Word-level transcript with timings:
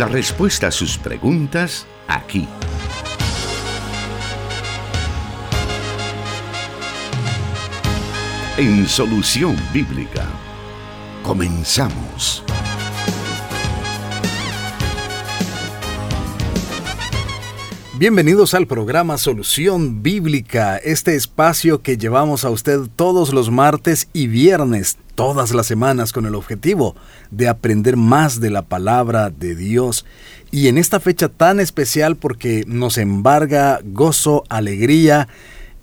La 0.00 0.08
respuesta 0.08 0.68
a 0.68 0.70
sus 0.70 0.96
preguntas 0.96 1.86
aquí. 2.08 2.48
En 8.56 8.88
Solución 8.88 9.58
Bíblica. 9.74 10.26
Comenzamos. 11.22 12.42
Bienvenidos 17.98 18.54
al 18.54 18.66
programa 18.66 19.18
Solución 19.18 20.02
Bíblica, 20.02 20.78
este 20.78 21.14
espacio 21.14 21.82
que 21.82 21.98
llevamos 21.98 22.46
a 22.46 22.48
usted 22.48 22.88
todos 22.96 23.34
los 23.34 23.50
martes 23.50 24.08
y 24.14 24.28
viernes, 24.28 24.96
todas 25.20 25.52
las 25.52 25.66
semanas, 25.66 26.14
con 26.14 26.24
el 26.24 26.34
objetivo 26.34 26.96
de 27.30 27.46
aprender 27.46 27.98
más 27.98 28.40
de 28.40 28.48
la 28.48 28.62
palabra 28.62 29.28
de 29.28 29.54
Dios. 29.54 30.06
Y 30.50 30.68
en 30.68 30.78
esta 30.78 30.98
fecha 30.98 31.28
tan 31.28 31.60
especial 31.60 32.16
porque 32.16 32.64
nos 32.66 32.96
embarga 32.96 33.80
gozo, 33.84 34.44
alegría, 34.48 35.28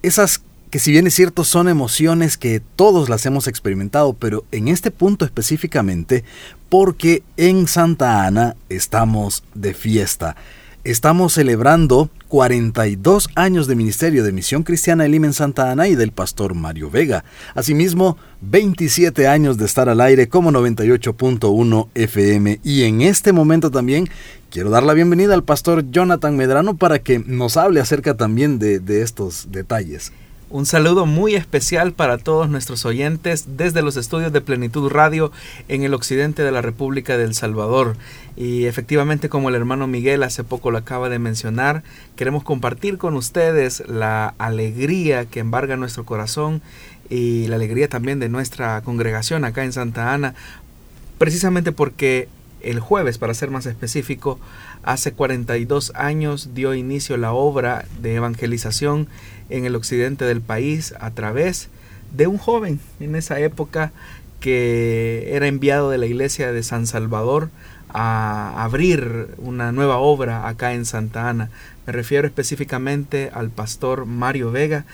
esas 0.01 0.41
que 0.71 0.79
si 0.79 0.89
bien 0.89 1.05
es 1.05 1.13
cierto 1.13 1.43
son 1.43 1.69
emociones 1.69 2.35
que 2.35 2.63
todos 2.75 3.09
las 3.09 3.27
hemos 3.27 3.47
experimentado, 3.47 4.13
pero 4.13 4.43
en 4.51 4.69
este 4.69 4.89
punto 4.89 5.23
específicamente 5.23 6.23
porque 6.67 7.21
en 7.37 7.67
Santa 7.67 8.25
Ana 8.25 8.55
estamos 8.69 9.43
de 9.53 9.75
fiesta 9.75 10.35
estamos 10.83 11.33
celebrando 11.33 12.09
42 12.27 13.29
años 13.35 13.67
de 13.67 13.75
ministerio 13.75 14.23
de 14.23 14.31
Misión 14.31 14.63
Cristiana 14.63 15.05
Elim 15.05 15.25
en 15.25 15.33
Santa 15.33 15.71
Ana 15.71 15.87
y 15.87 15.95
del 15.95 16.11
pastor 16.11 16.53
Mario 16.55 16.89
Vega. 16.89 17.23
Asimismo, 17.55 18.17
27 18.41 19.27
años 19.27 19.57
de 19.57 19.65
estar 19.65 19.89
al 19.89 20.01
aire 20.01 20.27
como 20.29 20.51
98.1 20.51 21.87
FM. 21.95 22.59
Y 22.63 22.83
en 22.83 23.01
este 23.01 23.31
momento 23.33 23.71
también 23.71 24.09
quiero 24.49 24.69
dar 24.69 24.83
la 24.83 24.93
bienvenida 24.93 25.33
al 25.33 25.43
pastor 25.43 25.89
Jonathan 25.89 26.35
Medrano 26.35 26.77
para 26.77 26.99
que 26.99 27.19
nos 27.19 27.57
hable 27.57 27.79
acerca 27.79 28.15
también 28.15 28.59
de, 28.59 28.79
de 28.79 29.01
estos 29.01 29.47
detalles. 29.51 30.11
Un 30.49 30.65
saludo 30.65 31.05
muy 31.05 31.35
especial 31.35 31.91
para 31.91 32.17
todos 32.17 32.47
nuestros 32.49 32.85
oyentes 32.85 33.57
desde 33.57 33.81
los 33.81 33.97
estudios 33.97 34.31
de 34.31 34.39
Plenitud 34.39 34.89
Radio 34.89 35.33
en 35.67 35.83
el 35.83 35.93
occidente 35.93 36.41
de 36.41 36.53
la 36.53 36.61
República 36.61 37.17
del 37.17 37.35
Salvador. 37.35 37.97
Y 38.37 38.65
efectivamente, 38.65 39.29
como 39.29 39.49
el 39.49 39.55
hermano 39.55 39.87
Miguel 39.87 40.21
hace 40.21 40.43
poco 40.43 40.69
lo 40.69 40.77
acaba 40.77 41.09
de 41.09 41.17
mencionar, 41.17 41.81
queremos 42.15 42.43
compartir 42.43 42.99
con 42.99 43.15
ustedes 43.15 43.83
la 43.87 44.35
alegría 44.37 45.25
que 45.25 45.39
embarga 45.39 45.75
nuestro 45.75 46.05
corazón 46.05 46.61
y 47.09 47.47
la 47.47 47.55
alegría 47.55 47.87
también 47.87 48.19
de 48.19 48.29
nuestra 48.29 48.79
congregación 48.81 49.43
acá 49.43 49.63
en 49.63 49.73
Santa 49.73 50.13
Ana, 50.13 50.35
precisamente 51.17 51.71
porque 51.71 52.29
el 52.61 52.79
jueves, 52.79 53.17
para 53.17 53.33
ser 53.33 53.49
más 53.49 53.65
específico, 53.65 54.39
hace 54.83 55.13
42 55.13 55.91
años 55.95 56.51
dio 56.53 56.75
inicio 56.75 57.17
la 57.17 57.33
obra 57.33 57.85
de 58.01 58.15
evangelización 58.15 59.07
en 59.49 59.65
el 59.65 59.75
occidente 59.75 60.25
del 60.25 60.41
país 60.41 60.93
a 60.99 61.09
través 61.09 61.69
de 62.15 62.27
un 62.27 62.37
joven 62.37 62.79
en 62.99 63.15
esa 63.15 63.39
época 63.39 63.91
que 64.39 65.29
era 65.31 65.47
enviado 65.47 65.89
de 65.89 65.97
la 65.97 66.05
iglesia 66.05 66.51
de 66.51 66.61
San 66.61 66.85
Salvador 66.85 67.49
a 67.89 68.63
abrir 68.63 69.35
una 69.37 69.71
nueva 69.71 69.97
obra 69.97 70.47
acá 70.47 70.73
en 70.73 70.85
Santa 70.85 71.29
Ana. 71.29 71.49
Me 71.85 71.93
refiero 71.93 72.27
específicamente 72.27 73.29
al 73.33 73.49
pastor 73.49 74.05
Mario 74.05 74.51
Vega, 74.51 74.85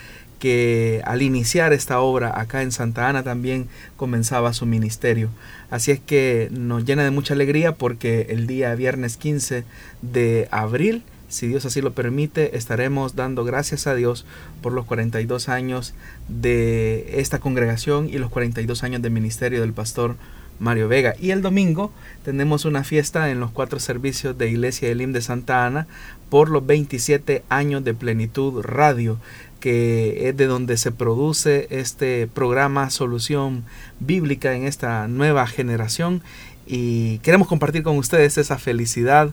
que 0.44 1.02
al 1.06 1.22
iniciar 1.22 1.72
esta 1.72 2.02
obra 2.02 2.38
acá 2.38 2.64
en 2.64 2.74
Santa 2.74 3.08
Ana 3.08 3.24
también 3.24 3.68
comenzaba 3.96 4.52
su 4.52 4.66
ministerio. 4.66 5.30
Así 5.72 5.92
es 5.92 6.02
que 6.02 6.50
nos 6.52 6.84
llena 6.84 7.06
de 7.06 7.12
mucha 7.12 7.34
alegría 7.34 7.76
porque 7.76 8.28
el 8.30 8.46
día 8.46 8.76
viernes 8.76 9.16
15 9.16 9.64
de 10.02 10.50
abril, 10.52 11.04
si 11.30 11.48
Dios 11.48 11.66
así 11.66 11.82
lo 11.82 11.94
permite, 11.94 12.58
estaremos 12.58 13.16
dando 13.16 13.46
gracias 13.46 13.88
a 13.88 13.96
Dios 13.96 14.26
por 14.62 14.74
los 14.74 14.86
42 14.86 15.48
años 15.48 15.94
de 16.28 17.22
esta 17.22 17.40
congregación 17.40 18.10
y 18.10 18.18
los 18.18 18.30
42 18.30 18.84
años 18.84 19.02
de 19.02 19.10
ministerio 19.10 19.62
del 19.62 19.72
pastor 19.72 20.18
Mario 20.60 20.88
Vega. 20.88 21.16
Y 21.20 21.32
el 21.32 21.42
domingo 21.42 21.92
tenemos 22.24 22.66
una 22.66 22.84
fiesta 22.84 23.30
en 23.30 23.40
los 23.40 23.52
cuatro 23.52 23.80
servicios 23.80 24.38
de 24.38 24.50
Iglesia 24.50 24.90
Elim 24.90 25.14
de 25.14 25.22
Santa 25.22 25.66
Ana 25.66 25.88
por 26.30 26.50
los 26.50 26.66
27 26.66 27.44
años 27.50 27.84
de 27.84 27.94
Plenitud 27.94 28.62
Radio 28.62 29.20
que 29.60 30.28
es 30.28 30.36
de 30.36 30.46
donde 30.46 30.76
se 30.76 30.92
produce 30.92 31.68
este 31.70 32.28
programa 32.28 32.90
Solución 32.90 33.64
Bíblica 34.02 34.56
en 34.56 34.66
esta 34.66 35.08
nueva 35.08 35.48
generación 35.48 36.22
y 36.68 37.20
queremos 37.20 37.48
compartir 37.48 37.82
con 37.82 37.98
ustedes 37.98 38.38
esa 38.38 38.58
felicidad 38.58 39.32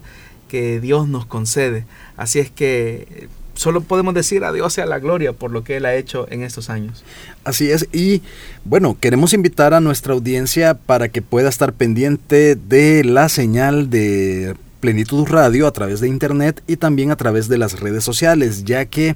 que 0.48 0.80
Dios 0.80 1.08
nos 1.08 1.26
concede. 1.26 1.84
Así 2.16 2.38
es 2.38 2.48
que 2.48 3.28
solo 3.60 3.82
podemos 3.82 4.14
decir 4.14 4.42
a 4.44 4.52
Dios 4.52 4.72
sea 4.72 4.86
la 4.86 4.98
gloria 4.98 5.34
por 5.34 5.50
lo 5.50 5.64
que 5.64 5.76
Él 5.76 5.84
ha 5.84 5.94
hecho 5.94 6.26
en 6.30 6.42
estos 6.42 6.70
años. 6.70 7.04
Así 7.44 7.70
es, 7.70 7.88
y 7.92 8.22
bueno, 8.64 8.96
queremos 8.98 9.34
invitar 9.34 9.74
a 9.74 9.80
nuestra 9.80 10.14
audiencia 10.14 10.72
para 10.72 11.10
que 11.10 11.20
pueda 11.20 11.50
estar 11.50 11.74
pendiente 11.74 12.56
de 12.56 13.04
la 13.04 13.28
señal 13.28 13.90
de 13.90 14.56
Plenitud 14.80 15.26
Radio 15.28 15.66
a 15.66 15.72
través 15.72 16.00
de 16.00 16.08
Internet 16.08 16.62
y 16.66 16.76
también 16.76 17.10
a 17.10 17.16
través 17.16 17.48
de 17.48 17.58
las 17.58 17.80
redes 17.80 18.02
sociales, 18.02 18.64
ya 18.64 18.86
que 18.86 19.14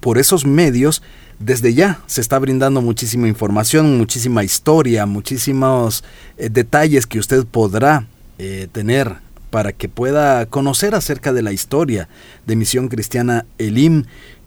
por 0.00 0.16
esos 0.16 0.46
medios, 0.46 1.02
desde 1.38 1.74
ya 1.74 2.00
se 2.06 2.22
está 2.22 2.38
brindando 2.38 2.80
muchísima 2.80 3.28
información, 3.28 3.98
muchísima 3.98 4.44
historia, 4.44 5.04
muchísimos 5.04 6.04
eh, 6.38 6.48
detalles 6.48 7.06
que 7.06 7.18
usted 7.18 7.44
podrá 7.44 8.06
eh, 8.38 8.66
tener 8.72 9.23
para 9.54 9.72
que 9.72 9.88
pueda 9.88 10.46
conocer 10.46 10.96
acerca 10.96 11.32
de 11.32 11.40
la 11.40 11.52
historia 11.52 12.08
de 12.44 12.56
Misión 12.56 12.88
Cristiana 12.88 13.46
Elim 13.56 14.02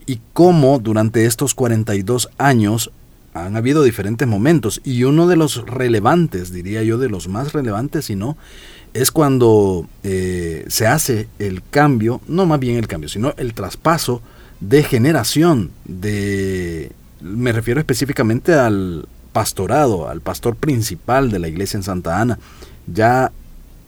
y 0.06 0.20
cómo 0.34 0.80
durante 0.80 1.26
estos 1.26 1.56
42 1.56 2.30
años 2.38 2.92
han 3.34 3.56
habido 3.56 3.84
diferentes 3.84 4.28
momentos 4.28 4.82
y 4.84 5.06
uno 5.06 5.26
de 5.28 5.38
los 5.38 5.66
relevantes, 5.66 6.52
diría 6.52 6.84
yo, 6.84 6.98
de 6.98 7.08
los 7.08 7.30
más 7.30 7.54
relevantes, 7.54 8.04
si 8.04 8.18
no, 8.18 8.36
es 8.94 9.12
cuando 9.12 9.88
eh, 10.04 10.66
se 10.68 10.88
hace 10.88 11.30
el 11.40 11.64
cambio, 11.64 12.20
no 12.28 12.46
más 12.46 12.60
bien 12.60 12.76
el 12.76 12.88
cambio, 12.88 13.08
sino 13.08 13.34
el 13.38 13.54
traspaso 13.54 14.22
de 14.60 14.84
generación 14.84 15.72
de 15.86 16.92
me 17.22 17.54
refiero 17.54 17.80
específicamente 17.80 18.56
al 18.56 19.08
pastorado, 19.32 20.10
al 20.10 20.20
pastor 20.20 20.58
principal 20.58 21.32
de 21.32 21.40
la 21.40 21.48
iglesia 21.48 21.78
en 21.78 21.84
Santa 21.84 22.20
Ana. 22.20 22.40
Ya 22.94 23.32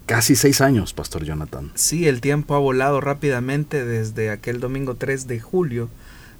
casi 0.09 0.35
seis 0.35 0.59
años, 0.59 0.91
Pastor 0.93 1.23
Jonathan. 1.23 1.71
Sí, 1.75 2.07
el 2.07 2.19
tiempo 2.19 2.55
ha 2.55 2.57
volado 2.57 2.99
rápidamente 2.99 3.85
desde 3.85 4.31
aquel 4.31 4.59
domingo 4.59 4.95
3 4.95 5.27
de 5.27 5.39
julio 5.39 5.87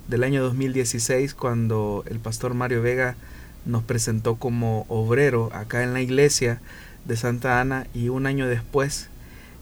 del 0.07 0.24
año 0.24 0.41
2016, 0.41 1.35
cuando 1.35 2.03
el 2.08 2.18
pastor 2.18 2.56
Mario 2.56 2.81
Vega 2.81 3.16
nos 3.68 3.84
presentó 3.84 4.38
como 4.38 4.88
obrero 4.90 5.52
acá 5.53 5.84
en 5.84 5.94
la 5.94 6.02
iglesia 6.02 6.59
de 7.06 7.16
Santa 7.16 7.62
Ana 7.62 7.85
y 7.94 8.09
un 8.09 8.25
año 8.25 8.47
después, 8.47 9.09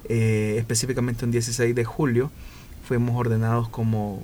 eh, 0.08 0.56
específicamente 0.58 1.26
un 1.26 1.32
16 1.32 1.76
de 1.76 1.84
julio, 1.84 2.32
fuimos 2.88 3.14
ordenados 3.18 3.68
como 3.68 4.24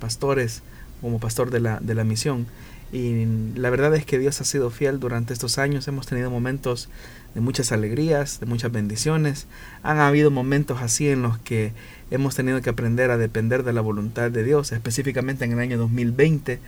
pastores, 0.00 0.64
como 1.00 1.20
pastor 1.20 1.52
de 1.52 1.60
la, 1.60 1.78
de 1.78 1.94
la 1.94 2.02
misión. 2.02 2.48
Y 2.92 3.26
la 3.54 3.70
verdad 3.70 3.94
es 3.94 4.04
que 4.04 4.18
Dios 4.18 4.40
ha 4.40 4.44
sido 4.44 4.70
fiel 4.70 4.98
durante 4.98 5.32
estos 5.32 5.58
años. 5.58 5.86
Hemos 5.86 6.08
tenido 6.08 6.32
momentos 6.32 6.88
de 7.34 7.40
muchas 7.40 7.72
alegrías, 7.72 8.40
de 8.40 8.46
muchas 8.46 8.72
bendiciones. 8.72 9.46
Han 9.82 9.98
habido 9.98 10.30
momentos 10.30 10.82
así 10.82 11.08
en 11.08 11.22
los 11.22 11.38
que 11.38 11.72
hemos 12.10 12.34
tenido 12.34 12.60
que 12.60 12.70
aprender 12.70 13.10
a 13.10 13.18
depender 13.18 13.62
de 13.62 13.72
la 13.72 13.80
voluntad 13.80 14.30
de 14.30 14.42
Dios, 14.42 14.72
específicamente 14.72 15.44
en 15.44 15.52
el 15.52 15.60
año 15.60 15.78
2020, 15.78 16.58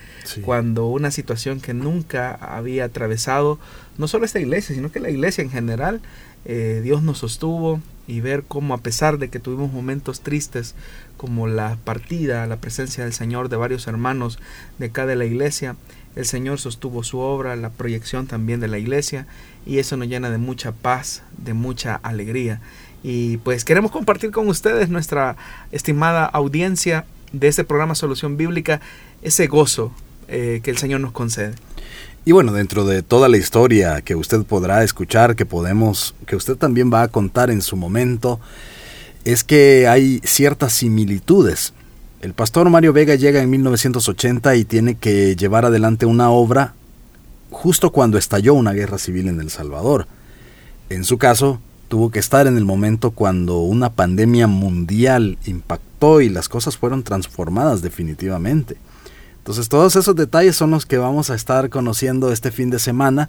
cuando 0.45 0.87
una 0.87 1.11
situación 1.11 1.61
que 1.61 1.75
nunca 1.75 2.35
había 2.35 2.85
atravesado, 2.85 3.59
no 3.99 4.07
solo 4.07 4.25
esta 4.25 4.41
iglesia, 4.41 4.75
sino 4.75 4.93
que 4.93 5.01
la 5.01 5.11
iglesia 5.11 5.43
en 5.43 5.51
general, 5.51 6.01
eh, 6.45 6.81
Dios 6.83 7.03
nos 7.03 7.19
sostuvo 7.19 7.81
y 8.07 8.21
ver 8.21 8.45
cómo 8.47 8.75
a 8.75 8.79
pesar 8.79 9.19
de 9.19 9.31
que 9.31 9.39
tuvimos 9.39 9.73
momentos 9.73 10.21
tristes 10.21 10.75
como 11.17 11.47
la 11.47 11.77
partida, 11.85 12.47
la 12.47 12.57
presencia 12.57 13.05
del 13.05 13.13
Señor 13.13 13.49
de 13.49 13.57
varios 13.57 13.87
hermanos 13.87 14.39
de 14.79 14.91
cada 14.91 15.15
la 15.15 15.25
iglesia, 15.25 15.77
el 16.15 16.27
Señor 16.27 16.59
sostuvo 16.59 17.05
su 17.05 17.19
obra, 17.19 17.57
la 17.57 17.71
proyección 17.71 18.27
también 18.27 18.61
de 18.61 18.69
la 18.69 18.79
iglesia 18.79 19.27
y 19.67 19.79
eso 19.79 19.97
nos 19.97 20.09
llena 20.09 20.31
de 20.31 20.39
mucha 20.39 20.73
paz, 20.73 21.23
de 21.39 21.55
mucha 21.55 21.97
alegría. 21.97 22.61
Y 23.03 23.39
pues 23.39 23.65
queremos 23.65 23.91
compartir 23.91 24.31
con 24.31 24.49
ustedes, 24.49 24.89
nuestra 24.89 25.37
estimada 25.73 26.25
audiencia 26.25 27.05
de 27.33 27.49
este 27.49 27.65
programa 27.65 27.95
Solución 27.95 28.37
Bíblica, 28.37 28.81
ese 29.23 29.47
gozo 29.47 29.93
eh, 30.29 30.61
que 30.63 30.71
el 30.71 30.79
Señor 30.79 31.01
nos 31.01 31.13
concede. 31.13 31.55
Y 32.25 32.33
bueno, 32.33 32.53
dentro 32.53 32.85
de 32.85 33.03
toda 33.03 33.29
la 33.29 33.37
historia 33.37 34.01
que 34.03 34.15
usted 34.15 34.45
podrá 34.45 34.85
escuchar, 34.85 35.35
que 35.35 35.45
podemos, 35.45 36.15
que 36.27 36.37
usted 36.37 36.57
también 36.57 36.93
va 36.93 37.03
a 37.03 37.09
contar 37.09 37.51
en 37.51 37.63
su 37.63 37.77
momento, 37.77 38.39
es 39.25 39.43
que 39.43 39.89
hay 39.89 40.21
ciertas 40.25 40.73
similitudes. 40.73 41.73
El 42.21 42.35
pastor 42.35 42.71
Mario 42.71 42.93
Vega 42.93 43.17
llega 43.17 43.43
en 43.43 43.51
1980 43.51 44.55
y 44.55 44.65
tiene 44.65 44.95
que 44.95 45.35
llevar 45.35 45.65
adelante 45.65 46.07
una 46.07 46.31
obra 46.31 46.75
justo 47.53 47.91
cuando 47.91 48.19
estalló 48.19 48.55
una 48.55 48.73
guerra 48.73 48.99
civil 48.99 49.29
en 49.29 49.41
El 49.41 49.51
Salvador. 49.51 50.07
En 50.89 51.05
su 51.05 51.19
caso, 51.19 51.61
tuvo 51.89 52.11
que 52.11 52.19
estar 52.19 52.47
en 52.47 52.57
el 52.57 52.65
momento 52.65 53.11
cuando 53.11 53.59
una 53.61 53.91
pandemia 53.91 54.47
mundial 54.47 55.39
impactó 55.45 56.21
y 56.21 56.29
las 56.29 56.49
cosas 56.49 56.77
fueron 56.77 57.03
transformadas 57.03 57.83
definitivamente. 57.83 58.77
Entonces 59.39 59.69
todos 59.69 59.97
esos 59.97 60.17
detalles 60.17 60.57
son 60.57 60.71
los 60.71 60.87
que 60.87 60.99
vamos 60.99 61.29
a 61.29 61.35
estar 61.35 61.69
conociendo 61.69 62.33
este 62.33 62.51
fin 62.51 62.71
de 62.71 62.79
semana. 62.79 63.29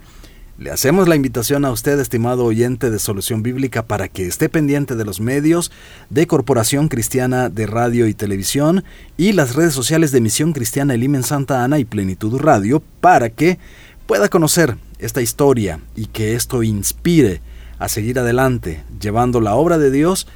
Le 0.56 0.70
hacemos 0.70 1.08
la 1.08 1.16
invitación 1.16 1.64
a 1.64 1.72
usted, 1.72 1.98
estimado 1.98 2.44
oyente 2.44 2.90
de 2.90 3.00
Solución 3.00 3.42
Bíblica, 3.42 3.82
para 3.82 4.06
que 4.06 4.24
esté 4.26 4.48
pendiente 4.48 4.94
de 4.94 5.04
los 5.04 5.20
medios 5.20 5.72
de 6.10 6.28
Corporación 6.28 6.86
Cristiana 6.86 7.48
de 7.48 7.66
Radio 7.66 8.06
y 8.06 8.14
Televisión 8.14 8.84
y 9.16 9.32
las 9.32 9.56
redes 9.56 9.74
sociales 9.74 10.12
de 10.12 10.20
Misión 10.20 10.52
Cristiana 10.52 10.94
Elimen 10.94 11.24
Santa 11.24 11.64
Ana 11.64 11.80
y 11.80 11.84
Plenitud 11.84 12.38
Radio 12.38 12.82
para 13.00 13.30
que 13.30 13.58
pueda 14.06 14.28
conocer 14.28 14.76
esta 14.98 15.22
historia 15.22 15.80
y 15.96 16.06
que 16.06 16.34
esto 16.34 16.62
inspire 16.62 17.40
a 17.78 17.88
seguir 17.88 18.18
adelante, 18.18 18.82
llevando 19.00 19.40
la 19.40 19.54
obra 19.54 19.78
de 19.78 19.90
Dios 19.90 20.26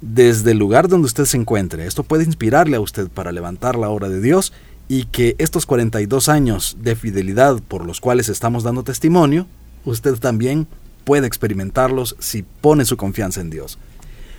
desde 0.00 0.52
el 0.52 0.58
lugar 0.58 0.88
donde 0.88 1.06
usted 1.06 1.24
se 1.24 1.36
encuentre. 1.36 1.86
Esto 1.86 2.02
puede 2.04 2.24
inspirarle 2.24 2.76
a 2.76 2.80
usted 2.80 3.08
para 3.08 3.32
levantar 3.32 3.76
la 3.76 3.88
obra 3.88 4.08
de 4.08 4.20
Dios 4.20 4.52
y 4.88 5.04
que 5.04 5.34
estos 5.38 5.66
42 5.66 6.28
años 6.28 6.76
de 6.80 6.96
fidelidad 6.96 7.60
por 7.60 7.84
los 7.84 8.00
cuales 8.00 8.28
estamos 8.28 8.62
dando 8.62 8.84
testimonio, 8.84 9.46
usted 9.84 10.14
también 10.16 10.66
puede 11.04 11.26
experimentarlos 11.26 12.16
si 12.18 12.42
pone 12.42 12.84
su 12.84 12.96
confianza 12.96 13.40
en 13.40 13.50
Dios. 13.50 13.78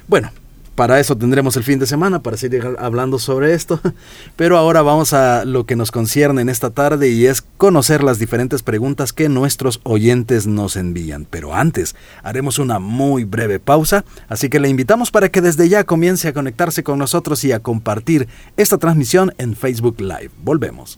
Bueno, 0.08 0.32
para 0.80 0.98
eso 0.98 1.18
tendremos 1.18 1.58
el 1.58 1.66
fin 1.66 1.78
de 1.78 1.86
semana 1.86 2.24
para 2.24 2.38
seguir 2.38 2.66
hablando 2.80 3.20
sobre 3.20 3.54
esto. 3.54 3.82
Pero 4.38 4.58
ahora 4.58 4.82
vamos 4.82 5.12
a 5.12 5.44
lo 5.44 5.66
que 5.66 5.76
nos 5.76 5.92
concierne 5.92 6.42
en 6.42 6.48
esta 6.48 6.70
tarde 6.70 7.10
y 7.10 7.26
es 7.26 7.42
conocer 7.58 8.02
las 8.02 8.18
diferentes 8.18 8.64
preguntas 8.64 9.12
que 9.12 9.28
nuestros 9.28 9.82
oyentes 9.84 10.48
nos 10.48 10.78
envían. 10.78 11.28
Pero 11.30 11.54
antes 11.54 11.98
haremos 12.24 12.60
una 12.60 12.80
muy 12.80 13.26
breve 13.26 13.60
pausa, 13.60 14.06
así 14.30 14.48
que 14.48 14.62
le 14.62 14.70
invitamos 14.70 15.12
para 15.12 15.28
que 15.28 15.42
desde 15.42 15.68
ya 15.68 15.84
comience 15.84 16.30
a 16.30 16.34
conectarse 16.34 16.82
con 16.82 16.98
nosotros 16.98 17.44
y 17.44 17.52
a 17.52 17.60
compartir 17.60 18.30
esta 18.56 18.78
transmisión 18.78 19.34
en 19.38 19.58
Facebook 19.58 20.00
Live. 20.00 20.32
Volvemos. 20.42 20.98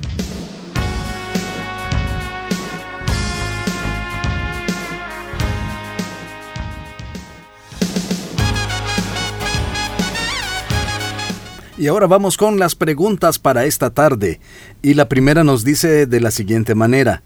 Y 11.81 11.87
ahora 11.87 12.05
vamos 12.05 12.37
con 12.37 12.59
las 12.59 12.75
preguntas 12.75 13.39
para 13.39 13.65
esta 13.65 13.89
tarde. 13.89 14.39
Y 14.83 14.93
la 14.93 15.09
primera 15.09 15.43
nos 15.43 15.63
dice 15.63 16.05
de 16.05 16.19
la 16.19 16.29
siguiente 16.29 16.75
manera. 16.75 17.23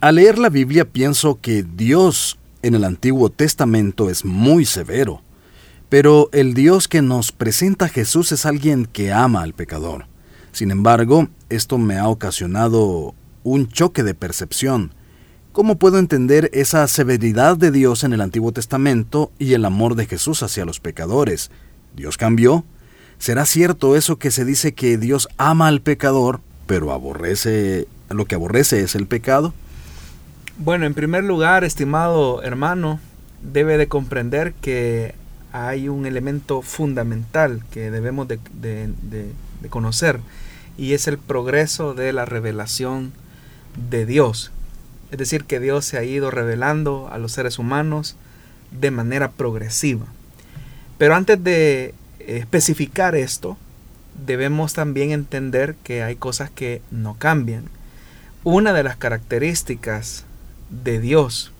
Al 0.00 0.14
leer 0.14 0.38
la 0.38 0.50
Biblia 0.50 0.84
pienso 0.84 1.40
que 1.40 1.64
Dios 1.64 2.38
en 2.62 2.76
el 2.76 2.84
Antiguo 2.84 3.28
Testamento 3.28 4.08
es 4.08 4.24
muy 4.24 4.66
severo, 4.66 5.22
pero 5.88 6.28
el 6.32 6.54
Dios 6.54 6.86
que 6.86 7.02
nos 7.02 7.32
presenta 7.32 7.88
Jesús 7.88 8.30
es 8.30 8.46
alguien 8.46 8.86
que 8.86 9.10
ama 9.10 9.42
al 9.42 9.52
pecador. 9.52 10.06
Sin 10.52 10.70
embargo, 10.70 11.26
esto 11.48 11.76
me 11.76 11.98
ha 11.98 12.06
ocasionado 12.06 13.16
un 13.42 13.66
choque 13.66 14.04
de 14.04 14.14
percepción. 14.14 14.94
¿Cómo 15.50 15.76
puedo 15.80 15.98
entender 15.98 16.50
esa 16.52 16.86
severidad 16.86 17.56
de 17.56 17.72
Dios 17.72 18.04
en 18.04 18.12
el 18.12 18.20
Antiguo 18.20 18.52
Testamento 18.52 19.32
y 19.40 19.54
el 19.54 19.64
amor 19.64 19.96
de 19.96 20.06
Jesús 20.06 20.44
hacia 20.44 20.64
los 20.64 20.78
pecadores? 20.78 21.50
¿Dios 21.96 22.16
cambió? 22.16 22.64
¿Será 23.22 23.46
cierto 23.46 23.94
eso 23.94 24.18
que 24.18 24.32
se 24.32 24.44
dice 24.44 24.72
que 24.72 24.98
Dios 24.98 25.28
ama 25.38 25.68
al 25.68 25.80
pecador, 25.80 26.40
pero 26.66 26.90
aborrece 26.90 27.86
lo 28.10 28.24
que 28.24 28.34
aborrece 28.34 28.80
es 28.80 28.96
el 28.96 29.06
pecado? 29.06 29.54
Bueno, 30.58 30.86
en 30.86 30.94
primer 30.94 31.22
lugar, 31.22 31.62
estimado 31.62 32.42
hermano, 32.42 32.98
debe 33.40 33.78
de 33.78 33.86
comprender 33.86 34.54
que 34.54 35.14
hay 35.52 35.88
un 35.88 36.04
elemento 36.04 36.62
fundamental 36.62 37.62
que 37.70 37.92
debemos 37.92 38.26
de, 38.26 38.88
conocer 39.70 40.18
y 40.76 40.94
es 40.94 41.06
el 41.06 41.16
progreso 41.16 41.94
de 41.94 42.12
la 42.12 42.24
revelación 42.24 43.12
de 43.88 44.04
Dios. 44.04 44.50
Es 45.12 45.18
decir, 45.18 45.44
que 45.44 45.60
Dios 45.60 45.84
se 45.84 45.96
ha 45.96 46.02
ido 46.02 46.32
revelando 46.32 47.08
a 47.12 47.18
los 47.18 47.30
seres 47.30 47.60
humanos 47.60 48.16
de 48.72 48.90
manera 48.90 49.30
progresiva. 49.30 50.06
Pero 50.98 51.14
antes 51.14 51.44
de 51.44 51.94
especificar 52.26 53.14
esto, 53.14 53.56
debemos 54.26 54.74
también 54.74 55.10
entender 55.10 55.74
que 55.82 56.02
hay 56.02 56.16
cosas 56.16 56.50
que 56.50 56.82
no 56.90 57.16
cambian. 57.18 57.64
Una 58.44 58.72
de 58.72 58.82
las 58.82 58.96
características 58.96 60.24
de 60.70 61.00
Dios 61.00 61.52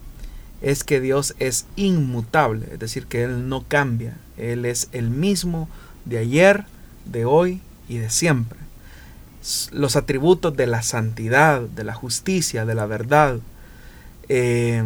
es 0.60 0.84
que 0.84 1.00
Dios 1.00 1.34
es 1.38 1.66
inmutable, 1.76 2.66
es 2.72 2.78
decir, 2.78 3.06
que 3.06 3.24
Él 3.24 3.48
no 3.48 3.64
cambia. 3.66 4.16
Él 4.36 4.64
es 4.64 4.88
el 4.92 5.10
mismo 5.10 5.68
de 6.04 6.18
ayer, 6.18 6.64
de 7.04 7.24
hoy 7.24 7.60
y 7.88 7.98
de 7.98 8.10
siempre. 8.10 8.58
Los 9.72 9.96
atributos 9.96 10.56
de 10.56 10.68
la 10.68 10.82
santidad, 10.82 11.60
de 11.60 11.84
la 11.84 11.94
justicia, 11.94 12.64
de 12.64 12.74
la 12.74 12.86
verdad, 12.86 13.40
eh, 14.28 14.84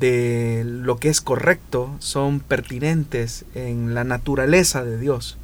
de 0.00 0.62
lo 0.64 0.96
que 0.96 1.10
es 1.10 1.20
correcto 1.20 1.94
son 1.98 2.40
pertinentes 2.40 3.44
en 3.54 3.94
la 3.94 4.02
naturaleza 4.02 4.82
de 4.82 4.98
Dios. 4.98 5.36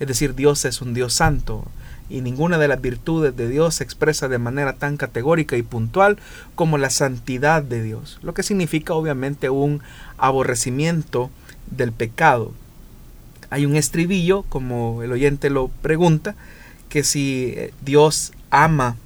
Es 0.00 0.08
decir, 0.08 0.34
Dios 0.34 0.64
es 0.64 0.80
un 0.80 0.94
Dios 0.94 1.12
santo 1.12 1.68
y 2.08 2.22
ninguna 2.22 2.58
de 2.58 2.66
las 2.66 2.80
virtudes 2.80 3.36
de 3.36 3.48
Dios 3.48 3.76
se 3.76 3.84
expresa 3.84 4.28
de 4.28 4.38
manera 4.38 4.72
tan 4.72 4.96
categórica 4.96 5.56
y 5.56 5.62
puntual 5.62 6.18
como 6.54 6.78
la 6.78 6.90
santidad 6.90 7.62
de 7.62 7.82
Dios, 7.82 8.18
lo 8.22 8.34
que 8.34 8.42
significa 8.42 8.94
obviamente 8.94 9.50
un 9.50 9.80
aborrecimiento 10.18 11.30
del 11.70 11.92
pecado. 11.92 12.52
Hay 13.50 13.66
un 13.66 13.76
estribillo, 13.76 14.42
como 14.44 15.02
el 15.02 15.12
oyente 15.12 15.50
lo 15.50 15.68
pregunta, 15.68 16.34
que 16.88 17.04
si 17.04 17.54
Dios 17.82 18.32
ama 18.50 18.96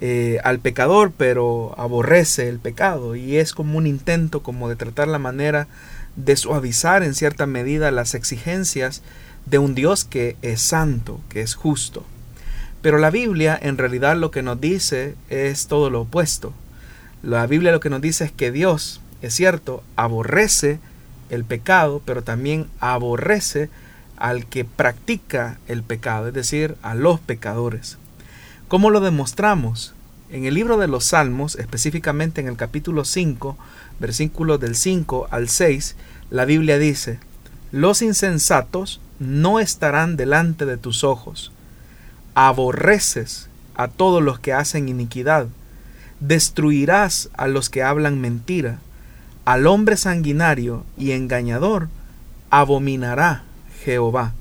eh, 0.00 0.38
al 0.44 0.60
pecador, 0.60 1.12
pero 1.14 1.74
aborrece 1.76 2.48
el 2.48 2.58
pecado 2.58 3.16
y 3.16 3.36
es 3.36 3.52
como 3.52 3.76
un 3.76 3.86
intento 3.86 4.42
como 4.42 4.68
de 4.70 4.76
tratar 4.76 5.08
la 5.08 5.18
manera 5.18 5.68
de 6.16 6.36
suavizar 6.36 7.02
en 7.02 7.14
cierta 7.14 7.46
medida 7.46 7.90
las 7.90 8.14
exigencias 8.14 9.02
de 9.44 9.58
un 9.58 9.74
Dios 9.74 10.04
que 10.04 10.36
es 10.40 10.62
santo, 10.62 11.20
que 11.28 11.42
es 11.42 11.54
justo. 11.54 12.04
Pero 12.80 12.96
la 12.96 13.10
Biblia 13.10 13.58
en 13.60 13.76
realidad 13.76 14.16
lo 14.16 14.30
que 14.30 14.42
nos 14.42 14.60
dice 14.60 15.16
es 15.28 15.66
todo 15.66 15.90
lo 15.90 16.02
opuesto. 16.02 16.54
La 17.22 17.46
Biblia 17.46 17.72
lo 17.72 17.80
que 17.80 17.90
nos 17.90 18.00
dice 18.00 18.24
es 18.24 18.32
que 18.32 18.50
Dios, 18.50 19.02
es 19.20 19.34
cierto, 19.34 19.82
aborrece 19.96 20.78
el 21.28 21.44
pecado, 21.44 22.00
pero 22.06 22.22
también 22.22 22.68
aborrece 22.80 23.68
al 24.16 24.46
que 24.46 24.64
practica 24.64 25.58
el 25.68 25.82
pecado, 25.82 26.28
es 26.28 26.34
decir, 26.34 26.76
a 26.82 26.94
los 26.94 27.20
pecadores. 27.20 27.98
¿Cómo 28.70 28.90
lo 28.90 29.00
demostramos? 29.00 29.94
En 30.30 30.44
el 30.44 30.54
libro 30.54 30.78
de 30.78 30.86
los 30.86 31.06
Salmos, 31.06 31.56
específicamente 31.56 32.40
en 32.40 32.46
el 32.46 32.56
capítulo 32.56 33.04
5, 33.04 33.58
versículos 33.98 34.60
del 34.60 34.76
5 34.76 35.26
al 35.32 35.48
6, 35.48 35.96
la 36.30 36.44
Biblia 36.44 36.78
dice, 36.78 37.18
Los 37.72 38.00
insensatos 38.00 39.00
no 39.18 39.58
estarán 39.58 40.16
delante 40.16 40.66
de 40.66 40.76
tus 40.76 41.02
ojos. 41.02 41.50
Aborreces 42.36 43.48
a 43.74 43.88
todos 43.88 44.22
los 44.22 44.38
que 44.38 44.52
hacen 44.52 44.88
iniquidad. 44.88 45.48
Destruirás 46.20 47.28
a 47.36 47.48
los 47.48 47.70
que 47.70 47.82
hablan 47.82 48.20
mentira. 48.20 48.78
Al 49.46 49.66
hombre 49.66 49.96
sanguinario 49.96 50.84
y 50.96 51.10
engañador 51.10 51.88
abominará 52.50 53.42
Jehová. 53.84 54.32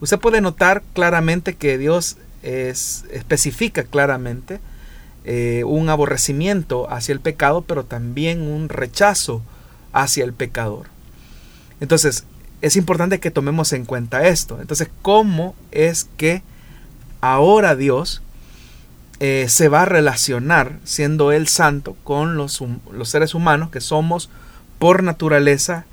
Usted 0.00 0.20
puede 0.20 0.40
notar 0.40 0.84
claramente 0.94 1.56
que 1.56 1.78
Dios 1.78 2.16
especifica 2.46 3.82
claramente 3.84 4.60
eh, 5.24 5.64
un 5.64 5.88
aborrecimiento 5.88 6.90
hacia 6.90 7.12
el 7.12 7.20
pecado, 7.20 7.62
pero 7.62 7.84
también 7.84 8.42
un 8.42 8.68
rechazo 8.68 9.42
hacia 9.92 10.24
el 10.24 10.32
pecador. 10.32 10.86
Entonces, 11.80 12.24
es 12.62 12.76
importante 12.76 13.20
que 13.20 13.30
tomemos 13.30 13.72
en 13.72 13.84
cuenta 13.84 14.26
esto. 14.28 14.60
Entonces, 14.60 14.88
¿cómo 15.02 15.54
es 15.72 16.08
que 16.16 16.42
ahora 17.20 17.74
Dios 17.74 18.22
eh, 19.18 19.46
se 19.48 19.68
va 19.68 19.82
a 19.82 19.86
relacionar, 19.86 20.78
siendo 20.84 21.32
Él 21.32 21.48
santo, 21.48 21.96
con 22.04 22.36
los, 22.36 22.62
los 22.92 23.08
seres 23.08 23.34
humanos 23.34 23.70
que 23.70 23.80
somos 23.80 24.30
por 24.78 25.02
naturaleza 25.02 25.86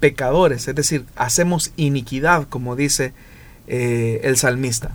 pecadores, 0.00 0.68
es 0.68 0.74
decir, 0.74 1.04
hacemos 1.16 1.72
iniquidad, 1.76 2.46
como 2.48 2.76
dice 2.76 3.12
eh, 3.66 4.20
el 4.24 4.36
salmista. 4.36 4.92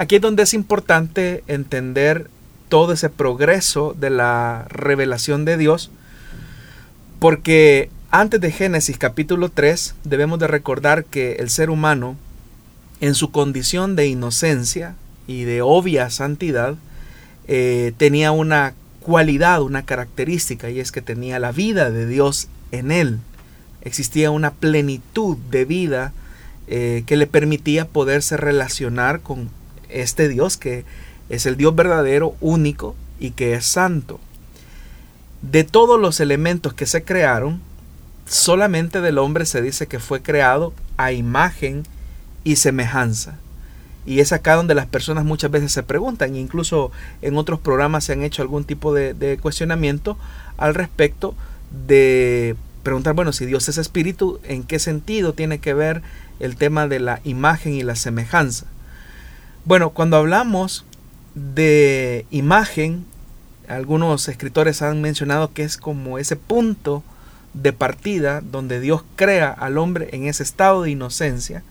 Aquí 0.00 0.16
es 0.16 0.22
donde 0.22 0.44
es 0.44 0.54
importante 0.54 1.44
entender 1.46 2.30
todo 2.70 2.94
ese 2.94 3.10
progreso 3.10 3.94
de 4.00 4.08
la 4.08 4.64
revelación 4.70 5.44
de 5.44 5.58
Dios, 5.58 5.90
porque 7.18 7.90
antes 8.10 8.40
de 8.40 8.50
Génesis 8.50 8.96
capítulo 8.96 9.50
3 9.50 9.96
debemos 10.04 10.38
de 10.38 10.46
recordar 10.46 11.04
que 11.04 11.32
el 11.32 11.50
ser 11.50 11.68
humano, 11.68 12.16
en 13.02 13.14
su 13.14 13.30
condición 13.30 13.94
de 13.94 14.06
inocencia 14.06 14.94
y 15.26 15.44
de 15.44 15.60
obvia 15.60 16.08
santidad, 16.08 16.76
eh, 17.46 17.92
tenía 17.98 18.32
una 18.32 18.72
cualidad, 19.00 19.60
una 19.60 19.84
característica, 19.84 20.70
y 20.70 20.80
es 20.80 20.92
que 20.92 21.02
tenía 21.02 21.38
la 21.38 21.52
vida 21.52 21.90
de 21.90 22.06
Dios 22.06 22.48
en 22.72 22.90
él. 22.90 23.18
Existía 23.82 24.30
una 24.30 24.52
plenitud 24.52 25.36
de 25.50 25.66
vida 25.66 26.14
eh, 26.68 27.02
que 27.04 27.18
le 27.18 27.26
permitía 27.26 27.86
poderse 27.86 28.38
relacionar 28.38 29.20
con 29.20 29.59
este 29.92 30.28
Dios 30.28 30.56
que 30.56 30.84
es 31.28 31.46
el 31.46 31.56
Dios 31.56 31.74
verdadero, 31.74 32.34
único 32.40 32.96
y 33.18 33.30
que 33.30 33.54
es 33.54 33.64
santo. 33.64 34.20
De 35.42 35.64
todos 35.64 35.98
los 35.98 36.20
elementos 36.20 36.74
que 36.74 36.86
se 36.86 37.04
crearon, 37.04 37.60
solamente 38.26 39.00
del 39.00 39.18
hombre 39.18 39.46
se 39.46 39.62
dice 39.62 39.86
que 39.86 39.98
fue 39.98 40.22
creado 40.22 40.72
a 40.96 41.12
imagen 41.12 41.84
y 42.44 42.56
semejanza. 42.56 43.38
Y 44.06 44.20
es 44.20 44.32
acá 44.32 44.54
donde 44.54 44.74
las 44.74 44.86
personas 44.86 45.24
muchas 45.24 45.50
veces 45.50 45.72
se 45.72 45.82
preguntan, 45.82 46.34
incluso 46.34 46.90
en 47.22 47.36
otros 47.36 47.60
programas 47.60 48.04
se 48.04 48.12
han 48.12 48.22
hecho 48.22 48.42
algún 48.42 48.64
tipo 48.64 48.94
de, 48.94 49.38
cuestionamiento 49.40 50.16
al 50.56 50.74
respecto 50.74 51.34
de 51.86 52.56
preguntar, 52.82 53.14
bueno, 53.14 53.32
si 53.32 53.46
Dios 53.46 53.68
es 53.68 53.78
espíritu, 53.78 54.40
¿en 54.44 54.62
qué 54.62 54.78
sentido 54.78 55.34
tiene 55.34 55.58
que 55.58 55.74
ver 55.74 56.02
el 56.40 56.56
tema 56.56 56.88
de 56.88 56.98
la 56.98 57.20
imagen 57.24 57.74
y 57.74 57.82
la 57.82 57.94
semejanza? 57.94 58.66
Bueno, 59.64 59.90
cuando 59.90 60.16
hablamos 60.16 60.84
de 61.34 62.24
imagen, 62.30 63.04
algunos 63.68 64.28
escritores 64.28 64.80
han 64.80 65.02
mencionado 65.02 65.52
que 65.52 65.62
es 65.62 65.76
como 65.76 66.18
ese 66.18 66.36
punto 66.36 67.02
de 67.52 67.72
partida 67.72 68.40
donde 68.40 68.80
Dios 68.80 69.04
crea 69.16 69.50
al 69.50 69.76
hombre 69.76 70.08
en 70.12 70.26
ese 70.26 70.42
estado 70.42 70.82
de 70.82 70.90
inocencia 70.90 71.62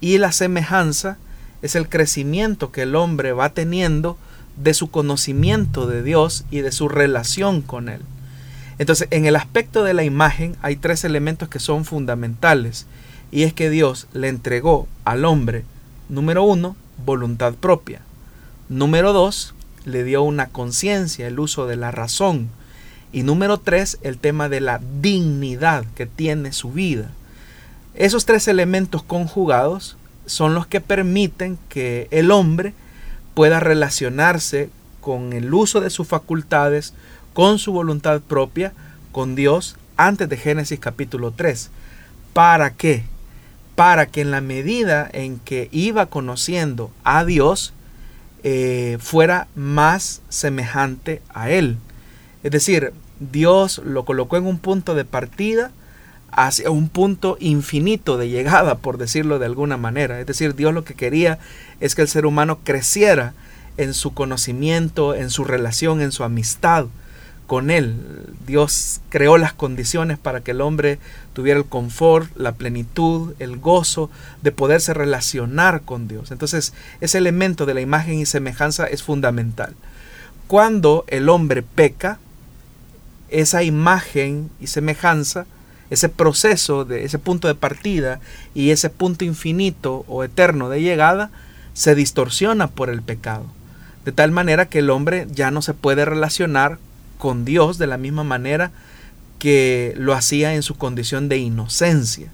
y 0.00 0.18
la 0.18 0.32
semejanza 0.32 1.18
es 1.62 1.76
el 1.76 1.88
crecimiento 1.88 2.72
que 2.72 2.82
el 2.82 2.96
hombre 2.96 3.32
va 3.32 3.50
teniendo 3.50 4.18
de 4.56 4.74
su 4.74 4.90
conocimiento 4.90 5.86
de 5.86 6.02
Dios 6.02 6.44
y 6.50 6.60
de 6.60 6.72
su 6.72 6.88
relación 6.88 7.62
con 7.62 7.88
Él. 7.88 8.00
Entonces, 8.78 9.08
en 9.10 9.26
el 9.26 9.36
aspecto 9.36 9.84
de 9.84 9.94
la 9.94 10.04
imagen 10.04 10.56
hay 10.62 10.76
tres 10.76 11.04
elementos 11.04 11.48
que 11.48 11.60
son 11.60 11.84
fundamentales. 11.84 12.86
Y 13.30 13.44
es 13.44 13.52
que 13.52 13.70
Dios 13.70 14.08
le 14.12 14.28
entregó 14.28 14.88
al 15.04 15.24
hombre, 15.24 15.64
número 16.08 16.42
uno, 16.42 16.74
voluntad 17.04 17.54
propia. 17.54 18.00
Número 18.68 19.12
dos, 19.12 19.54
le 19.84 20.04
dio 20.04 20.22
una 20.22 20.46
conciencia, 20.48 21.26
el 21.26 21.40
uso 21.40 21.66
de 21.66 21.76
la 21.76 21.90
razón. 21.90 22.48
Y 23.12 23.22
número 23.22 23.58
tres, 23.58 23.98
el 24.02 24.18
tema 24.18 24.48
de 24.48 24.60
la 24.60 24.80
dignidad 25.00 25.84
que 25.94 26.06
tiene 26.06 26.52
su 26.52 26.72
vida. 26.72 27.10
Esos 27.94 28.24
tres 28.24 28.46
elementos 28.46 29.02
conjugados 29.02 29.96
son 30.26 30.54
los 30.54 30.66
que 30.66 30.80
permiten 30.80 31.58
que 31.68 32.06
el 32.10 32.30
hombre 32.30 32.72
pueda 33.34 33.58
relacionarse 33.58 34.70
con 35.00 35.32
el 35.32 35.52
uso 35.52 35.80
de 35.80 35.90
sus 35.90 36.06
facultades, 36.06 36.94
con 37.32 37.58
su 37.58 37.72
voluntad 37.72 38.20
propia, 38.20 38.72
con 39.12 39.34
Dios, 39.34 39.76
antes 39.96 40.28
de 40.28 40.36
Génesis 40.36 40.78
capítulo 40.78 41.32
3. 41.32 41.70
¿Para 42.32 42.74
qué? 42.74 43.04
Para 43.80 44.04
que 44.04 44.20
en 44.20 44.30
la 44.30 44.42
medida 44.42 45.08
en 45.10 45.38
que 45.38 45.70
iba 45.72 46.04
conociendo 46.04 46.90
a 47.02 47.24
Dios, 47.24 47.72
eh, 48.42 48.98
fuera 49.00 49.48
más 49.54 50.20
semejante 50.28 51.22
a 51.30 51.48
Él. 51.48 51.78
Es 52.42 52.50
decir, 52.50 52.92
Dios 53.20 53.80
lo 53.82 54.04
colocó 54.04 54.36
en 54.36 54.44
un 54.44 54.58
punto 54.58 54.94
de 54.94 55.06
partida 55.06 55.72
hacia 56.30 56.70
un 56.70 56.90
punto 56.90 57.38
infinito 57.40 58.18
de 58.18 58.28
llegada, 58.28 58.74
por 58.74 58.98
decirlo 58.98 59.38
de 59.38 59.46
alguna 59.46 59.78
manera. 59.78 60.20
Es 60.20 60.26
decir, 60.26 60.54
Dios 60.54 60.74
lo 60.74 60.84
que 60.84 60.92
quería 60.92 61.38
es 61.80 61.94
que 61.94 62.02
el 62.02 62.08
ser 62.08 62.26
humano 62.26 62.58
creciera 62.62 63.32
en 63.78 63.94
su 63.94 64.12
conocimiento, 64.12 65.14
en 65.14 65.30
su 65.30 65.44
relación, 65.44 66.02
en 66.02 66.12
su 66.12 66.22
amistad 66.22 66.84
con 67.50 67.72
Él. 67.72 67.96
Dios 68.46 69.00
creó 69.08 69.36
las 69.36 69.52
condiciones 69.52 70.18
para 70.18 70.40
que 70.40 70.52
el 70.52 70.60
hombre 70.60 71.00
tuviera 71.32 71.58
el 71.58 71.66
confort, 71.66 72.30
la 72.36 72.52
plenitud, 72.52 73.34
el 73.40 73.56
gozo 73.56 74.08
de 74.40 74.52
poderse 74.52 74.94
relacionar 74.94 75.82
con 75.82 76.06
Dios. 76.06 76.30
Entonces, 76.30 76.72
ese 77.00 77.18
elemento 77.18 77.66
de 77.66 77.74
la 77.74 77.80
imagen 77.80 78.20
y 78.20 78.26
semejanza 78.26 78.86
es 78.86 79.02
fundamental. 79.02 79.74
Cuando 80.46 81.04
el 81.08 81.28
hombre 81.28 81.64
peca, 81.64 82.20
esa 83.30 83.64
imagen 83.64 84.48
y 84.60 84.68
semejanza 84.68 85.44
ese 85.90 86.08
proceso, 86.08 86.84
de 86.84 87.04
ese 87.04 87.18
punto 87.18 87.48
de 87.48 87.56
partida 87.56 88.20
y 88.54 88.70
ese 88.70 88.90
punto 88.90 89.24
infinito 89.24 90.04
o 90.06 90.22
eterno 90.22 90.68
de 90.68 90.82
llegada 90.82 91.32
se 91.72 91.96
distorsiona 91.96 92.68
por 92.68 92.90
el 92.90 93.02
pecado. 93.02 93.46
De 94.04 94.12
tal 94.12 94.30
manera 94.30 94.66
que 94.66 94.78
el 94.78 94.90
hombre 94.90 95.26
ya 95.32 95.50
no 95.50 95.62
se 95.62 95.74
puede 95.74 96.04
relacionar 96.04 96.78
con 97.20 97.44
Dios 97.44 97.78
de 97.78 97.86
la 97.86 97.98
misma 97.98 98.24
manera 98.24 98.72
que 99.38 99.94
lo 99.96 100.14
hacía 100.14 100.54
en 100.54 100.64
su 100.64 100.74
condición 100.74 101.28
de 101.28 101.38
inocencia. 101.38 102.32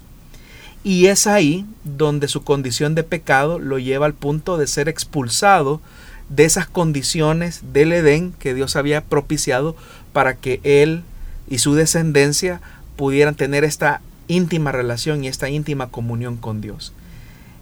Y 0.83 1.07
es 1.07 1.27
ahí 1.27 1.65
donde 1.83 2.27
su 2.27 2.43
condición 2.43 2.95
de 2.95 3.03
pecado 3.03 3.59
lo 3.59 3.77
lleva 3.77 4.07
al 4.07 4.15
punto 4.15 4.57
de 4.57 4.65
ser 4.65 4.89
expulsado 4.89 5.81
de 6.29 6.45
esas 6.45 6.67
condiciones 6.67 7.61
del 7.73 7.93
Edén 7.93 8.33
que 8.39 8.53
Dios 8.53 8.75
había 8.75 9.03
propiciado 9.03 9.75
para 10.13 10.35
que 10.35 10.59
él 10.63 11.03
y 11.47 11.59
su 11.59 11.75
descendencia 11.75 12.61
pudieran 12.95 13.35
tener 13.35 13.63
esta 13.63 14.01
íntima 14.27 14.71
relación 14.71 15.23
y 15.23 15.27
esta 15.27 15.49
íntima 15.49 15.87
comunión 15.87 16.37
con 16.37 16.61
Dios. 16.61 16.93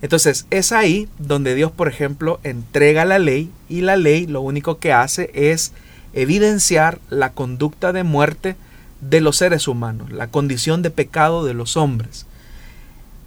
Entonces 0.02 0.46
es 0.52 0.72
ahí 0.72 1.08
donde 1.18 1.56
Dios, 1.56 1.72
por 1.72 1.88
ejemplo, 1.88 2.40
entrega 2.44 3.06
la 3.06 3.20
ley 3.20 3.50
y 3.70 3.82
la 3.82 3.96
ley 3.96 4.28
lo 4.28 4.42
único 4.42 4.80
que 4.80 4.94
hace 4.94 5.32
es 5.34 5.72
evidenciar 6.16 7.00
la 7.10 7.34
conducta 7.34 7.94
de 7.94 8.04
muerte 8.04 8.56
de 9.02 9.22
los 9.22 9.38
seres 9.38 9.68
humanos, 9.68 10.12
la 10.12 10.28
condición 10.28 10.82
de 10.82 10.90
pecado 10.90 11.46
de 11.46 11.54
los 11.54 11.78
hombres. 11.78 12.26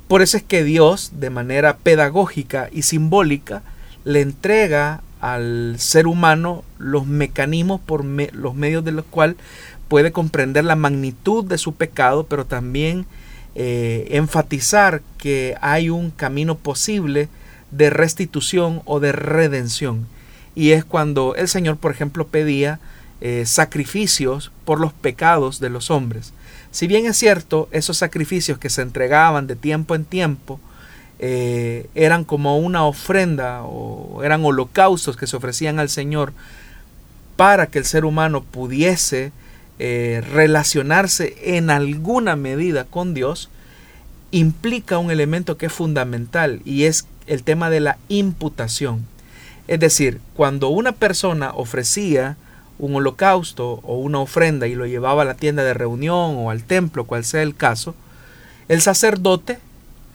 Por 0.09 0.23
eso 0.23 0.39
es 0.39 0.43
que 0.43 0.65
Dios, 0.65 1.13
de 1.21 1.31
manera 1.31 1.77
pedagógica 1.77 2.69
y 2.73 2.83
simbólica, 2.83 3.63
le 4.05 4.23
entrega 4.23 5.03
al 5.21 5.77
ser 5.79 6.07
humano 6.07 6.65
los 6.79 7.07
mecanismos 7.07 7.81
por 7.81 8.05
los 8.05 8.55
medios 8.55 8.85
de 8.85 8.93
los 8.93 9.05
cuales 9.05 9.37
puede 9.89 10.11
comprender 10.11 10.65
la 10.65 10.77
magnitud 10.77 11.45
de 11.45 11.59
su 11.59 11.75
pecado, 11.75 12.27
pero 12.27 12.47
también 12.47 13.05
eh, 13.55 14.07
enfatizar 14.13 15.03
que 15.19 15.57
hay 15.61 15.91
un 15.91 16.11
camino 16.11 16.57
posible 16.57 17.29
de 17.71 17.91
restitución 17.91 18.81
o 18.87 19.01
de 19.01 19.13
redención. 19.13 20.07
Y 20.59 20.73
es 20.73 20.85
cuando 20.85 21.37
el 21.37 21.47
Señor, 21.47 21.77
por 21.77 21.93
ejemplo, 21.93 22.27
pedía 22.27 22.81
eh, 23.21 23.45
sacrificios 23.47 24.51
por 24.65 24.81
los 24.81 24.93
pecados 24.93 25.61
de 25.61 25.71
los 25.71 25.89
hombres. 25.89 26.33
Si 26.73 26.89
bien 26.89 27.07
es 27.07 27.17
cierto, 27.17 27.69
esos 27.71 27.97
sacrificios 27.97 28.59
que 28.59 28.69
se 28.69 28.83
entregaban 28.83 29.47
de 29.47 29.55
tiempo 29.55 29.95
en 29.95 30.05
tiempo 30.05 30.59
eh, 31.21 31.89
eran 31.95 32.25
como 32.25 32.59
una 32.59 32.85
ofrenda 32.85 33.63
o 33.63 34.25
eran 34.25 34.45
holocaustos 34.45 35.17
que 35.17 35.29
se 35.29 35.37
ofrecían 35.37 35.79
al 35.79 35.91
Señor 35.91 36.33
para 37.37 37.69
que 37.69 37.79
el 37.79 37.85
ser 37.85 38.05
humano 38.05 38.43
pudiese 38.43 39.31
eh, 39.79 40.25
relacionarse 40.33 41.37
en 41.57 41.71
alguna 41.71 42.35
medida 42.35 42.83
con 42.83 43.15
Dios, 43.15 43.49
implica 44.33 44.99
un 44.99 45.13
elemento 45.13 45.57
que 45.57 45.67
es 45.67 45.73
fundamental 45.73 46.63
y 46.65 46.87
es 46.87 47.07
el 47.29 47.45
tema 47.45 47.71
de 47.71 47.79
la 47.79 47.97
imputación. 48.09 49.07
Es 49.69 49.79
decir, 49.79 50.21
cuando 50.35 50.69
una 50.69 50.93
persona 50.93 51.53
ofrecía 51.55 52.37
un 52.79 52.95
holocausto 52.97 53.81
o 53.83 53.99
una 53.99 54.19
ofrenda 54.19 54.67
y 54.67 54.75
lo 54.75 54.87
llevaba 54.87 55.23
a 55.23 55.27
la 55.27 55.35
tienda 55.35 55.63
de 55.63 55.75
reunión 55.75 56.37
o 56.39 56.51
al 56.51 56.65
templo, 56.65 57.05
cual 57.05 57.25
sea 57.25 57.43
el 57.43 57.55
caso, 57.55 57.95
el 58.69 58.81
sacerdote 58.81 59.59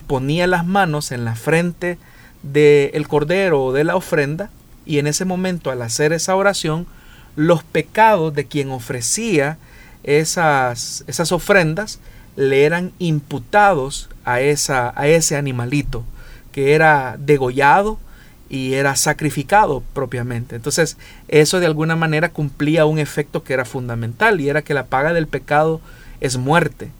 ponía 0.07 0.48
las 0.48 0.65
manos 0.65 1.12
en 1.12 1.24
la 1.24 1.36
frente 1.36 1.98
del 2.41 3.07
cordero 3.07 3.63
o 3.63 3.74
de 3.74 3.83
la 3.83 3.95
ofrenda 3.95 4.50
y 4.86 4.98
en 4.98 5.07
ese 5.07 5.24
momento 5.24 5.72
al 5.72 5.81
hacer 5.81 6.13
esa 6.13 6.36
oración 6.36 6.88
los 7.36 7.63
pecados 7.63 8.33
de 8.33 8.45
quien 8.45 8.69
ofrecía 8.72 9.57
esas, 10.03 11.03
esas 11.07 11.31
ofrendas 11.31 12.00
le 12.36 12.65
eran 12.65 12.91
imputados 13.00 14.10
a, 14.25 14.41
esa, 14.41 14.93
a 14.95 15.07
ese 15.07 15.38
animalito 15.38 16.03
que 16.51 16.74
era 16.74 17.17
degollado 17.19 17.98
y 18.53 18.75
era 18.75 18.95
sacrificado 18.95 19.81
propiamente. 19.93 20.55
Entonces 20.55 20.98
eso 21.27 21.60
de 21.60 21.65
alguna 21.65 21.95
manera 21.95 22.29
cumplía 22.29 22.86
un 22.86 23.00
efecto 23.00 23.43
que 23.43 23.55
era 23.55 23.65
fundamental 23.65 24.39
y 24.39 24.48
era 24.48 24.62
que 24.62 24.75
la 24.75 24.86
paga 24.86 25.12
del 25.12 25.25
pecado 25.25 25.81
es 26.22 26.38
muerte. 26.38 26.91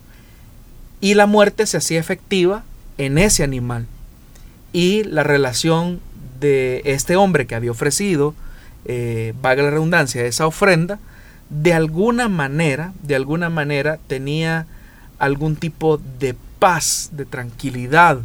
Y 1.00 1.14
la 1.14 1.28
muerte 1.28 1.68
se 1.68 1.78
hacía 1.78 2.00
efectiva 2.00 2.64
en 2.98 3.20
ese 3.20 3.44
animal. 3.44 3.86
Y 4.72 5.04
la 5.04 5.22
relación 5.22 6.00
de 6.40 6.82
este 6.86 7.18
hombre 7.18 7.46
que 7.46 7.54
había 7.54 7.70
ofrecido, 7.70 8.34
eh, 8.86 9.36
valga 9.40 9.62
la 9.62 9.70
redundancia, 9.70 10.26
esa 10.26 10.48
ofrenda, 10.48 10.98
de 11.52 11.76
alguna 11.76 12.30
manera, 12.30 12.94
de 13.04 13.14
alguna 13.14 13.52
manera 13.52 14.00
tenía 14.08 14.66
algún 15.20 15.56
tipo 15.56 16.02
de 16.18 16.36
paz, 16.58 17.12
de 17.12 17.26
tranquilidad. 17.26 18.22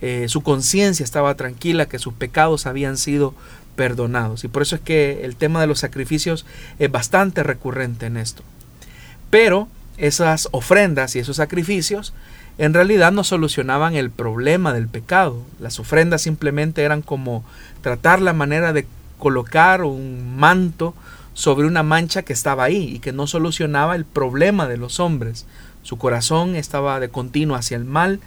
Eh, 0.00 0.26
su 0.28 0.42
conciencia 0.42 1.04
estaba 1.04 1.34
tranquila, 1.34 1.86
que 1.86 1.98
sus 1.98 2.14
pecados 2.14 2.66
habían 2.66 2.96
sido 2.96 3.34
perdonados. 3.76 4.44
Y 4.44 4.48
por 4.48 4.62
eso 4.62 4.76
es 4.76 4.80
que 4.80 5.24
el 5.24 5.36
tema 5.36 5.60
de 5.60 5.66
los 5.66 5.80
sacrificios 5.80 6.46
es 6.78 6.90
bastante 6.90 7.42
recurrente 7.42 8.06
en 8.06 8.16
esto. 8.16 8.42
Pero 9.30 9.68
esas 9.96 10.48
ofrendas 10.52 11.14
y 11.14 11.18
esos 11.18 11.36
sacrificios 11.36 12.14
en 12.58 12.74
realidad 12.74 13.12
no 13.12 13.24
solucionaban 13.24 13.94
el 13.94 14.10
problema 14.10 14.72
del 14.72 14.88
pecado. 14.88 15.42
Las 15.60 15.78
ofrendas 15.78 16.22
simplemente 16.22 16.82
eran 16.82 17.02
como 17.02 17.44
tratar 17.80 18.20
la 18.20 18.32
manera 18.32 18.72
de 18.72 18.86
colocar 19.18 19.82
un 19.82 20.36
manto 20.36 20.94
sobre 21.32 21.66
una 21.66 21.82
mancha 21.82 22.22
que 22.22 22.32
estaba 22.32 22.64
ahí 22.64 22.96
y 22.96 22.98
que 22.98 23.12
no 23.12 23.26
solucionaba 23.26 23.94
el 23.94 24.04
problema 24.04 24.66
de 24.68 24.76
los 24.76 25.00
hombres. 25.00 25.46
Su 25.82 25.96
corazón 25.96 26.56
estaba 26.56 27.00
de 27.00 27.08
continuo 27.08 27.56
hacia 27.56 27.76
el 27.76 27.84
mal 27.84 28.20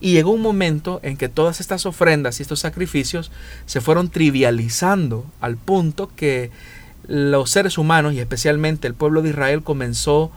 y 0.00 0.12
llegó 0.12 0.30
un 0.30 0.42
momento 0.42 1.00
en 1.02 1.16
que 1.16 1.28
todas 1.28 1.60
estas 1.60 1.86
ofrendas 1.86 2.38
y 2.38 2.42
estos 2.42 2.60
sacrificios 2.60 3.30
se 3.66 3.80
fueron 3.80 4.10
trivializando 4.10 5.24
al 5.40 5.56
punto 5.56 6.10
que 6.14 6.50
los 7.06 7.50
seres 7.50 7.78
humanos 7.78 8.12
y 8.14 8.20
especialmente 8.20 8.86
el 8.86 8.94
pueblo 8.94 9.22
de 9.22 9.30
Israel 9.30 9.62
comenzó 9.62 10.30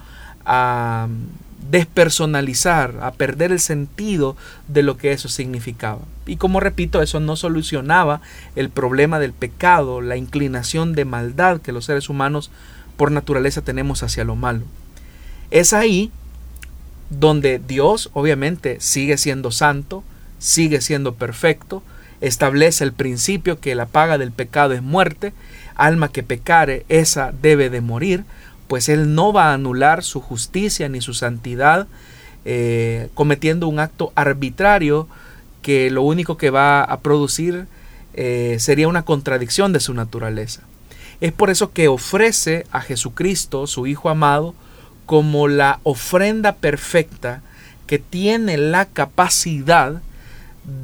a 0.45 1.07
despersonalizar, 1.69 2.95
a 3.01 3.11
perder 3.11 3.51
el 3.51 3.59
sentido 3.59 4.35
de 4.67 4.83
lo 4.83 4.97
que 4.97 5.11
eso 5.11 5.29
significaba. 5.29 5.99
Y 6.25 6.37
como 6.37 6.59
repito, 6.59 7.01
eso 7.01 7.19
no 7.19 7.35
solucionaba 7.35 8.21
el 8.55 8.69
problema 8.69 9.19
del 9.19 9.33
pecado, 9.33 10.01
la 10.01 10.17
inclinación 10.17 10.93
de 10.93 11.05
maldad 11.05 11.61
que 11.61 11.71
los 11.71 11.85
seres 11.85 12.09
humanos 12.09 12.51
por 12.97 13.11
naturaleza 13.11 13.61
tenemos 13.61 14.01
hacia 14.01 14.23
lo 14.23 14.35
malo. 14.35 14.63
Es 15.51 15.73
ahí 15.73 16.11
donde 17.11 17.59
Dios 17.59 18.09
obviamente 18.13 18.77
sigue 18.79 19.17
siendo 19.17 19.51
santo, 19.51 20.03
sigue 20.39 20.81
siendo 20.81 21.13
perfecto, 21.13 21.83
establece 22.21 22.83
el 22.83 22.93
principio 22.93 23.59
que 23.59 23.75
la 23.75 23.85
paga 23.85 24.17
del 24.17 24.31
pecado 24.31 24.73
es 24.73 24.81
muerte, 24.81 25.33
alma 25.75 26.09
que 26.09 26.23
pecare, 26.23 26.85
esa 26.89 27.31
debe 27.41 27.69
de 27.69 27.81
morir, 27.81 28.23
pues 28.67 28.89
Él 28.89 29.13
no 29.13 29.33
va 29.33 29.49
a 29.49 29.53
anular 29.53 30.03
su 30.03 30.21
justicia 30.21 30.87
ni 30.89 31.01
su 31.01 31.13
santidad 31.13 31.87
eh, 32.43 33.09
cometiendo 33.13 33.67
un 33.67 33.79
acto 33.79 34.11
arbitrario 34.15 35.07
que 35.61 35.91
lo 35.91 36.01
único 36.01 36.37
que 36.37 36.49
va 36.49 36.83
a 36.83 36.99
producir 37.01 37.67
eh, 38.13 38.57
sería 38.59 38.87
una 38.87 39.03
contradicción 39.03 39.73
de 39.73 39.79
su 39.79 39.93
naturaleza. 39.93 40.61
Es 41.19 41.31
por 41.33 41.51
eso 41.51 41.71
que 41.71 41.87
ofrece 41.87 42.65
a 42.71 42.81
Jesucristo, 42.81 43.67
su 43.67 43.85
Hijo 43.85 44.09
amado, 44.09 44.55
como 45.11 45.49
la 45.49 45.81
ofrenda 45.83 46.55
perfecta 46.55 47.41
que 47.85 47.99
tiene 47.99 48.55
la 48.55 48.85
capacidad 48.85 50.01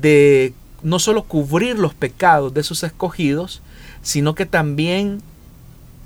de 0.02 0.54
no 0.84 1.00
solo 1.00 1.24
cubrir 1.24 1.80
los 1.80 1.94
pecados 1.94 2.54
de 2.54 2.64
sus 2.64 2.84
escogidos, 2.84 3.62
sino 4.02 4.36
que 4.36 4.46
también 4.46 5.22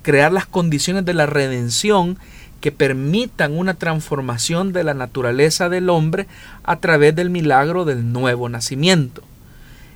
crear 0.03 0.31
las 0.31 0.45
condiciones 0.45 1.03
de 1.03 1.15
la 1.15 1.25
redención 1.25 2.19
que 2.59 2.71
permitan 2.71 3.57
una 3.57 3.73
transformación 3.73 4.71
de 4.71 4.83
la 4.83 4.93
naturaleza 4.93 5.67
del 5.67 5.89
hombre 5.89 6.27
a 6.63 6.75
través 6.75 7.15
del 7.15 7.31
milagro 7.31 7.85
del 7.85 8.13
nuevo 8.13 8.49
nacimiento. 8.49 9.23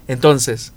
Entonces, 0.08 0.74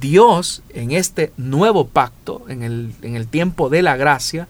Dios 0.00 0.62
en 0.68 0.92
este 0.92 1.32
nuevo 1.38 1.88
pacto, 1.88 2.44
en 2.48 2.62
el, 2.62 2.94
en 3.02 3.16
el 3.16 3.26
tiempo 3.26 3.68
de 3.68 3.82
la 3.82 3.96
gracia, 3.96 4.46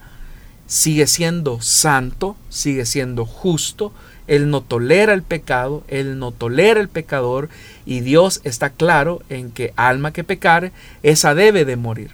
sigue 0.67 1.07
siendo 1.07 1.61
santo, 1.61 2.37
sigue 2.49 2.87
siendo 2.87 3.27
justo, 3.27 3.93
Él 4.27 4.51
no 4.51 4.63
tolera 4.63 5.13
el 5.13 5.23
pecado, 5.23 5.85
Él 5.89 6.19
no 6.19 6.33
tolera 6.33 6.81
el 6.81 6.89
pecador 6.89 7.49
y 7.87 8.01
Dios 8.01 8.41
está 8.45 8.71
claro 8.71 9.23
en 9.29 9.51
que 9.51 9.73
alma 9.77 10.13
que 10.13 10.25
pecare, 10.25 10.73
esa 11.03 11.35
debe 11.35 11.65
de 11.65 11.77
morir. 11.77 12.13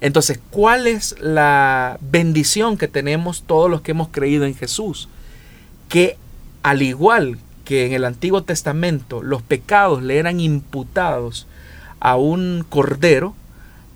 Entonces, 0.00 0.40
¿cuál 0.50 0.86
es 0.86 1.14
la 1.20 1.98
bendición 2.00 2.78
que 2.78 2.88
tenemos 2.88 3.42
todos 3.42 3.70
los 3.70 3.82
que 3.82 3.90
hemos 3.90 4.08
creído 4.08 4.44
en 4.44 4.54
Jesús? 4.54 5.08
Que 5.88 6.16
al 6.62 6.82
igual 6.82 7.38
que 7.64 7.86
en 7.86 7.92
el 7.92 8.04
Antiguo 8.04 8.42
Testamento 8.42 9.22
los 9.22 9.42
pecados 9.42 10.02
le 10.02 10.18
eran 10.18 10.40
imputados 10.40 11.46
a 12.00 12.16
un 12.16 12.64
cordero, 12.68 13.34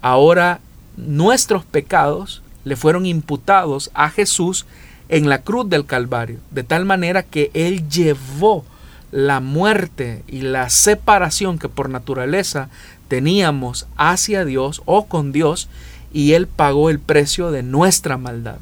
ahora 0.03 0.61
nuestros 0.97 1.64
pecados 1.64 2.43
le 2.64 2.77
fueron 2.77 3.07
imputados 3.07 3.90
a 3.94 4.11
Jesús 4.11 4.66
en 5.09 5.29
la 5.29 5.42
cruz 5.42 5.68
del 5.68 5.87
Calvario, 5.87 6.38
de 6.50 6.64
tal 6.64 6.85
manera 6.85 7.22
que 7.22 7.50
Él 7.55 7.88
llevó 7.88 8.64
la 9.12 9.40
muerte 9.40 10.24
y 10.27 10.40
la 10.40 10.70
separación 10.70 11.59
que 11.59 11.68
por 11.68 11.88
naturaleza 11.88 12.68
teníamos 13.09 13.87
hacia 13.96 14.44
Dios 14.44 14.83
o 14.87 15.07
con 15.07 15.31
Dios 15.31 15.68
y 16.12 16.33
Él 16.33 16.46
pagó 16.46 16.90
el 16.90 16.98
precio 16.98 17.50
de 17.50 17.62
nuestra 17.62 18.16
maldad. 18.16 18.57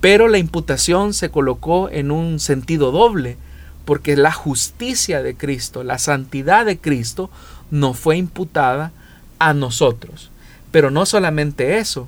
Pero 0.00 0.28
la 0.28 0.38
imputación 0.38 1.14
se 1.14 1.30
colocó 1.30 1.88
en 1.90 2.10
un 2.10 2.38
sentido 2.38 2.92
doble, 2.92 3.36
porque 3.84 4.16
la 4.16 4.32
justicia 4.32 5.22
de 5.22 5.34
Cristo, 5.34 5.82
la 5.82 5.98
santidad 5.98 6.66
de 6.66 6.78
Cristo, 6.78 7.30
no 7.70 7.94
fue 7.94 8.16
imputada 8.16 8.92
a 9.38 9.54
nosotros. 9.54 10.30
Pero 10.70 10.90
no 10.90 11.06
solamente 11.06 11.78
eso, 11.78 12.06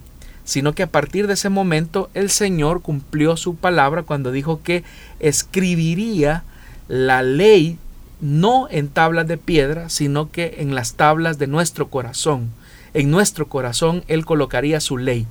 sino 0.51 0.75
que 0.75 0.83
a 0.83 0.89
partir 0.89 1.29
de 1.29 1.35
ese 1.35 1.49
momento 1.49 2.11
el 2.15 2.29
Señor 2.29 2.83
cumplió 2.83 3.37
su 3.37 3.55
palabra 3.55 4.03
cuando 4.03 4.33
dijo 4.33 4.63
que 4.63 4.83
escribiría 5.21 6.43
la 6.89 7.23
ley 7.23 7.79
no 8.21 8.67
en 8.69 8.89
tablas 8.89 9.29
de 9.29 9.39
piedra, 9.39 9.89
sino 9.89 10.31
que 10.31 10.57
en 10.59 10.75
las 10.75 10.95
tablas 10.95 11.39
de 11.39 11.47
nuestro 11.47 11.89
corazón 11.89 12.51
en 12.95 13.11
nuestro 13.11 13.47
corazón 13.47 14.03
Él 14.09 14.25
colocaría 14.25 14.81
su 14.81 14.99
ley. 14.99 15.27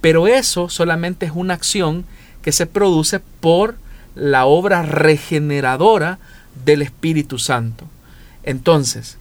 Pero 0.00 0.26
eso 0.26 0.68
solamente 0.68 1.26
es 1.26 1.32
una 1.34 1.54
acción 1.54 2.04
que 2.40 2.52
se 2.52 2.66
produce 2.66 3.20
por 3.20 3.76
la 4.14 4.46
obra 4.46 4.82
regeneradora 4.82 6.18
del 6.64 6.80
Espíritu 6.80 7.38
Santo. 7.38 7.86
Entonces, 8.42 9.18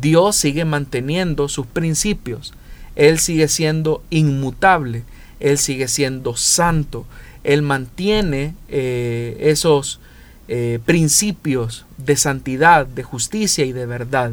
Dios 0.00 0.36
sigue 0.36 0.64
manteniendo 0.64 1.48
sus 1.48 1.66
principios. 1.66 2.54
Él 2.96 3.18
sigue 3.18 3.48
siendo 3.48 4.02
inmutable. 4.10 5.02
Él 5.40 5.58
sigue 5.58 5.88
siendo 5.88 6.36
santo. 6.36 7.06
Él 7.42 7.62
mantiene 7.62 8.54
eh, 8.68 9.36
esos 9.40 10.00
eh, 10.48 10.78
principios 10.84 11.86
de 11.98 12.16
santidad, 12.16 12.86
de 12.86 13.02
justicia 13.02 13.64
y 13.64 13.72
de 13.72 13.86
verdad. 13.86 14.32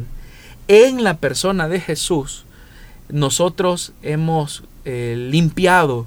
En 0.68 1.04
la 1.04 1.18
persona 1.18 1.68
de 1.68 1.80
Jesús, 1.80 2.44
nosotros 3.08 3.92
hemos 4.02 4.64
eh, 4.84 5.14
limpiado 5.16 6.06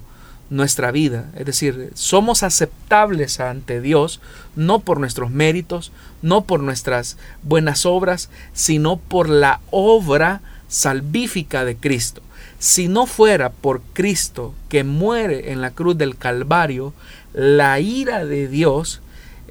nuestra 0.50 0.92
vida. 0.92 1.30
Es 1.36 1.46
decir, 1.46 1.92
somos 1.96 2.44
aceptables 2.44 3.40
ante 3.40 3.82
Dios 3.82 4.22
no 4.56 4.80
por 4.80 5.00
nuestros 5.00 5.32
méritos, 5.32 5.92
no 6.22 6.46
por 6.46 6.62
nuestras 6.62 7.18
buenas 7.44 7.86
obras, 7.86 8.30
sino 8.54 8.98
por 8.98 9.30
la 9.30 9.60
obra 9.72 10.42
salvífica 10.68 11.66
de 11.66 11.76
Cristo. 11.76 12.22
Si 12.60 12.88
no 12.88 13.06
fuera 13.06 13.52
por 13.52 13.82
Cristo 13.94 14.54
que 14.70 14.84
muere 14.84 15.52
en 15.52 15.62
la 15.62 15.72
cruz 15.72 15.98
del 15.98 16.18
Calvario, 16.18 16.94
la 17.34 17.80
ira 17.80 18.26
de 18.26 18.48
Dios 18.48 19.02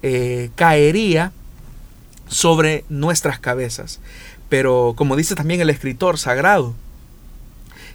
eh, 0.03 0.51
caería 0.57 1.33
sobre 2.29 2.85
nuestras 2.89 3.39
cabezas. 3.39 4.01
Pero 4.49 4.95
como 4.97 5.17
dice 5.17 5.35
también 5.35 5.61
el 5.61 5.71
escritor 5.71 6.19
sagrado, 6.19 6.75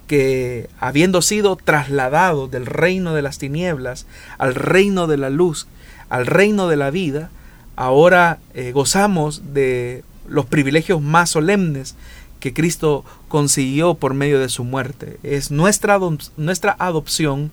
que 0.08 0.70
habiendo 0.80 1.22
sido 1.22 1.56
trasladado 1.56 2.48
del 2.48 2.66
reino 2.66 3.14
de 3.14 3.22
las 3.22 3.38
tinieblas 3.38 4.08
al 4.40 4.56
reino 4.56 5.06
de 5.06 5.18
la 5.18 5.30
luz, 5.30 5.68
al 6.10 6.26
reino 6.26 6.68
de 6.68 6.78
la 6.78 6.90
vida, 6.90 7.30
ahora 7.76 8.40
eh, 8.56 8.72
gozamos 8.72 9.54
de 9.54 10.04
los 10.28 10.46
privilegios 10.48 11.02
más 11.02 11.30
solemnes 11.30 11.96
que 12.40 12.54
Cristo 12.54 13.04
consiguió 13.28 13.96
por 13.96 14.14
medio 14.14 14.40
de 14.40 14.50
su 14.50 14.64
muerte. 14.64 15.20
Es 15.24 15.52
nuestra, 15.52 16.00
nuestra 16.38 16.76
adopción, 16.80 17.52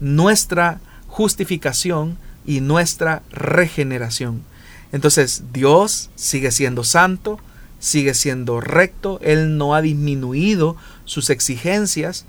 nuestra 0.00 0.80
justificación 1.06 2.18
y 2.46 2.60
nuestra 2.60 3.22
regeneración. 3.30 4.42
Entonces 4.92 5.44
Dios 5.52 6.10
sigue 6.14 6.50
siendo 6.50 6.84
santo, 6.84 7.38
sigue 7.78 8.14
siendo 8.14 8.60
recto, 8.60 9.20
Él 9.22 9.56
no 9.58 9.74
ha 9.74 9.82
disminuido 9.82 10.76
sus 11.04 11.30
exigencias, 11.30 12.24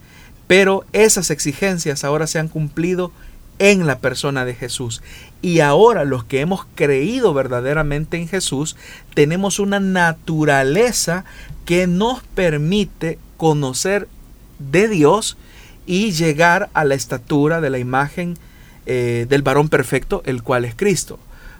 pero 0.47 0.85
esas 0.93 1.29
exigencias 1.29 2.03
ahora 2.03 2.27
se 2.27 2.39
han 2.39 2.47
cumplido 2.47 3.12
en 3.60 3.86
la 3.86 4.00
persona 4.00 4.45
de 4.45 4.56
Jesús. 4.56 5.02
Y 5.41 5.60
ahora 5.60 6.06
los 6.06 6.24
que 6.24 6.41
hemos 6.41 6.65
creído 6.76 7.34
verdaderamente 7.34 8.17
en 8.17 8.28
Jesús, 8.28 8.76
tenemos 9.13 9.60
una 9.60 9.80
naturaleza 9.80 11.26
que 11.65 11.86
nos 11.86 12.24
permite 12.24 13.19
conocer 13.38 14.08
de 14.58 14.88
Dios 14.88 15.38
y 15.86 16.12
llegar 16.12 16.69
a 16.74 16.84
la 16.86 16.95
estatura 16.95 17.62
de 17.62 17.69
la 17.69 17.80
imagen 17.80 18.38
eh, 18.86 19.26
del 19.30 19.41
varón 19.43 19.69
perfecto, 19.69 20.22
el 20.26 20.43
cual 20.43 20.65
es 20.65 20.76
Cristo. 20.76 21.19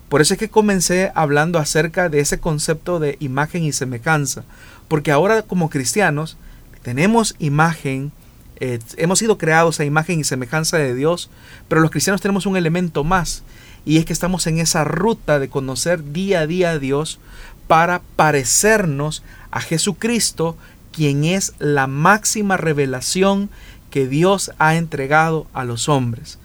Por 0.10 0.22
eso 0.22 0.34
es 0.34 0.40
que 0.40 0.50
comencé 0.50 1.12
hablando 1.14 1.60
acerca 1.60 2.10
de 2.10 2.20
ese 2.20 2.40
concepto 2.40 3.00
de 3.00 3.18
imagen 3.20 3.64
y 3.64 3.72
semejanza, 3.72 4.44
porque 4.88 5.12
ahora 5.12 5.44
como 5.44 5.70
cristianos 5.70 6.38
tenemos 6.82 7.36
imagen, 7.38 8.12
eh, 8.60 8.80
hemos 8.98 9.20
sido 9.20 9.38
creados 9.38 9.80
a 9.80 9.86
imagen 9.86 10.20
y 10.20 10.24
semejanza 10.24 10.78
de 10.78 10.94
Dios, 10.96 11.30
pero 11.68 11.82
los 11.82 11.92
cristianos 11.92 12.22
tenemos 12.22 12.46
un 12.46 12.58
elemento 12.58 13.04
más, 13.04 13.44
y 13.86 13.98
es 13.98 14.06
que 14.06 14.14
estamos 14.14 14.46
en 14.48 14.60
esa 14.60 14.84
ruta 14.84 15.40
de 15.40 15.50
conocer 15.50 16.12
día 16.12 16.42
a 16.42 16.48
día 16.48 16.72
a 16.72 16.80
Dios 16.80 17.20
para 17.68 18.02
parecernos 18.16 19.24
a 19.52 19.62
Jesucristo, 19.62 20.58
quien 20.92 21.24
es 21.24 21.54
la 21.60 21.88
máxima 21.88 22.58
revelación 22.58 23.50
que 23.90 24.08
Dios 24.08 24.52
ha 24.60 24.76
entregado 24.76 25.48
a 25.54 25.64
los 25.64 25.88
hombres. 25.90 26.40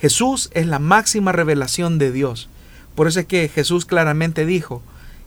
Jesús 0.00 0.50
es 0.52 0.66
la 0.66 0.78
máxima 0.78 1.32
revelación 1.32 1.98
de 1.98 2.12
Dios. 2.12 2.48
Por 2.94 3.08
eso 3.08 3.20
es 3.20 3.26
que 3.26 3.48
Jesús 3.48 3.84
claramente 3.84 4.46
dijo, 4.46 4.82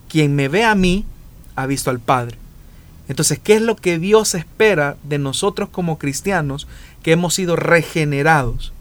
quien 0.07 0.35
me 0.35 0.47
ve 0.47 0.63
a 0.63 0.75
mí, 0.75 1.05
ha 1.55 1.65
visto 1.65 1.89
al 1.89 1.99
Padre. 1.99 2.37
Entonces, 3.11 3.39
¿qué 3.43 3.55
es 3.55 3.61
lo 3.61 3.75
que 3.75 3.99
Dios 3.99 4.35
espera 4.35 4.95
de 5.03 5.17
nosotros 5.17 5.67
como 5.67 5.97
cristianos 5.97 6.65
que 7.03 7.11
hemos 7.11 7.33
sido 7.33 7.57
regenerados? 7.57 8.71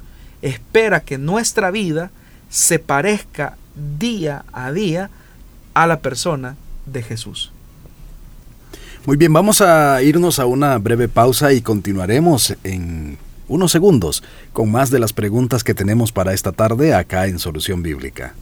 Espera 0.41 1.01
que 1.01 1.19
nuestra 1.19 1.73
vida 1.73 2.13
se 2.49 2.79
parezca 2.79 3.57
día 3.99 4.45
a 4.53 4.71
día 4.71 5.11
a 5.75 5.89
la 5.89 5.99
persona 5.99 6.55
de 6.87 7.03
Jesús. 7.03 7.51
Muy 9.05 9.17
bien, 9.17 9.33
vamos 9.33 9.63
a 9.63 10.01
irnos 10.01 10.39
a 10.39 10.47
una 10.47 10.79
breve 10.79 11.09
pausa 11.09 11.53
y 11.53 11.61
continuaremos 11.61 12.55
en 12.63 13.19
unos 13.49 13.73
segundos 13.73 14.23
con 14.53 14.71
más 14.71 14.91
de 14.91 15.01
las 15.01 15.13
preguntas 15.13 15.65
que 15.65 15.75
tenemos 15.75 16.13
para 16.13 16.35
esta 16.35 16.53
tarde 16.53 16.95
acá 16.95 17.27
en 17.27 17.41
Solución 17.41 17.83
Bíblica. 17.83 18.35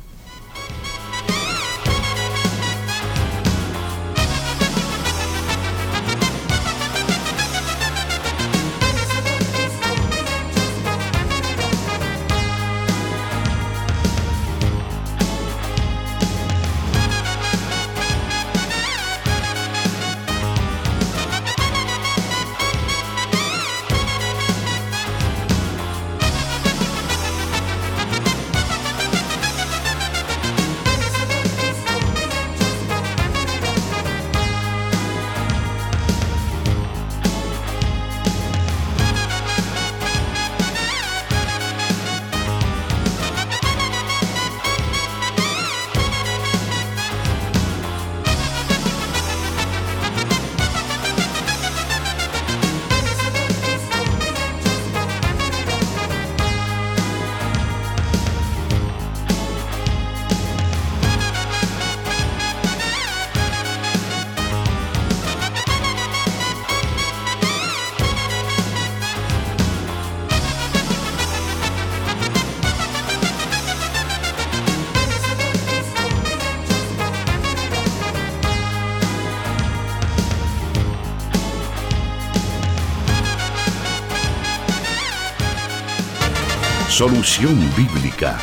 Solución 86.99 87.57
Bíblica. 87.77 88.41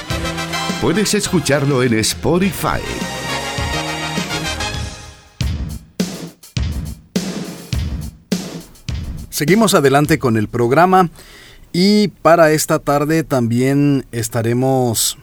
Puedes 0.80 1.14
escucharlo 1.14 1.84
en 1.84 1.94
Spotify. 1.96 2.80
Seguimos 9.30 9.74
adelante 9.74 10.20
con 10.20 10.38
el 10.38 10.48
programa 10.48 11.10
y 11.74 12.08
para 12.08 12.54
esta 12.54 12.80
tarde 12.80 13.26
también 13.26 14.06
estaremos 14.14 15.18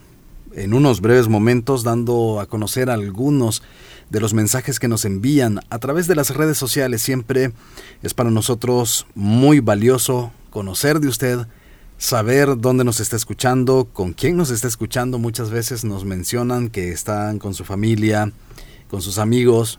en 0.54 0.74
unos 0.74 1.00
breves 1.00 1.28
momentos 1.28 1.84
dando 1.84 2.38
a 2.38 2.44
conocer 2.44 2.90
algunos 2.90 3.62
de 4.10 4.20
los 4.20 4.34
mensajes 4.34 4.78
que 4.78 4.88
nos 4.88 5.06
envían 5.06 5.60
a 5.70 5.78
través 5.78 6.06
de 6.06 6.16
las 6.16 6.36
redes 6.36 6.58
sociales. 6.58 7.00
Siempre 7.00 7.52
es 8.02 8.12
para 8.12 8.30
nosotros 8.30 9.06
muy 9.14 9.60
valioso 9.60 10.32
conocer 10.50 11.00
de 11.00 11.08
usted, 11.08 11.46
saber 12.02 12.58
dónde 12.58 12.82
nos 12.82 12.98
está 12.98 13.14
escuchando, 13.14 13.88
con 13.92 14.12
quién 14.12 14.36
nos 14.36 14.50
está 14.50 14.66
escuchando. 14.66 15.20
Muchas 15.20 15.50
veces 15.50 15.84
nos 15.84 16.04
mencionan 16.04 16.68
que 16.68 16.90
están 16.90 17.38
con 17.38 17.54
su 17.54 17.64
familia, 17.64 18.32
con 18.90 19.00
sus 19.00 19.18
amigos. 19.18 19.78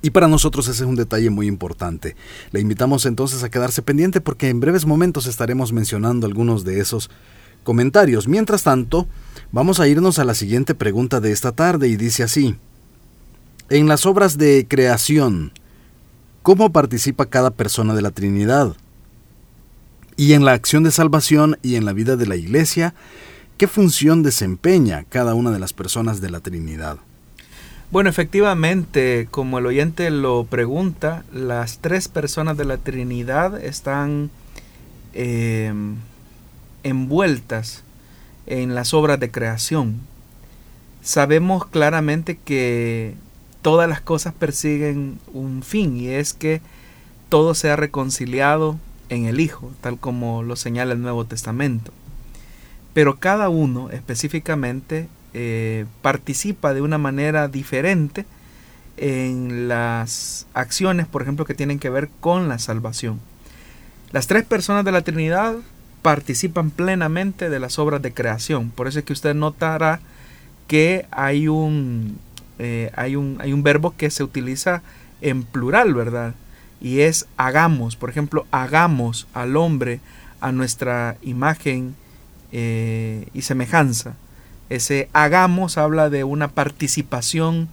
Y 0.00 0.08
para 0.08 0.26
nosotros 0.26 0.68
ese 0.68 0.84
es 0.84 0.88
un 0.88 0.96
detalle 0.96 1.28
muy 1.28 1.48
importante. 1.48 2.16
Le 2.50 2.60
invitamos 2.60 3.04
entonces 3.04 3.42
a 3.42 3.50
quedarse 3.50 3.82
pendiente 3.82 4.22
porque 4.22 4.48
en 4.48 4.58
breves 4.58 4.86
momentos 4.86 5.26
estaremos 5.26 5.70
mencionando 5.70 6.26
algunos 6.26 6.64
de 6.64 6.80
esos 6.80 7.10
comentarios. 7.62 8.26
Mientras 8.26 8.62
tanto, 8.62 9.06
vamos 9.52 9.80
a 9.80 9.88
irnos 9.88 10.18
a 10.18 10.24
la 10.24 10.32
siguiente 10.32 10.74
pregunta 10.74 11.20
de 11.20 11.30
esta 11.30 11.52
tarde 11.52 11.88
y 11.88 11.96
dice 11.96 12.22
así. 12.22 12.56
En 13.68 13.86
las 13.86 14.06
obras 14.06 14.38
de 14.38 14.64
creación, 14.66 15.52
¿cómo 16.42 16.72
participa 16.72 17.26
cada 17.26 17.50
persona 17.50 17.94
de 17.94 18.00
la 18.00 18.12
Trinidad? 18.12 18.76
Y 20.16 20.32
en 20.32 20.44
la 20.44 20.52
acción 20.52 20.82
de 20.82 20.90
salvación 20.90 21.58
y 21.62 21.76
en 21.76 21.84
la 21.84 21.92
vida 21.92 22.16
de 22.16 22.26
la 22.26 22.36
Iglesia, 22.36 22.94
¿qué 23.58 23.68
función 23.68 24.22
desempeña 24.22 25.04
cada 25.08 25.34
una 25.34 25.50
de 25.50 25.58
las 25.58 25.72
personas 25.72 26.20
de 26.20 26.30
la 26.30 26.40
Trinidad? 26.40 26.98
Bueno, 27.90 28.10
efectivamente, 28.10 29.28
como 29.30 29.58
el 29.58 29.66
oyente 29.66 30.10
lo 30.10 30.44
pregunta, 30.44 31.24
las 31.32 31.78
tres 31.78 32.08
personas 32.08 32.56
de 32.56 32.64
la 32.64 32.78
Trinidad 32.78 33.62
están 33.62 34.30
em, 35.12 35.96
envueltas 36.82 37.84
en 38.46 38.74
las 38.74 38.94
obras 38.94 39.20
de 39.20 39.30
creación. 39.30 40.00
Sabemos 41.02 41.66
claramente 41.66 42.38
que 42.44 43.14
todas 43.62 43.88
las 43.88 44.00
cosas 44.00 44.34
persiguen 44.34 45.20
un 45.32 45.62
fin 45.62 45.96
y 45.96 46.08
es 46.08 46.32
que 46.32 46.60
todo 47.28 47.54
sea 47.54 47.76
reconciliado 47.76 48.78
en 49.08 49.26
el 49.26 49.40
Hijo, 49.40 49.72
tal 49.80 49.98
como 49.98 50.42
lo 50.42 50.56
señala 50.56 50.92
el 50.92 51.02
Nuevo 51.02 51.24
Testamento. 51.24 51.92
Pero 52.92 53.16
cada 53.18 53.48
uno 53.48 53.90
específicamente 53.90 55.08
eh, 55.34 55.84
participa 56.02 56.72
de 56.72 56.80
una 56.80 56.98
manera 56.98 57.48
diferente 57.48 58.24
en 58.96 59.68
las 59.68 60.46
acciones, 60.54 61.06
por 61.06 61.22
ejemplo, 61.22 61.44
que 61.44 61.54
tienen 61.54 61.78
que 61.78 61.90
ver 61.90 62.08
con 62.20 62.48
la 62.48 62.58
salvación. 62.58 63.20
Las 64.12 64.26
tres 64.26 64.44
personas 64.44 64.84
de 64.84 64.92
la 64.92 65.02
Trinidad 65.02 65.56
participan 66.00 66.70
plenamente 66.70 67.50
de 67.50 67.60
las 67.60 67.78
obras 67.78 68.00
de 68.00 68.14
creación. 68.14 68.70
Por 68.70 68.86
eso 68.86 69.00
es 69.00 69.04
que 69.04 69.12
usted 69.12 69.34
notará 69.34 70.00
que 70.68 71.06
hay 71.10 71.48
un, 71.48 72.18
eh, 72.58 72.90
hay 72.96 73.16
un, 73.16 73.36
hay 73.40 73.52
un 73.52 73.62
verbo 73.62 73.94
que 73.96 74.10
se 74.10 74.24
utiliza 74.24 74.82
en 75.20 75.42
plural, 75.42 75.94
¿verdad? 75.94 76.34
Y 76.80 77.00
es 77.00 77.26
hagamos, 77.36 77.96
por 77.96 78.10
ejemplo, 78.10 78.46
hagamos 78.50 79.26
al 79.34 79.56
hombre 79.56 80.00
a 80.40 80.52
nuestra 80.52 81.16
imagen 81.22 81.94
eh, 82.52 83.28
y 83.34 83.42
semejanza. 83.42 84.14
Ese 84.68 85.08
hagamos 85.12 85.78
habla 85.78 86.10
de 86.10 86.24
una 86.24 86.48
participación 86.48 87.68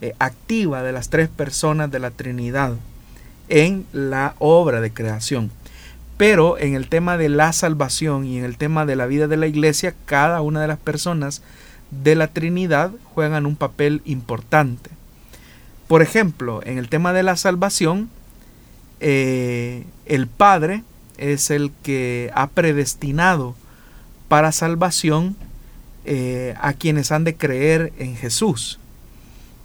eh, 0.00 0.14
activa 0.18 0.82
de 0.82 0.92
las 0.92 1.08
tres 1.08 1.28
personas 1.28 1.90
de 1.90 1.98
la 1.98 2.10
Trinidad 2.10 2.74
en 3.48 3.86
la 3.92 4.34
obra 4.38 4.80
de 4.80 4.92
creación. 4.92 5.50
Pero 6.16 6.58
en 6.58 6.74
el 6.74 6.88
tema 6.88 7.16
de 7.16 7.28
la 7.28 7.52
salvación 7.52 8.24
y 8.24 8.38
en 8.38 8.44
el 8.44 8.56
tema 8.56 8.86
de 8.86 8.96
la 8.96 9.06
vida 9.06 9.26
de 9.26 9.36
la 9.36 9.46
iglesia, 9.46 9.94
cada 10.04 10.42
una 10.42 10.60
de 10.60 10.68
las 10.68 10.78
personas 10.78 11.42
de 11.90 12.14
la 12.14 12.28
Trinidad 12.28 12.92
juegan 13.14 13.46
un 13.46 13.56
papel 13.56 14.00
importante. 14.04 14.90
Por 15.88 16.02
ejemplo, 16.02 16.60
en 16.64 16.78
el 16.78 16.88
tema 16.88 17.12
de 17.12 17.22
la 17.22 17.36
salvación, 17.36 18.10
eh, 19.06 19.84
el 20.06 20.28
Padre 20.28 20.82
es 21.18 21.50
el 21.50 21.72
que 21.82 22.30
ha 22.34 22.46
predestinado 22.46 23.54
para 24.28 24.50
salvación 24.50 25.36
eh, 26.06 26.54
a 26.58 26.72
quienes 26.72 27.12
han 27.12 27.24
de 27.24 27.36
creer 27.36 27.92
en 27.98 28.16
Jesús. 28.16 28.78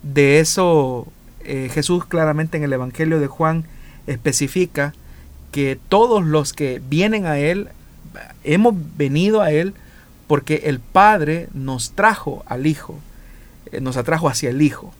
De 0.03 0.41
eso 0.41 1.07
eh, 1.45 1.69
Jesús 1.73 2.03
claramente 2.03 2.57
en 2.57 2.63
el 2.63 2.73
Evangelio 2.73 3.21
de 3.21 3.27
Juan 3.27 3.63
especifica 4.07 4.93
que 5.53 5.79
todos 5.87 6.25
los 6.25 6.51
que 6.51 6.81
vienen 6.89 7.25
a 7.25 7.39
Él, 7.39 7.69
hemos 8.43 8.75
venido 8.97 9.39
a 9.39 9.51
Él 9.51 9.73
porque 10.27 10.63
el 10.65 10.81
Padre 10.81 11.47
nos 11.53 11.91
trajo 11.91 12.43
al 12.45 12.67
Hijo, 12.67 12.99
nos 13.79 13.95
atrajo 13.95 14.27
hacia 14.27 14.49
el 14.49 14.61
Hijo. 14.61 14.93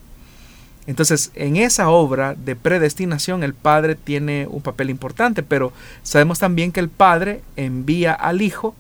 Entonces, 0.90 1.30
en 1.36 1.56
esa 1.56 1.90
obra 1.90 2.34
de 2.34 2.56
predestinación, 2.56 3.44
el 3.44 3.54
Padre 3.54 3.94
tiene 3.94 4.48
un 4.50 4.64
papel 4.64 4.90
importante, 4.90 5.44
pero 5.44 5.72
sabemos 6.02 6.40
también 6.40 6.72
que 6.72 6.80
el 6.80 6.90
Padre 6.90 7.44
envía 7.58 8.12
al 8.12 8.42
Hijo 8.42 8.74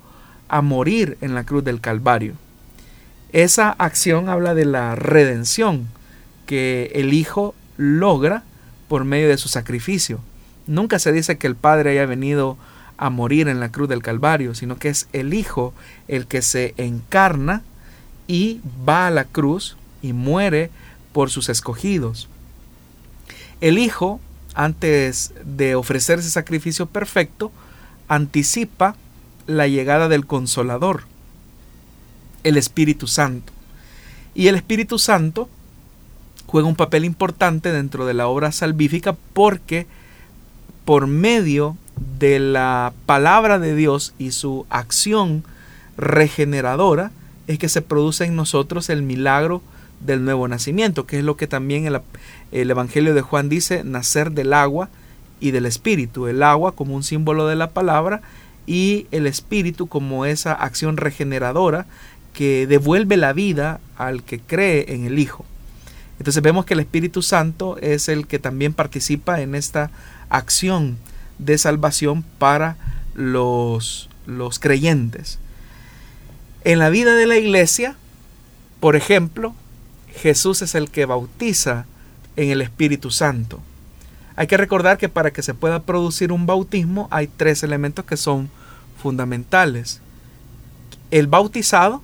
a 0.47 0.63
morir 0.63 1.19
en 1.21 1.35
la 1.35 1.43
cruz 1.43 1.63
del 1.63 1.81
Calvario. 1.81 2.33
Esa 3.31 3.69
acción 3.77 4.27
habla 4.27 4.55
de 4.55 4.65
la 4.65 4.95
redención 4.95 5.87
que 6.47 6.91
el 6.95 7.13
Hijo 7.13 7.53
logra 7.77 8.41
por 8.87 9.05
medio 9.05 9.27
de 9.27 9.37
su 9.37 9.47
sacrificio. 9.47 10.19
Nunca 10.65 10.97
se 10.97 11.11
dice 11.11 11.37
que 11.37 11.45
el 11.45 11.55
Padre 11.55 11.91
haya 11.91 12.07
venido 12.07 12.57
a 12.97 13.11
morir 13.11 13.47
en 13.47 13.59
la 13.59 13.69
cruz 13.69 13.87
del 13.87 14.01
Calvario, 14.01 14.55
sino 14.55 14.79
que 14.79 14.89
es 14.89 15.07
el 15.13 15.35
Hijo 15.35 15.75
el 16.07 16.25
que 16.25 16.41
se 16.41 16.73
encarna 16.77 17.61
y 18.25 18.61
va 18.89 19.05
a 19.05 19.11
la 19.11 19.25
cruz 19.25 19.77
y 20.01 20.13
muere 20.13 20.71
por 21.11 21.29
sus 21.29 21.49
escogidos. 21.49 22.27
El 23.61 23.77
Hijo, 23.77 24.19
antes 24.53 25.33
de 25.43 25.75
ofrecer 25.75 26.19
ese 26.19 26.29
sacrificio 26.29 26.85
perfecto, 26.85 27.51
anticipa 28.07 28.95
la 29.47 29.67
llegada 29.67 30.07
del 30.07 30.25
Consolador, 30.25 31.03
el 32.43 32.57
Espíritu 32.57 33.07
Santo. 33.07 33.51
Y 34.35 34.47
el 34.47 34.55
Espíritu 34.55 34.99
Santo 34.99 35.49
juega 36.45 36.67
un 36.67 36.75
papel 36.75 37.05
importante 37.05 37.71
dentro 37.71 38.05
de 38.05 38.13
la 38.13 38.27
obra 38.27 38.51
salvífica 38.51 39.15
porque 39.33 39.87
por 40.85 41.07
medio 41.07 41.77
de 42.17 42.39
la 42.39 42.93
palabra 43.05 43.59
de 43.59 43.75
Dios 43.75 44.13
y 44.17 44.31
su 44.31 44.65
acción 44.69 45.43
regeneradora 45.97 47.11
es 47.47 47.59
que 47.59 47.69
se 47.69 47.81
produce 47.81 48.25
en 48.25 48.35
nosotros 48.35 48.89
el 48.89 49.01
milagro 49.01 49.61
del 49.99 50.23
nuevo 50.23 50.47
nacimiento, 50.47 51.05
que 51.05 51.19
es 51.19 51.23
lo 51.23 51.37
que 51.37 51.47
también 51.47 51.85
el, 51.85 51.99
el, 52.51 52.71
Evangelio 52.71 53.13
de 53.13 53.21
Juan 53.21 53.49
dice, 53.49 53.83
nacer 53.83 54.31
del 54.31 54.53
agua 54.53 54.89
y 55.39 55.51
del 55.51 55.65
Espíritu. 55.65 56.27
El 56.27 56.43
agua 56.43 56.75
como 56.75 56.95
un 56.95 57.03
símbolo 57.03 57.47
de 57.47 57.55
la 57.55 57.71
palabra 57.71 58.21
y 58.65 59.07
el 59.11 59.27
Espíritu 59.27 59.87
como 59.87 60.25
esa 60.25 60.53
acción 60.53 60.97
regeneradora 60.97 61.85
que 62.33 62.67
devuelve 62.67 63.17
la 63.17 63.33
vida 63.33 63.79
al 63.97 64.23
que 64.23 64.39
cree 64.39 64.93
en 64.93 65.05
el 65.05 65.19
Hijo. 65.19 65.45
Entonces 66.19 66.43
vemos 66.43 66.65
que 66.65 66.73
el 66.73 66.81
Espíritu 66.81 67.21
Santo 67.21 67.77
es 67.81 68.09
el 68.09 68.27
que 68.27 68.39
también 68.39 68.73
participa 68.73 69.41
en 69.41 69.55
esta 69.55 69.89
acción 70.29 70.97
de 71.37 71.57
salvación 71.57 72.23
para 72.37 72.75
los, 73.15 74.09
los 74.25 74.59
creyentes. 74.59 75.39
En 76.63 76.79
la 76.79 76.89
vida 76.89 77.15
de 77.15 77.25
la 77.25 77.37
iglesia, 77.37 77.95
por 78.81 78.95
ejemplo, 78.95 79.55
Jesús 80.15 80.61
es 80.61 80.75
el 80.75 80.89
que 80.89 81.05
bautiza 81.05 81.85
en 82.35 82.49
el 82.49 82.61
Espíritu 82.61 83.11
Santo. 83.11 83.59
Hay 84.35 84.47
que 84.47 84.57
recordar 84.57 84.97
que 84.97 85.09
para 85.09 85.31
que 85.31 85.41
se 85.41 85.53
pueda 85.53 85.81
producir 85.81 86.31
un 86.31 86.45
bautismo 86.45 87.07
hay 87.11 87.27
tres 87.27 87.63
elementos 87.63 88.05
que 88.05 88.17
son 88.17 88.49
fundamentales. 89.01 90.01
El 91.11 91.27
bautizado, 91.27 92.01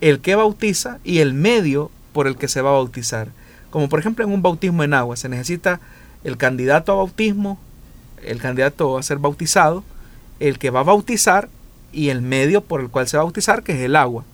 el 0.00 0.20
que 0.20 0.34
bautiza 0.34 0.98
y 1.04 1.18
el 1.18 1.34
medio 1.34 1.90
por 2.12 2.26
el 2.26 2.36
que 2.36 2.48
se 2.48 2.62
va 2.62 2.70
a 2.70 2.74
bautizar. 2.74 3.28
Como 3.70 3.88
por 3.88 3.98
ejemplo 3.98 4.24
en 4.24 4.32
un 4.32 4.42
bautismo 4.42 4.82
en 4.84 4.94
agua, 4.94 5.16
se 5.16 5.28
necesita 5.28 5.80
el 6.22 6.36
candidato 6.36 6.92
a 6.92 6.96
bautismo, 6.96 7.58
el 8.22 8.40
candidato 8.40 8.96
a 8.96 9.02
ser 9.02 9.18
bautizado, 9.18 9.84
el 10.40 10.58
que 10.58 10.70
va 10.70 10.80
a 10.80 10.84
bautizar 10.84 11.48
y 11.92 12.08
el 12.08 12.22
medio 12.22 12.62
por 12.62 12.80
el 12.80 12.88
cual 12.88 13.08
se 13.08 13.16
va 13.16 13.22
a 13.22 13.24
bautizar, 13.24 13.62
que 13.62 13.72
es 13.72 13.80
el 13.80 13.96
agua. 13.96 14.24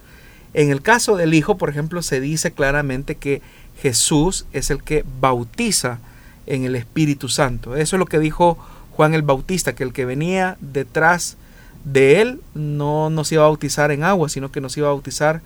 En 0.54 0.70
el 0.70 0.82
caso 0.82 1.16
del 1.16 1.34
Hijo, 1.34 1.56
por 1.56 1.70
ejemplo, 1.70 2.02
se 2.02 2.20
dice 2.20 2.52
claramente 2.52 3.14
que 3.14 3.42
Jesús 3.80 4.46
es 4.52 4.70
el 4.70 4.82
que 4.82 5.04
bautiza 5.20 5.98
en 6.46 6.64
el 6.64 6.76
Espíritu 6.76 7.28
Santo. 7.28 7.76
Eso 7.76 7.96
es 7.96 8.00
lo 8.00 8.06
que 8.06 8.18
dijo 8.18 8.58
Juan 8.92 9.14
el 9.14 9.22
Bautista, 9.22 9.74
que 9.74 9.84
el 9.84 9.92
que 9.92 10.04
venía 10.04 10.56
detrás 10.60 11.36
de 11.84 12.20
él 12.20 12.40
no 12.54 13.10
nos 13.10 13.32
iba 13.32 13.44
a 13.44 13.46
bautizar 13.46 13.90
en 13.90 14.02
agua, 14.02 14.28
sino 14.28 14.52
que 14.52 14.60
nos 14.60 14.76
iba 14.76 14.88
a 14.88 14.92
bautizar 14.92 15.40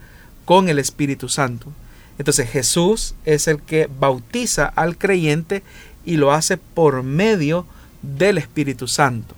con 0.45 0.69
el 0.69 0.79
Espíritu 0.79 1.29
Santo. 1.29 1.73
Entonces 2.19 2.49
Jesús 2.49 3.15
es 3.25 3.49
el 3.49 3.61
que 3.61 3.89
bautiza 4.01 4.67
al 4.67 4.97
creyente 4.97 5.63
y 6.05 6.17
lo 6.17 6.33
hace 6.33 6.57
por 6.57 7.03
medio 7.03 7.67
del 8.03 8.39
Espíritu 8.39 8.89
Santo. 8.89 9.35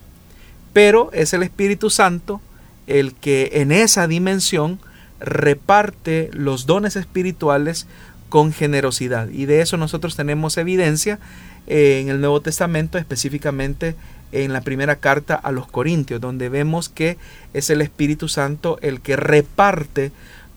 Pero 0.72 1.10
es 1.12 1.32
el 1.32 1.42
Espíritu 1.42 1.90
Santo 1.90 2.40
el 2.86 3.14
que 3.14 3.50
en 3.54 3.72
esa 3.72 4.06
dimensión 4.06 4.78
reparte 5.20 6.30
los 6.32 6.66
dones 6.66 6.96
espirituales 6.96 7.86
con 8.28 8.52
generosidad. 8.52 9.28
Y 9.28 9.46
de 9.46 9.60
eso 9.60 9.76
nosotros 9.76 10.16
tenemos 10.16 10.56
evidencia 10.56 11.18
en 11.66 12.08
el 12.08 12.20
Nuevo 12.20 12.40
Testamento, 12.40 12.98
específicamente 12.98 13.94
en 14.32 14.52
la 14.52 14.60
primera 14.60 14.96
carta 14.96 15.34
a 15.34 15.52
los 15.52 15.66
Corintios, 15.66 16.20
donde 16.20 16.48
vemos 16.48 16.88
que 16.88 17.16
es 17.54 17.70
el 17.70 17.80
Espíritu 17.80 18.28
Santo 18.28 18.78
el 18.82 19.00
que 19.00 19.16
reparte 19.16 20.12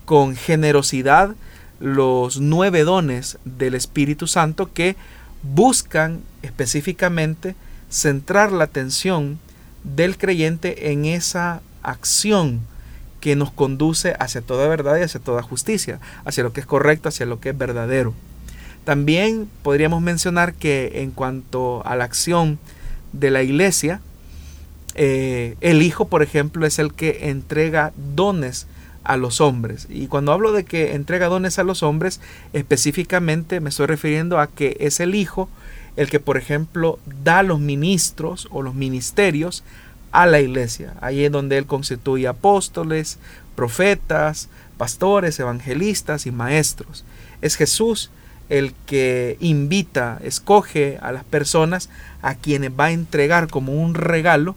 con 0.06 0.36
generosidad 0.36 1.36
los 1.80 2.40
nueve 2.40 2.84
dones 2.84 3.38
del 3.46 3.76
Espíritu 3.76 4.28
Santo 4.28 4.74
que 4.74 4.96
buscan 5.44 6.22
específicamente 6.42 7.56
centrar 7.90 8.52
la 8.52 8.66
atención 8.66 9.40
del 9.84 10.18
creyente 10.18 10.92
en 10.92 11.06
esa 11.06 11.62
acción 11.82 12.62
que 13.20 13.36
nos 13.36 13.52
conduce 13.52 14.16
hacia 14.20 14.42
toda 14.42 14.68
verdad 14.68 14.98
y 14.98 15.04
hacia 15.04 15.20
toda 15.20 15.42
justicia, 15.42 16.00
hacia 16.26 16.44
lo 16.44 16.54
que 16.54 16.62
es 16.62 16.66
correcto, 16.66 17.10
hacia 17.10 17.26
lo 17.26 17.40
que 17.40 17.50
es 17.50 17.58
verdadero. 17.58 18.14
También 18.86 19.50
podríamos 19.62 20.02
mencionar 20.02 20.54
que 20.54 21.02
en 21.02 21.12
cuanto 21.12 21.86
a 21.86 21.96
la 21.96 22.06
acción 22.06 22.60
de 23.14 23.32
la 23.32 23.44
iglesia, 23.44 24.02
eh, 24.96 25.56
el 25.62 25.82
Hijo, 25.82 26.08
por 26.08 26.24
ejemplo, 26.24 26.66
es 26.66 26.80
el 26.80 26.94
que 26.94 27.30
entrega 27.30 27.94
dones 28.16 28.68
a 29.04 29.18
los 29.18 29.42
hombres. 29.42 29.88
Y 29.90 30.08
cuando 30.08 30.32
hablo 30.32 30.52
de 30.52 30.66
que 30.66 30.94
entrega 30.94 31.28
dones 31.28 31.60
a 31.60 31.64
los 31.64 31.84
hombres, 31.84 32.20
específicamente 32.54 33.60
me 33.60 33.70
estoy 33.70 33.88
refiriendo 33.88 34.40
a 34.40 34.48
que 34.48 34.78
es 34.80 35.00
el 35.00 35.16
Hijo 35.16 35.50
el 35.96 36.10
que, 36.10 36.20
por 36.20 36.38
ejemplo, 36.38 37.00
da 37.24 37.44
los 37.44 37.60
ministros 37.60 38.48
o 38.52 38.62
los 38.62 38.74
ministerios 38.74 39.64
a 40.12 40.26
la 40.26 40.40
iglesia. 40.40 40.94
Ahí 41.02 41.26
es 41.26 41.32
donde 41.32 41.58
Él 41.58 41.66
constituye 41.66 42.28
apóstoles, 42.28 43.20
profetas, 43.56 44.50
pastores, 44.78 45.40
evangelistas 45.40 46.26
y 46.26 46.32
maestros. 46.32 47.04
Es 47.42 47.56
Jesús 47.56 48.10
el 48.50 48.74
que 48.86 49.38
invita, 49.40 50.20
escoge 50.24 50.98
a 51.02 51.12
las 51.12 51.24
personas 51.24 51.90
a 52.22 52.36
quienes 52.36 52.72
va 52.72 52.86
a 52.86 52.92
entregar 52.92 53.48
como 53.48 53.74
un 53.74 53.94
regalo 53.94 54.56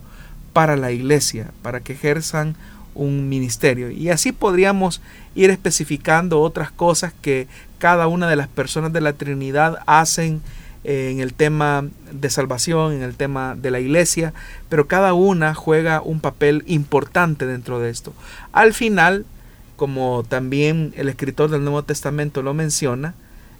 para 0.52 0.76
la 0.76 0.92
iglesia, 0.92 1.50
para 1.62 1.80
que 1.80 1.92
ejerzan 1.92 2.56
un 2.94 3.28
ministerio. 3.28 3.90
Y 3.90 4.10
así 4.10 4.32
podríamos 4.32 5.00
ir 5.34 5.50
especificando 5.50 6.40
otras 6.40 6.70
cosas 6.70 7.12
que 7.22 7.48
cada 7.78 8.06
una 8.06 8.28
de 8.28 8.36
las 8.36 8.48
personas 8.48 8.92
de 8.92 9.00
la 9.00 9.14
Trinidad 9.14 9.78
hacen 9.86 10.42
en 10.84 11.20
el 11.20 11.34
tema 11.34 11.86
de 12.10 12.30
salvación, 12.30 12.92
en 12.92 13.02
el 13.02 13.14
tema 13.14 13.54
de 13.54 13.70
la 13.70 13.80
iglesia, 13.80 14.32
pero 14.68 14.88
cada 14.88 15.14
una 15.14 15.54
juega 15.54 16.02
un 16.02 16.20
papel 16.20 16.64
importante 16.66 17.46
dentro 17.46 17.78
de 17.78 17.90
esto. 17.90 18.12
Al 18.52 18.74
final, 18.74 19.24
como 19.76 20.24
también 20.28 20.92
el 20.96 21.08
escritor 21.08 21.50
del 21.50 21.64
Nuevo 21.64 21.84
Testamento 21.84 22.42
lo 22.42 22.54
menciona 22.54 23.14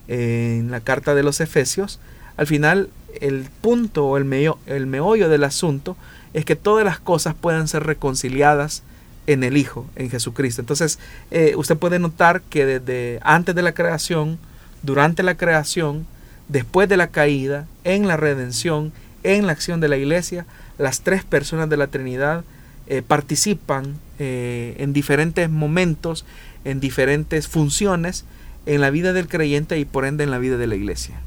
en 0.09 0.71
la 0.71 0.81
carta 0.81 1.15
de 1.15 1.23
los 1.23 1.41
Efesios, 1.41 2.01
al 2.37 2.47
final 2.47 2.91
el 3.21 3.47
punto 3.61 4.07
o 4.07 4.17
el, 4.17 4.25
meollo, 4.25 4.59
el 4.67 4.87
meollo 4.87 5.29
del 5.29 5.45
asunto 5.45 5.97
es 6.33 6.45
que 6.45 6.57
todas 6.57 6.85
las 6.85 6.99
cosas 6.99 7.35
puedan 7.35 7.69
ser 7.69 7.85
reconciliadas 7.85 8.83
en 9.27 9.45
el 9.45 9.57
Hijo, 9.57 9.87
en 9.97 10.11
Jesucristo. 10.11 10.61
Entonces, 10.61 10.99
eh, 11.31 11.55
usted 11.57 11.77
puede 11.77 11.99
notar 11.99 12.43
que 12.43 12.67
desde 12.67 13.21
antes 13.23 13.55
de 13.55 13.63
la 13.63 13.73
creación, 13.73 14.39
durante 14.83 15.23
la 15.23 15.37
creación, 15.37 16.07
después 16.53 16.89
de 16.89 16.97
la 16.97 17.09
caída, 17.09 17.67
en 17.85 18.07
la 18.07 18.17
redención, 18.17 18.93
en 19.23 19.47
la 19.47 19.53
acción 19.53 19.81
de 19.81 19.89
la 19.89 19.97
iglesia, 19.97 20.47
las 20.79 21.01
tres 21.01 21.25
personas 21.25 21.69
de 21.69 21.77
la 21.77 21.87
Trinidad 21.87 22.45
eh, 22.87 23.03
participan 23.07 23.97
eh, 24.19 24.77
en 24.79 24.93
diferentes 24.93 25.49
momentos, 25.49 26.25
en 26.65 26.79
diferentes 26.79 27.49
funciones 27.49 28.25
en 28.67 28.81
la 28.81 28.91
vida 28.91 29.13
del 29.13 29.29
creyente 29.29 29.79
y 29.79 29.85
por 29.85 30.05
ende 30.05 30.25
en 30.25 30.31
la 30.31 30.39
vida 30.39 30.57
de 30.57 30.67
la 30.67 30.75
iglesia. 30.75 31.21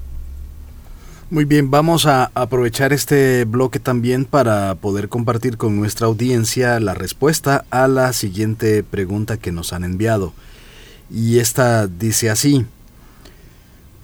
Muy 1.32 1.44
bien, 1.44 1.72
vamos 1.72 2.06
a 2.06 2.30
aprovechar 2.36 2.94
este 2.94 3.46
bloque 3.46 3.80
también 3.80 4.26
para 4.26 4.76
poder 4.76 5.10
compartir 5.10 5.58
con 5.58 5.76
nuestra 5.76 6.06
audiencia 6.06 6.80
la 6.80 6.94
respuesta 6.94 7.66
a 7.72 7.88
la 7.88 8.14
siguiente 8.14 8.84
pregunta 8.84 9.38
que 9.38 9.52
nos 9.52 9.74
han 9.74 9.84
enviado. 9.84 10.34
Y 11.10 11.40
esta 11.40 11.88
dice 11.88 12.30
así, 12.30 12.66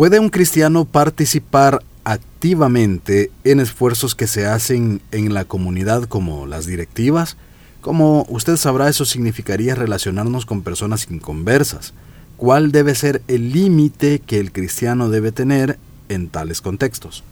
¿puede 0.01 0.17
un 0.17 0.29
cristiano 0.29 0.85
participar 0.85 1.83
activamente 2.05 3.29
en 3.43 3.59
esfuerzos 3.59 4.15
que 4.15 4.25
se 4.25 4.47
hacen 4.47 4.99
en 5.11 5.31
la 5.35 5.45
comunidad 5.45 6.05
como 6.05 6.47
las 6.47 6.65
directivas? 6.65 7.37
Como 7.81 8.25
usted 8.27 8.57
sabrá, 8.57 8.89
eso 8.89 9.05
significaría 9.05 9.75
relacionarnos 9.75 10.47
con 10.47 10.63
personas 10.63 11.05
inconversas. 11.11 11.93
¿Cuál 12.35 12.71
debe 12.71 12.95
ser 12.95 13.21
el 13.27 13.53
límite 13.53 14.17
que 14.17 14.39
el 14.39 14.51
cristiano 14.51 15.09
debe 15.09 15.31
tener 15.31 15.77
en 16.09 16.29
tales 16.29 16.61
contextos? 16.61 17.23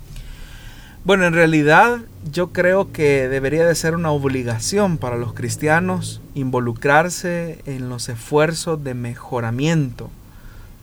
Bueno, 1.03 1.25
en 1.25 1.34
realidad 1.34 2.01
yo 2.32 2.51
creo 2.51 2.91
que 2.91 3.27
debería 3.29 3.65
de 3.65 3.73
ser 3.73 3.95
una 3.95 4.12
obligación 4.12 4.99
para 4.99 5.17
los 5.17 5.34
cristianos 5.34 6.21
involucrarse 6.36 7.63
en 7.65 7.89
los 7.89 8.10
esfuerzos 8.10 8.84
de 8.84 8.93
mejoramiento 8.93 10.12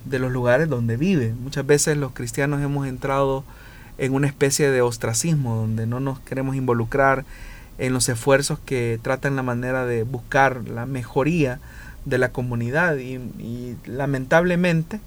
de 0.08 0.18
los 0.18 0.32
lugares 0.32 0.68
donde 0.68 0.96
vive. 0.96 1.34
Muchas 1.40 1.66
veces 1.66 1.96
los 1.96 2.12
cristianos 2.12 2.62
hemos 2.62 2.86
entrado 2.86 3.44
en 3.98 4.14
una 4.14 4.26
especie 4.26 4.70
de 4.70 4.82
ostracismo 4.82 5.56
donde 5.56 5.86
no 5.86 6.00
nos 6.00 6.20
queremos 6.20 6.56
involucrar 6.56 7.24
en 7.78 7.92
los 7.92 8.08
esfuerzos 8.08 8.58
que 8.58 8.98
tratan 9.02 9.36
la 9.36 9.42
manera 9.42 9.84
de 9.84 10.02
buscar 10.02 10.68
la 10.68 10.86
mejoría 10.86 11.60
de 12.04 12.18
la 12.18 12.30
comunidad 12.30 12.96
y, 12.96 13.76
lamentablemente 13.84 15.00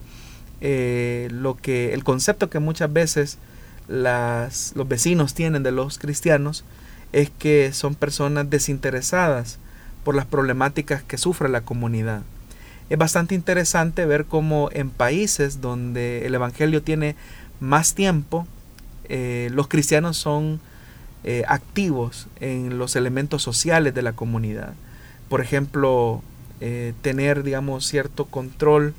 eh, 0.61 1.29
lo 1.31 1.55
que 1.55 1.93
el 1.93 2.03
concepto 2.03 2.49
que 2.49 2.59
muchas 2.59 2.91
veces 2.91 3.37
las, 3.87 4.73
los 4.75 4.87
vecinos 4.87 5.33
tienen 5.33 5.63
de 5.63 5.71
los 5.71 5.97
cristianos 5.97 6.65
es 7.13 7.29
que 7.29 7.71
son 7.73 7.95
personas 7.95 8.49
desinteresadas 8.49 9.57
por 10.03 10.15
las 10.15 10.25
problemáticas 10.25 11.01
que 11.01 11.17
sufre 11.17 11.49
la 11.49 11.61
comunidad. 11.61 12.21
Es 12.89 12.97
bastante 12.97 13.35
interesante 13.35 14.05
ver 14.05 14.25
cómo 14.25 14.69
en 14.71 14.89
países 14.89 15.61
donde 15.61 16.25
el 16.25 16.33
Evangelio 16.33 16.81
tiene 16.81 17.15
más 17.59 17.93
tiempo, 17.93 18.47
eh, 19.09 19.49
los 19.51 19.67
cristianos 19.67 20.17
son 20.17 20.59
eh, 21.23 21.43
activos 21.47 22.27
en 22.39 22.79
los 22.79 22.95
elementos 22.95 23.43
sociales 23.43 23.93
de 23.93 24.01
la 24.01 24.13
comunidad. 24.13 24.73
Por 25.29 25.41
ejemplo, 25.41 26.23
eh, 26.61 26.93
tener, 27.03 27.43
digamos, 27.43 27.85
cierto 27.85 28.25
control 28.25 28.95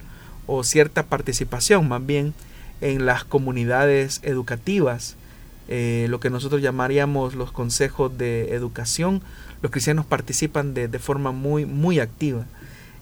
o 0.47 0.63
cierta 0.63 1.05
participación 1.05 1.89
más 1.89 2.05
bien 2.07 2.33
en 2.81 3.07
las 3.07 3.25
comunidades 3.25 4.21
educativas, 4.23 5.17
lo 5.69 6.19
que 6.19 6.31
nosotros 6.31 6.63
llamaríamos 6.63 7.37
los 7.37 7.53
consejos 7.53 8.19
de 8.19 8.57
educación, 8.57 9.23
los 9.63 9.71
cristianos 9.71 10.05
participan 10.05 10.75
de, 10.75 10.89
de, 10.89 10.99
forma 10.99 11.31
muy, 11.31 11.65
muy 11.65 12.01
activa. 12.01 12.45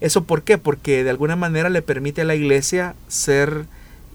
¿Eso 0.01 0.25
por 0.25 0.43
qué? 0.43 0.59
Porque 0.59 1.05
de 1.05 1.11
alguna 1.11 1.37
manera 1.37 1.71
le 1.71 1.83
permite 1.83 2.23
a 2.23 2.25
la 2.25 2.35
iglesia 2.35 2.95
ser 3.09 3.67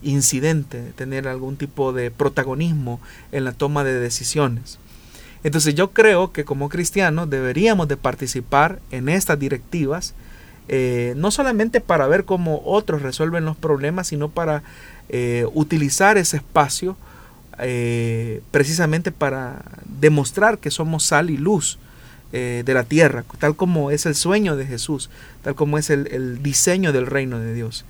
incidente, 0.02 0.92
tener 0.96 1.28
algún 1.28 1.56
tipo 1.56 1.92
de 1.92 2.10
protagonismo 2.10 3.00
en 3.32 3.44
la 3.44 3.52
toma 3.52 3.84
de 3.84 3.94
decisiones. 3.94 4.78
Entonces 5.42 5.74
yo 5.74 5.90
creo 5.90 6.32
que 6.32 6.44
como 6.44 6.68
cristianos 6.68 7.28
deberíamos 7.28 7.88
de 7.88 7.96
participar 7.96 8.80
en 8.90 9.08
estas 9.08 9.38
directivas, 9.38 10.14
eh, 10.68 11.12
no 11.16 11.30
solamente 11.30 11.80
para 11.80 12.06
ver 12.06 12.24
cómo 12.24 12.62
otros 12.64 13.02
resuelven 13.02 13.44
los 13.44 13.56
problemas, 13.56 14.08
sino 14.08 14.30
para 14.30 14.62
eh, 15.10 15.46
utilizar 15.52 16.16
ese 16.16 16.38
espacio 16.38 16.96
eh, 17.58 18.40
precisamente 18.50 19.12
para 19.12 19.62
demostrar 20.00 20.58
que 20.58 20.70
somos 20.70 21.04
sal 21.04 21.28
y 21.30 21.36
luz 21.36 21.78
de 22.34 22.74
la 22.74 22.82
tierra, 22.82 23.24
tal 23.38 23.54
como 23.54 23.90
es 23.92 24.06
el 24.06 24.16
sueño 24.16 24.56
de 24.56 24.66
Jesús, 24.66 25.08
tal 25.42 25.54
como 25.54 25.78
es 25.78 25.88
el, 25.90 26.08
el 26.08 26.42
diseño 26.42 26.92
del 26.92 27.06
reino 27.06 27.38
de 27.38 27.54
Dios. 27.54 27.84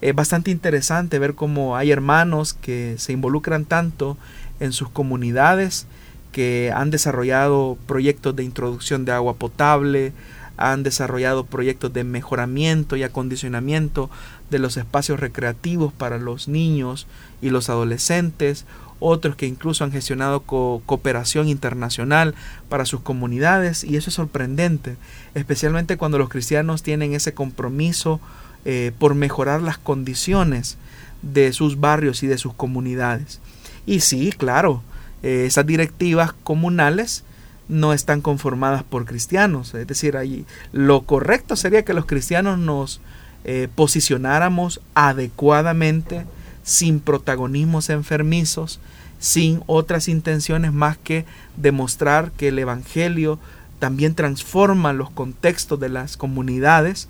Es 0.00 0.14
bastante 0.14 0.50
interesante 0.50 1.18
ver 1.18 1.34
cómo 1.34 1.76
hay 1.76 1.90
hermanos 1.92 2.54
que 2.54 2.96
se 2.98 3.12
involucran 3.12 3.64
tanto 3.64 4.16
en 4.60 4.72
sus 4.72 4.88
comunidades, 4.88 5.86
que 6.32 6.72
han 6.74 6.90
desarrollado 6.90 7.78
proyectos 7.86 8.34
de 8.34 8.42
introducción 8.42 9.04
de 9.04 9.12
agua 9.12 9.34
potable, 9.34 10.12
han 10.56 10.82
desarrollado 10.82 11.46
proyectos 11.46 11.92
de 11.92 12.04
mejoramiento 12.04 12.96
y 12.96 13.02
acondicionamiento 13.02 14.10
de 14.50 14.58
los 14.58 14.76
espacios 14.76 15.20
recreativos 15.20 15.92
para 15.92 16.18
los 16.18 16.48
niños 16.48 17.06
y 17.40 17.50
los 17.50 17.70
adolescentes, 17.70 18.64
otros 19.04 19.36
que 19.36 19.46
incluso 19.46 19.84
han 19.84 19.92
gestionado 19.92 20.40
cooperación 20.40 21.48
internacional 21.48 22.34
para 22.70 22.86
sus 22.86 23.00
comunidades 23.00 23.84
y 23.84 23.96
eso 23.96 24.08
es 24.08 24.14
sorprendente, 24.14 24.96
especialmente 25.34 25.98
cuando 25.98 26.18
los 26.18 26.30
cristianos 26.30 26.82
tienen 26.82 27.12
ese 27.12 27.34
compromiso 27.34 28.20
eh, 28.64 28.92
por 28.98 29.14
mejorar 29.14 29.60
las 29.60 29.76
condiciones 29.76 30.78
de 31.20 31.52
sus 31.52 31.78
barrios 31.78 32.22
y 32.22 32.26
de 32.26 32.38
sus 32.38 32.54
comunidades. 32.54 33.40
Y 33.84 34.00
sí, 34.00 34.32
claro, 34.32 34.82
eh, 35.22 35.44
esas 35.46 35.66
directivas 35.66 36.32
comunales 36.32 37.24
no 37.68 37.92
están 37.92 38.22
conformadas 38.22 38.82
por 38.84 39.04
cristianos. 39.04 39.74
Es 39.74 39.86
decir, 39.86 40.16
ahí 40.16 40.46
lo 40.72 41.02
correcto 41.02 41.56
sería 41.56 41.84
que 41.84 41.94
los 41.94 42.06
cristianos 42.06 42.58
nos 42.58 43.00
eh, 43.44 43.68
posicionáramos 43.74 44.80
adecuadamente, 44.94 46.24
sin 46.62 47.00
protagonismos 47.00 47.90
enfermizos, 47.90 48.80
sin 49.24 49.62
otras 49.64 50.06
intenciones 50.08 50.74
más 50.74 50.98
que 50.98 51.24
demostrar 51.56 52.30
que 52.32 52.48
el 52.48 52.58
Evangelio 52.58 53.38
también 53.78 54.14
transforma 54.14 54.92
los 54.92 55.08
contextos 55.08 55.80
de 55.80 55.88
las 55.88 56.18
comunidades. 56.18 57.08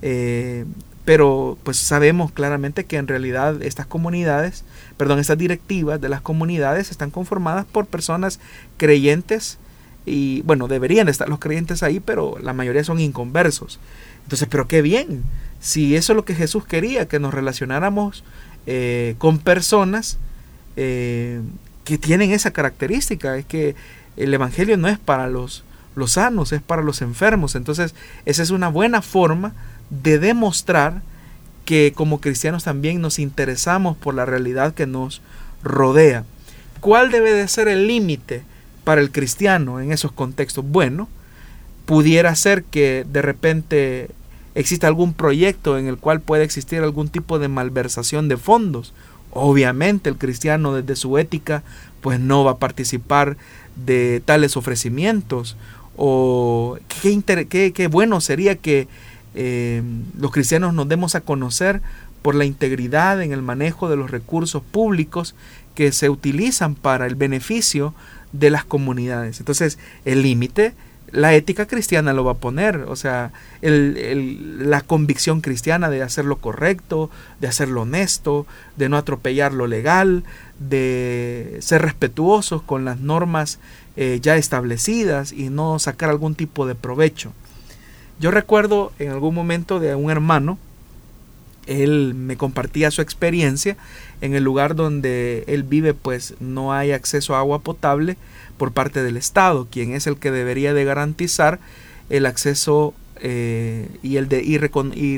Eh, 0.00 0.64
pero 1.04 1.58
pues 1.64 1.76
sabemos 1.76 2.30
claramente 2.30 2.84
que 2.84 2.98
en 2.98 3.08
realidad 3.08 3.60
estas 3.62 3.84
comunidades, 3.84 4.62
perdón, 4.96 5.18
estas 5.18 5.38
directivas 5.38 6.00
de 6.00 6.08
las 6.08 6.20
comunidades 6.20 6.92
están 6.92 7.10
conformadas 7.10 7.64
por 7.64 7.86
personas 7.86 8.38
creyentes 8.76 9.58
y 10.04 10.42
bueno, 10.42 10.68
deberían 10.68 11.08
estar 11.08 11.28
los 11.28 11.40
creyentes 11.40 11.82
ahí, 11.82 11.98
pero 11.98 12.38
la 12.40 12.52
mayoría 12.52 12.84
son 12.84 13.00
inconversos. 13.00 13.80
Entonces, 14.22 14.46
pero 14.48 14.68
qué 14.68 14.82
bien, 14.82 15.24
si 15.58 15.96
eso 15.96 16.12
es 16.12 16.16
lo 16.16 16.24
que 16.24 16.36
Jesús 16.36 16.64
quería, 16.64 17.08
que 17.08 17.18
nos 17.18 17.34
relacionáramos 17.34 18.22
eh, 18.68 19.16
con 19.18 19.38
personas 19.38 20.18
eh, 20.76 21.40
que 21.84 21.98
tienen 21.98 22.32
esa 22.32 22.52
característica, 22.52 23.36
es 23.36 23.46
que 23.46 23.74
el 24.16 24.32
Evangelio 24.32 24.76
no 24.76 24.88
es 24.88 24.98
para 24.98 25.28
los, 25.28 25.64
los 25.94 26.12
sanos, 26.12 26.52
es 26.52 26.62
para 26.62 26.82
los 26.82 27.02
enfermos. 27.02 27.54
Entonces, 27.54 27.94
esa 28.24 28.42
es 28.42 28.50
una 28.50 28.68
buena 28.68 29.02
forma 29.02 29.52
de 29.90 30.18
demostrar 30.18 31.02
que 31.64 31.92
como 31.94 32.20
cristianos 32.20 32.64
también 32.64 33.00
nos 33.00 33.18
interesamos 33.18 33.96
por 33.96 34.14
la 34.14 34.24
realidad 34.24 34.74
que 34.74 34.86
nos 34.86 35.20
rodea. 35.62 36.24
¿Cuál 36.80 37.10
debe 37.10 37.32
de 37.32 37.48
ser 37.48 37.68
el 37.68 37.86
límite 37.86 38.42
para 38.84 39.00
el 39.00 39.10
cristiano 39.10 39.80
en 39.80 39.92
esos 39.92 40.12
contextos? 40.12 40.64
Bueno, 40.66 41.08
pudiera 41.86 42.34
ser 42.34 42.64
que 42.64 43.04
de 43.10 43.22
repente 43.22 44.10
exista 44.54 44.86
algún 44.86 45.12
proyecto 45.12 45.76
en 45.78 45.86
el 45.86 45.98
cual 45.98 46.20
puede 46.20 46.44
existir 46.44 46.80
algún 46.80 47.08
tipo 47.08 47.38
de 47.38 47.48
malversación 47.48 48.28
de 48.28 48.36
fondos. 48.36 48.94
Obviamente 49.36 50.08
el 50.10 50.16
cristiano 50.16 50.74
desde 50.74 50.96
su 50.96 51.18
ética 51.18 51.62
pues 52.00 52.20
no 52.20 52.44
va 52.44 52.52
a 52.52 52.58
participar 52.58 53.36
de 53.74 54.22
tales 54.24 54.56
ofrecimientos. 54.56 55.56
O 55.96 56.78
qué, 57.02 57.72
qué, 57.74 57.86
bueno 57.88 58.20
sería 58.20 58.56
que 58.56 58.86
eh, 59.34 59.82
los 60.18 60.30
cristianos 60.30 60.74
nos 60.74 60.88
demos 60.88 61.14
a 61.14 61.20
conocer 61.20 61.80
por 62.22 62.34
la 62.34 62.44
integridad 62.44 63.22
en 63.22 63.32
el 63.32 63.42
manejo 63.42 63.88
de 63.88 63.96
los 63.96 64.10
recursos 64.10 64.62
públicos 64.62 65.34
que 65.74 65.92
se 65.92 66.10
utilizan 66.10 66.74
para 66.74 67.06
el 67.06 67.14
beneficio 67.14 67.94
de 68.32 68.50
las 68.50 68.64
comunidades. 68.64 69.38
Entonces, 69.38 69.78
el 70.04 70.22
límite, 70.22 70.74
la 71.16 71.34
ética 71.34 71.66
cristiana 71.66 72.12
lo 72.12 72.24
va 72.24 72.32
a 72.32 72.36
poner, 72.36 72.76
o 72.88 72.94
sea, 72.94 73.32
la 73.62 74.82
convicción 74.82 75.40
cristiana 75.40 75.88
de 75.88 76.02
hacer 76.02 76.26
lo 76.26 76.36
correcto, 76.36 77.10
de 77.40 77.48
hacer 77.48 77.68
lo 77.68 77.82
honesto, 77.82 78.46
de 78.76 78.90
no 78.90 78.98
atropellar 78.98 79.54
lo 79.54 79.66
legal, 79.66 80.24
de 80.58 81.56
ser 81.60 81.80
respetuosos 81.80 82.60
con 82.60 82.84
las 82.84 83.00
normas 83.00 83.58
eh, 83.96 84.18
ya 84.20 84.36
establecidas 84.36 85.32
y 85.32 85.48
no 85.48 85.78
sacar 85.78 86.10
algún 86.10 86.34
tipo 86.34 86.66
de 86.66 86.74
provecho. 86.74 87.32
Yo 88.20 88.30
recuerdo 88.30 88.92
en 88.98 89.10
algún 89.10 89.34
momento 89.34 89.80
de 89.80 89.94
un 89.94 90.10
hermano 90.10 90.58
él 91.66 92.14
me 92.14 92.36
compartía 92.36 92.90
su 92.90 93.02
experiencia 93.02 93.76
en 94.20 94.34
el 94.34 94.44
lugar 94.44 94.76
donde 94.76 95.44
él 95.48 95.62
vive 95.62 95.94
pues 95.94 96.34
no 96.40 96.72
hay 96.72 96.92
acceso 96.92 97.34
a 97.34 97.40
agua 97.40 97.60
potable 97.60 98.16
por 98.56 98.72
parte 98.72 99.02
del 99.02 99.16
Estado, 99.16 99.66
quien 99.70 99.92
es 99.92 100.06
el 100.06 100.16
que 100.16 100.30
debería 100.30 100.74
de 100.74 100.84
garantizar 100.84 101.58
el 102.08 102.26
acceso 102.26 102.94
eh, 103.20 103.88
y, 104.02 104.16
el 104.16 104.28
de, 104.28 104.42
y, 104.42 104.58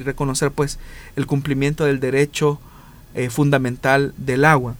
reconocer 0.00 0.52
pues 0.52 0.78
el 1.16 1.26
cumplimiento 1.26 1.84
del 1.84 1.98
derecho 1.98 2.60
eh, 3.14 3.28
fundamental 3.30 4.14
del 4.16 4.44
agua. 4.44 4.76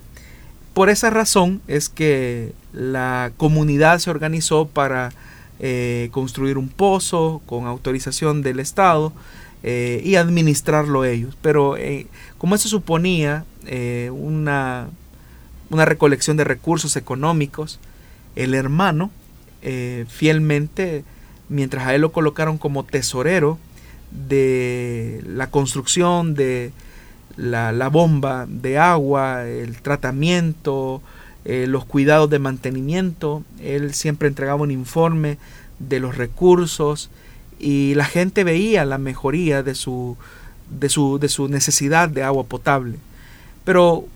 Por 0.73 0.91
esa 0.91 1.11
razón 1.11 1.61
es 1.67 1.89
que 1.89 2.53
la 2.73 3.33
comunidad 3.37 3.99
se 3.99 4.11
organizó 4.11 4.69
para 4.69 5.11
eh, 5.59 6.09
construir 6.13 6.57
un 6.59 6.69
pozo 6.69 7.43
con 7.47 7.67
autorización 7.67 8.43
del 8.43 8.61
Estado 8.61 9.13
y 9.61 10.15
administrarlo 10.15 11.05
ellos. 11.05 11.37
Pero 11.43 11.75
como 12.39 12.55
eso 12.55 12.69
suponía 12.69 13.45
una, 14.13 14.89
una 15.69 15.85
recolección 15.85 16.37
de 16.37 16.45
recursos 16.45 16.95
económicos, 16.95 17.81
el 18.43 18.55
hermano 18.55 19.11
fielmente 20.09 21.05
mientras 21.49 21.87
a 21.87 21.95
él 21.95 22.03
lo 22.03 22.13
colocaron 22.13 22.59
como 22.59 22.85
tesorero 22.85 23.59
de 24.11 25.23
la 25.27 25.51
construcción 25.51 26.35
de 26.35 26.73
la, 27.37 27.89
bomba 27.89 28.47
de 28.49 28.79
agua, 28.79 29.47
el 29.47 29.81
tratamiento, 29.81 31.03
eh, 31.45 31.67
los 31.69 31.85
cuidados 31.85 32.29
de 32.31 32.39
mantenimiento. 32.39 33.45
Él 33.63 33.95
siempre 33.95 34.29
entregaba 34.29 34.63
un 34.63 34.71
informe 34.71 35.39
de 35.79 36.01
los 36.01 36.17
recursos 36.17 37.11
y 37.59 37.95
la 37.95 38.05
gente 38.05 38.45
veía 38.45 38.85
la 38.85 38.99
mejoría 38.99 39.63
de 39.63 39.75
su, 39.75 40.17
de 40.71 40.89
su, 40.89 41.19
de 41.19 41.29
su 41.29 41.49
necesidad 41.49 42.09
de 42.09 42.23
agua 42.23 42.45
potable. 42.45 42.99
Pero 43.65 44.07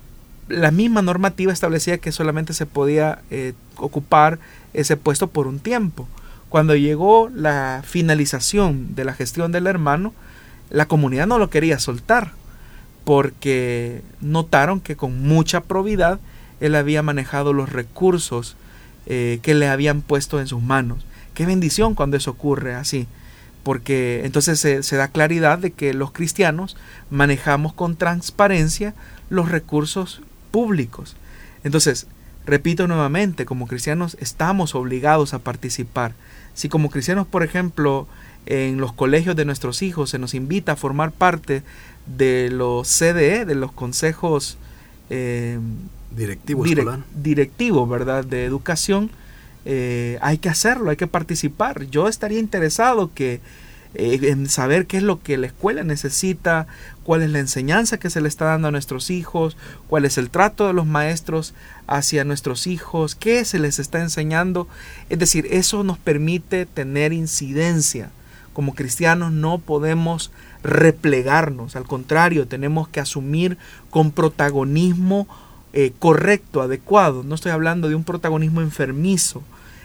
la 0.48 0.70
misma 0.70 1.02
normativa 1.02 1.52
establecía 1.52 1.98
que 1.98 2.12
solamente 2.12 2.52
se 2.52 2.66
podía 2.66 3.20
eh, 3.30 3.54
ocupar 3.76 4.38
ese 4.74 4.96
puesto 4.96 5.28
por 5.28 5.46
un 5.46 5.60
tiempo. 5.60 6.08
Cuando 6.48 6.74
llegó 6.76 7.30
la 7.34 7.82
finalización 7.84 8.94
de 8.94 9.04
la 9.04 9.14
gestión 9.14 9.52
del 9.52 9.66
hermano, 9.66 10.12
la 10.70 10.86
comunidad 10.86 11.26
no 11.26 11.38
lo 11.38 11.50
quería 11.50 11.78
soltar 11.78 12.32
porque 13.04 14.02
notaron 14.20 14.80
que 14.80 14.96
con 14.96 15.22
mucha 15.22 15.62
probidad 15.62 16.20
él 16.60 16.74
había 16.74 17.02
manejado 17.02 17.52
los 17.52 17.70
recursos 17.70 18.56
eh, 19.06 19.40
que 19.42 19.54
le 19.54 19.68
habían 19.68 20.02
puesto 20.02 20.40
en 20.40 20.46
sus 20.46 20.62
manos. 20.62 21.04
Qué 21.34 21.46
bendición 21.46 21.94
cuando 21.94 22.16
eso 22.16 22.30
ocurre 22.30 22.74
así, 22.74 23.06
porque 23.64 24.22
entonces 24.24 24.60
se, 24.60 24.82
se 24.82 24.96
da 24.96 25.08
claridad 25.08 25.58
de 25.58 25.72
que 25.72 25.94
los 25.94 26.12
cristianos 26.12 26.76
manejamos 27.10 27.72
con 27.72 27.96
transparencia 27.96 28.94
los 29.30 29.50
recursos 29.50 30.20
públicos. 30.52 31.16
Entonces, 31.64 32.06
repito 32.46 32.86
nuevamente, 32.86 33.44
como 33.44 33.66
cristianos 33.66 34.16
estamos 34.20 34.76
obligados 34.76 35.34
a 35.34 35.40
participar 35.40 36.14
si 36.54 36.68
como 36.68 36.90
cristianos, 36.90 37.26
por 37.26 37.42
ejemplo, 37.42 38.06
en 38.46 38.78
los 38.78 38.92
colegios 38.92 39.36
de 39.36 39.44
nuestros 39.44 39.82
hijos 39.82 40.10
se 40.10 40.18
nos 40.18 40.34
invita 40.34 40.72
a 40.72 40.76
formar 40.76 41.12
parte 41.12 41.62
de 42.06 42.50
los 42.50 42.88
CDE, 42.88 43.44
de 43.44 43.54
los 43.54 43.72
consejos 43.72 44.58
eh, 45.10 45.58
directivos, 46.14 46.68
directivo, 47.14 47.86
¿verdad? 47.86 48.24
De 48.24 48.44
educación, 48.44 49.10
eh, 49.64 50.18
hay 50.20 50.38
que 50.38 50.48
hacerlo, 50.48 50.90
hay 50.90 50.96
que 50.96 51.06
participar. 51.06 51.86
Yo 51.86 52.08
estaría 52.08 52.38
interesado 52.38 53.12
que 53.14 53.40
eh, 53.94 54.18
en 54.22 54.48
saber 54.48 54.86
qué 54.86 54.96
es 54.96 55.02
lo 55.02 55.20
que 55.20 55.36
la 55.36 55.46
escuela 55.46 55.84
necesita, 55.84 56.66
cuál 57.04 57.22
es 57.22 57.30
la 57.30 57.40
enseñanza 57.40 57.98
que 57.98 58.08
se 58.08 58.22
le 58.22 58.28
está 58.28 58.46
dando 58.46 58.68
a 58.68 58.70
nuestros 58.70 59.10
hijos, 59.10 59.56
cuál 59.86 60.06
es 60.06 60.16
el 60.16 60.30
trato 60.30 60.66
de 60.66 60.72
los 60.72 60.86
maestros 60.86 61.52
hacia 61.86 62.24
nuestros 62.24 62.66
hijos, 62.66 63.14
qué 63.14 63.44
se 63.44 63.58
les 63.58 63.78
está 63.78 64.00
enseñando. 64.00 64.66
Es 65.10 65.18
decir, 65.18 65.46
eso 65.50 65.84
nos 65.84 65.98
permite 65.98 66.64
tener 66.64 67.12
incidencia. 67.12 68.10
Como 68.54 68.74
cristianos 68.74 69.32
no 69.32 69.58
podemos 69.58 70.30
replegarnos, 70.62 71.74
al 71.74 71.84
contrario, 71.84 72.46
tenemos 72.46 72.88
que 72.88 73.00
asumir 73.00 73.58
con 73.90 74.10
protagonismo 74.10 75.26
eh, 75.72 75.92
correcto, 75.98 76.60
adecuado. 76.60 77.24
No 77.24 77.34
estoy 77.34 77.52
hablando 77.52 77.88
de 77.88 77.94
un 77.94 78.04
protagonismo 78.04 78.60
enfermizo. 78.60 79.42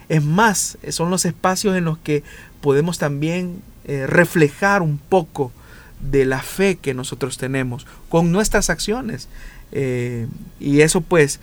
Es 0.10 0.24
más, 0.24 0.78
son 0.90 1.10
los 1.10 1.26
espacios 1.26 1.76
en 1.76 1.86
los 1.86 1.98
que 1.98 2.24
podemos 2.62 2.98
también 2.98 3.62
eh, 3.88 4.06
reflejar 4.08 4.82
un 4.82 4.98
poco 4.98 5.52
de 6.00 6.26
la 6.26 6.42
fe 6.42 6.76
que 6.76 6.94
nosotros 6.94 7.38
tenemos 7.38 7.88
con 8.10 8.32
nuestras 8.32 8.70
acciones. 8.70 9.28
Eh, 9.72 10.28
y 10.60 10.82
eso 10.82 11.02
pues 11.02 11.40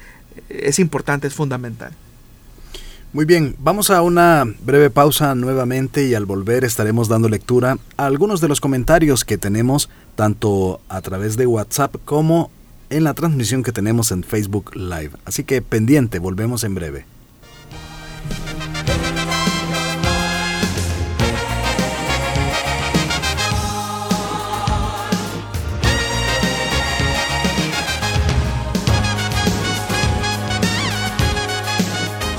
es 0.49 0.79
importante, 0.79 1.27
es 1.27 1.35
fundamental. 1.35 1.93
Muy 3.13 3.27
bien, 3.27 3.55
vamos 3.61 3.91
a 3.91 4.03
una 4.03 4.45
breve 4.65 4.91
pausa 4.91 5.37
nuevamente 5.37 6.05
y 6.05 6.15
al 6.15 6.27
volver 6.27 6.65
estaremos 6.65 7.09
dando 7.09 7.29
lectura 7.29 7.79
a 7.97 8.07
algunos 8.07 8.41
de 8.41 8.49
los 8.49 8.61
comentarios 8.61 9.25
que 9.25 9.39
tenemos 9.39 9.89
tanto 10.17 10.81
a 10.89 11.01
través 11.01 11.37
de 11.37 11.47
WhatsApp 11.47 11.95
como 12.05 12.51
en 12.91 13.05
la 13.05 13.15
transmisión 13.15 13.63
que 13.63 13.71
tenemos 13.71 14.11
en 14.11 14.25
Facebook 14.25 14.75
Live. 14.75 15.11
Así 15.25 15.45
que 15.45 15.63
pendiente, 15.63 16.19
volvemos 16.19 16.65
en 16.65 16.75
breve. 16.75 17.07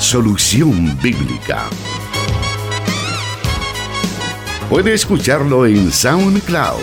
Solución 0.05 0.95
Bíblica. 1.01 1.63
Puede 4.69 4.93
escucharlo 4.93 5.65
en 5.65 5.91
SoundCloud. 5.91 6.79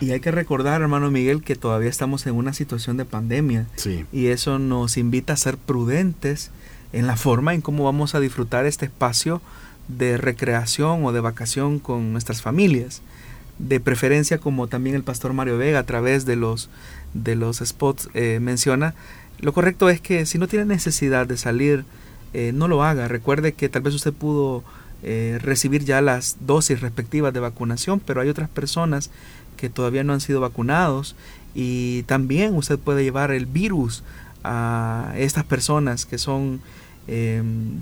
Y 0.00 0.12
hay 0.12 0.20
que 0.20 0.30
recordar, 0.30 0.80
hermano 0.80 1.10
Miguel, 1.10 1.42
que 1.42 1.56
todavía 1.56 1.90
estamos 1.90 2.26
en 2.26 2.34
una 2.34 2.54
situación 2.54 2.96
de 2.96 3.04
pandemia. 3.04 3.66
Sí. 3.76 4.06
Y 4.10 4.28
eso 4.28 4.58
nos 4.58 4.96
invita 4.96 5.34
a 5.34 5.36
ser 5.36 5.58
prudentes 5.58 6.50
en 6.94 7.06
la 7.06 7.18
forma 7.18 7.52
en 7.52 7.60
cómo 7.60 7.84
vamos 7.84 8.14
a 8.14 8.20
disfrutar 8.20 8.64
este 8.64 8.86
espacio 8.86 9.42
de 9.88 10.16
recreación 10.16 11.04
o 11.04 11.12
de 11.12 11.20
vacación 11.20 11.80
con 11.80 12.12
nuestras 12.12 12.40
familias 12.40 13.02
de 13.58 13.80
preferencia 13.80 14.38
como 14.38 14.68
también 14.68 14.96
el 14.96 15.02
pastor 15.02 15.32
Mario 15.32 15.58
Vega 15.58 15.80
a 15.80 15.84
través 15.84 16.24
de 16.26 16.36
los, 16.36 16.70
de 17.14 17.34
los 17.34 17.58
spots 17.58 18.08
eh, 18.14 18.38
menciona, 18.40 18.94
lo 19.40 19.52
correcto 19.52 19.88
es 19.88 20.00
que 20.00 20.26
si 20.26 20.38
no 20.38 20.48
tiene 20.48 20.64
necesidad 20.64 21.26
de 21.26 21.36
salir, 21.36 21.84
eh, 22.34 22.52
no 22.52 22.66
lo 22.68 22.82
haga. 22.82 23.08
Recuerde 23.08 23.52
que 23.52 23.68
tal 23.68 23.82
vez 23.82 23.94
usted 23.94 24.12
pudo 24.12 24.64
eh, 25.02 25.38
recibir 25.40 25.84
ya 25.84 26.00
las 26.00 26.38
dosis 26.40 26.80
respectivas 26.80 27.32
de 27.32 27.40
vacunación, 27.40 28.00
pero 28.00 28.20
hay 28.20 28.28
otras 28.28 28.48
personas 28.48 29.10
que 29.56 29.70
todavía 29.70 30.04
no 30.04 30.12
han 30.12 30.20
sido 30.20 30.40
vacunados 30.40 31.14
y 31.54 32.02
también 32.04 32.54
usted 32.54 32.78
puede 32.78 33.04
llevar 33.04 33.30
el 33.30 33.46
virus 33.46 34.02
a 34.44 35.14
estas 35.16 35.44
personas 35.44 36.06
que 36.06 36.18
son 36.18 36.60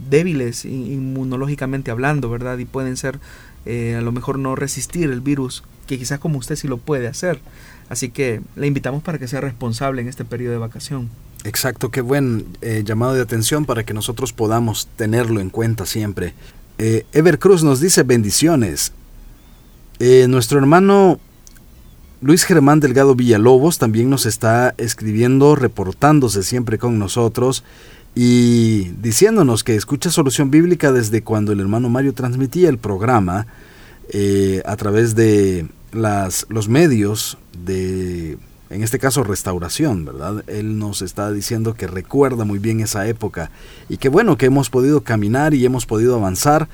débiles 0.08 0.64
inmunológicamente 0.64 1.90
hablando, 1.90 2.30
¿verdad? 2.30 2.58
Y 2.58 2.64
pueden 2.64 2.96
ser 2.96 3.18
eh, 3.66 3.96
a 3.98 4.00
lo 4.00 4.12
mejor 4.12 4.38
no 4.38 4.56
resistir 4.56 5.10
el 5.10 5.20
virus, 5.20 5.62
que 5.86 5.98
quizás 5.98 6.18
como 6.18 6.38
usted 6.38 6.56
sí 6.56 6.68
lo 6.68 6.78
puede 6.78 7.08
hacer. 7.08 7.40
Así 7.88 8.10
que 8.10 8.40
le 8.56 8.66
invitamos 8.66 9.02
para 9.02 9.18
que 9.18 9.28
sea 9.28 9.40
responsable 9.40 10.02
en 10.02 10.08
este 10.08 10.24
periodo 10.24 10.52
de 10.52 10.58
vacación. 10.58 11.10
Exacto, 11.44 11.90
qué 11.90 12.00
buen 12.00 12.46
eh, 12.60 12.82
llamado 12.84 13.14
de 13.14 13.22
atención 13.22 13.64
para 13.64 13.84
que 13.84 13.94
nosotros 13.94 14.32
podamos 14.32 14.88
tenerlo 14.96 15.40
en 15.40 15.50
cuenta 15.50 15.86
siempre. 15.86 16.34
Eh, 16.78 17.06
Ever 17.12 17.38
Cruz 17.38 17.62
nos 17.62 17.80
dice 17.80 18.02
bendiciones. 18.02 18.92
nuestro 20.00 20.58
hermano 20.58 21.20
Luis 22.22 22.44
Germán 22.44 22.80
Delgado 22.80 23.14
Villalobos 23.14 23.78
también 23.78 24.08
nos 24.08 24.24
está 24.24 24.74
escribiendo, 24.78 25.54
reportándose 25.54 26.42
siempre 26.42 26.78
con 26.78 26.98
nosotros 26.98 27.62
y 28.18 28.92
diciéndonos 29.02 29.62
que 29.62 29.76
escucha 29.76 30.10
Solución 30.10 30.50
Bíblica 30.50 30.90
desde 30.90 31.22
cuando 31.22 31.52
el 31.52 31.60
hermano 31.60 31.90
Mario 31.90 32.14
transmitía 32.14 32.70
el 32.70 32.78
programa 32.78 33.46
eh, 34.08 34.62
a 34.64 34.74
través 34.76 35.14
de 35.14 35.66
las, 35.92 36.46
los 36.48 36.66
medios 36.70 37.36
de, 37.62 38.38
en 38.70 38.82
este 38.82 38.98
caso, 38.98 39.22
restauración, 39.22 40.06
¿verdad? 40.06 40.44
Él 40.46 40.78
nos 40.78 41.02
está 41.02 41.30
diciendo 41.30 41.74
que 41.74 41.86
recuerda 41.86 42.46
muy 42.46 42.58
bien 42.58 42.80
esa 42.80 43.06
época 43.06 43.50
y 43.90 43.98
que 43.98 44.08
bueno, 44.08 44.38
que 44.38 44.46
hemos 44.46 44.70
podido 44.70 45.02
caminar 45.02 45.52
y 45.52 45.66
hemos 45.66 45.84
podido 45.84 46.14
avanzar 46.16 46.70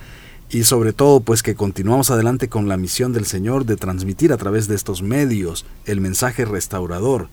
y 0.49 0.63
sobre 0.63 0.93
todo 0.93 1.19
pues 1.23 1.43
que 1.43 1.57
continuamos 1.57 2.13
adelante 2.13 2.49
con 2.49 2.69
la 2.69 2.77
misión 2.77 3.13
del 3.13 3.27
Señor 3.27 3.67
de 3.67 3.75
transmitir 3.75 4.33
a 4.33 4.37
través 4.37 4.69
de 4.69 4.77
estos 4.77 5.03
medios 5.03 5.67
el 5.87 6.01
mensaje 6.01 6.45
restaurador 6.45 7.31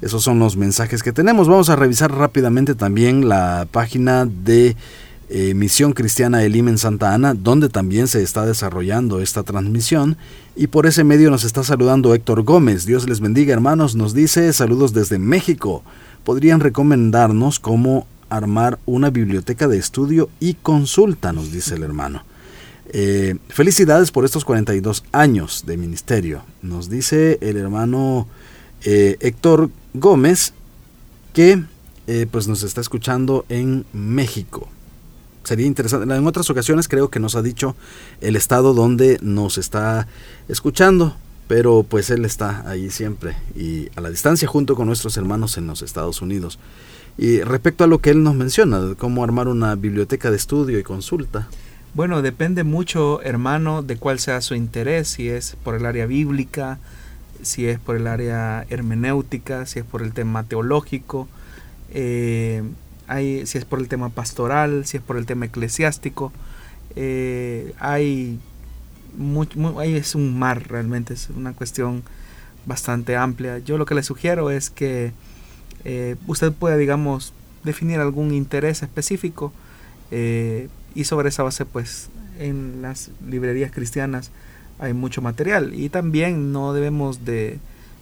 esos 0.00 0.22
son 0.22 0.38
los 0.38 0.56
mensajes 0.56 1.02
que 1.02 1.12
tenemos. 1.12 1.48
Vamos 1.48 1.68
a 1.68 1.76
revisar 1.76 2.12
rápidamente 2.12 2.74
también 2.74 3.28
la 3.28 3.66
página 3.70 4.26
de 4.26 4.76
eh, 5.28 5.54
Misión 5.54 5.92
Cristiana 5.92 6.42
Elim 6.42 6.68
en 6.68 6.78
Santa 6.78 7.14
Ana, 7.14 7.34
donde 7.34 7.68
también 7.68 8.08
se 8.08 8.22
está 8.22 8.46
desarrollando 8.46 9.20
esta 9.20 9.42
transmisión. 9.42 10.16
Y 10.56 10.66
por 10.66 10.86
ese 10.86 11.04
medio 11.04 11.30
nos 11.30 11.44
está 11.44 11.62
saludando 11.62 12.14
Héctor 12.14 12.42
Gómez. 12.42 12.86
Dios 12.86 13.08
les 13.08 13.20
bendiga 13.20 13.52
hermanos, 13.52 13.94
nos 13.94 14.14
dice 14.14 14.52
saludos 14.52 14.92
desde 14.92 15.18
México. 15.18 15.84
¿Podrían 16.24 16.60
recomendarnos 16.60 17.60
cómo 17.60 18.06
armar 18.28 18.78
una 18.86 19.10
biblioteca 19.10 19.68
de 19.68 19.78
estudio 19.78 20.30
y 20.40 20.54
consulta? 20.54 21.32
Nos 21.32 21.52
dice 21.52 21.76
el 21.76 21.82
hermano. 21.82 22.24
Eh, 22.92 23.36
felicidades 23.48 24.10
por 24.10 24.24
estos 24.24 24.44
42 24.44 25.04
años 25.12 25.62
de 25.64 25.76
ministerio. 25.76 26.42
Nos 26.60 26.90
dice 26.90 27.38
el 27.40 27.56
hermano 27.56 28.26
eh, 28.84 29.16
Héctor 29.20 29.70
Gómez 29.94 30.52
que 31.32 31.62
eh, 32.06 32.26
pues 32.30 32.48
nos 32.48 32.62
está 32.62 32.80
escuchando 32.80 33.44
en 33.48 33.84
México. 33.92 34.68
Sería 35.44 35.66
interesante. 35.66 36.12
En 36.14 36.26
otras 36.26 36.50
ocasiones 36.50 36.88
creo 36.88 37.08
que 37.08 37.20
nos 37.20 37.34
ha 37.36 37.42
dicho 37.42 37.76
el 38.20 38.36
estado 38.36 38.74
donde 38.74 39.18
nos 39.22 39.58
está 39.58 40.06
escuchando, 40.48 41.16
pero 41.48 41.82
pues 41.82 42.10
él 42.10 42.24
está 42.24 42.68
ahí 42.68 42.90
siempre 42.90 43.36
y 43.56 43.88
a 43.96 44.00
la 44.00 44.10
distancia 44.10 44.46
junto 44.46 44.76
con 44.76 44.86
nuestros 44.86 45.16
hermanos 45.16 45.56
en 45.56 45.66
los 45.66 45.82
Estados 45.82 46.20
Unidos. 46.20 46.58
Y 47.16 47.42
respecto 47.42 47.84
a 47.84 47.86
lo 47.86 47.98
que 47.98 48.10
él 48.10 48.22
nos 48.22 48.34
menciona, 48.34 48.94
cómo 48.96 49.24
armar 49.24 49.48
una 49.48 49.74
biblioteca 49.74 50.30
de 50.30 50.36
estudio 50.36 50.78
y 50.78 50.82
consulta. 50.82 51.48
Bueno, 51.92 52.22
depende 52.22 52.62
mucho, 52.62 53.20
hermano, 53.22 53.82
de 53.82 53.96
cuál 53.96 54.20
sea 54.20 54.40
su 54.40 54.54
interés, 54.54 55.08
si 55.08 55.28
es 55.28 55.56
por 55.64 55.74
el 55.74 55.86
área 55.86 56.06
bíblica, 56.06 56.78
si 57.42 57.66
es 57.66 57.78
por 57.78 57.96
el 57.96 58.06
área 58.06 58.66
hermenéutica, 58.70 59.66
si 59.66 59.78
es 59.78 59.84
por 59.84 60.02
el 60.02 60.12
tema 60.12 60.44
teológico, 60.44 61.28
eh, 61.92 62.62
hay, 63.06 63.46
si 63.46 63.58
es 63.58 63.64
por 63.64 63.80
el 63.80 63.88
tema 63.88 64.08
pastoral, 64.10 64.86
si 64.86 64.96
es 64.96 65.02
por 65.02 65.16
el 65.16 65.26
tema 65.26 65.46
eclesiástico. 65.46 66.32
Eh, 66.96 67.74
hay, 67.78 68.38
es 69.82 70.14
un 70.14 70.38
mar 70.38 70.68
realmente, 70.68 71.14
es 71.14 71.28
una 71.30 71.52
cuestión 71.52 72.02
bastante 72.66 73.16
amplia. 73.16 73.58
Yo 73.58 73.78
lo 73.78 73.86
que 73.86 73.94
le 73.94 74.02
sugiero 74.02 74.50
es 74.50 74.70
que 74.70 75.12
eh, 75.84 76.16
usted 76.26 76.52
pueda, 76.52 76.76
digamos, 76.76 77.32
definir 77.64 78.00
algún 78.00 78.32
interés 78.32 78.82
específico 78.82 79.52
y 80.92 81.04
sobre 81.04 81.28
esa 81.28 81.44
base, 81.44 81.64
pues, 81.64 82.10
en 82.40 82.82
las 82.82 83.10
librerías 83.24 83.70
cristianas 83.70 84.32
hay 84.80 84.94
mucho 84.94 85.22
material 85.22 85.74
y 85.74 85.88
también 85.88 86.52
no 86.52 86.72
debemos 86.72 87.24
de 87.24 87.58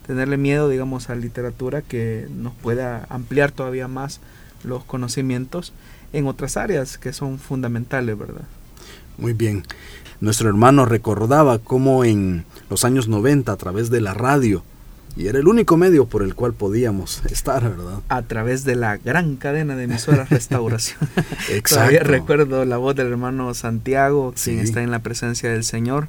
tenerle 0.07 0.39
miedo, 0.39 0.69
digamos, 0.69 1.11
a 1.11 1.15
literatura 1.15 1.83
que 1.83 2.27
nos 2.35 2.55
pueda 2.55 3.07
ampliar 3.11 3.53
todavía 3.53 3.89
más 3.89 4.21
los 4.65 4.85
conocimientos 4.85 5.73
en 6.13 6.27
otras 6.27 6.57
áreas 6.57 6.97
que 6.97 7.13
son 7.13 7.39
fundamentales, 7.39 8.19
¿verdad? 8.19 8.45
Muy 9.19 9.35
bien. 9.35 9.65
Nuestro 10.21 10.49
hermano 10.49 10.87
recordaba 10.87 11.59
cómo 11.59 12.05
en 12.05 12.45
los 12.71 12.85
años 12.85 13.09
90 13.09 13.53
a 13.53 13.57
través 13.57 13.91
de 13.91 14.01
la 14.01 14.15
radio, 14.15 14.65
y 15.17 15.27
era 15.27 15.39
el 15.41 15.49
único 15.49 15.77
medio 15.77 16.07
por 16.07 16.23
el 16.23 16.35
cual 16.35 16.55
podíamos 16.55 17.23
estar, 17.31 17.63
¿verdad? 17.63 18.01
A 18.09 18.23
través 18.23 18.65
de 18.65 18.77
la 18.77 18.97
gran 18.97 19.37
cadena 19.37 19.77
de 19.77 19.85
emisoras 19.85 20.31
Restauración. 20.31 20.99
Exacto. 21.51 21.75
Todavía 21.75 22.01
recuerdo 22.01 22.65
la 22.65 22.79
voz 22.79 22.97
del 22.97 23.09
hermano 23.09 23.53
Santiago, 23.55 24.33
quien 24.43 24.61
está 24.61 24.83
en 24.83 24.91
la 24.91 25.01
presencia 25.01 25.51
del 25.51 25.65
Señor 25.65 26.09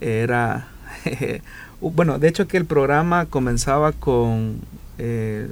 era... 0.00 0.68
bueno, 1.80 2.18
de 2.18 2.28
hecho 2.28 2.48
que 2.48 2.56
el 2.56 2.64
programa 2.64 3.26
comenzaba 3.26 3.92
con 3.92 4.60
eh, 4.98 5.48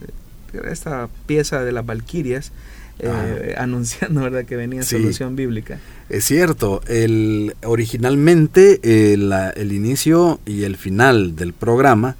esta 0.70 1.08
pieza 1.26 1.62
de 1.62 1.72
las 1.72 1.84
Valquirias, 1.86 2.52
eh, 2.98 3.54
anunciando 3.58 4.22
¿verdad? 4.22 4.44
que 4.44 4.56
venía 4.56 4.82
solución 4.82 5.36
bíblica. 5.36 5.78
Es 6.08 6.24
cierto, 6.24 6.82
el, 6.86 7.54
originalmente 7.64 8.80
el, 9.12 9.32
el, 9.32 9.72
inicio 9.72 10.40
y 10.46 10.64
el 10.64 10.76
final 10.76 11.36
del 11.36 11.52
programa 11.52 12.16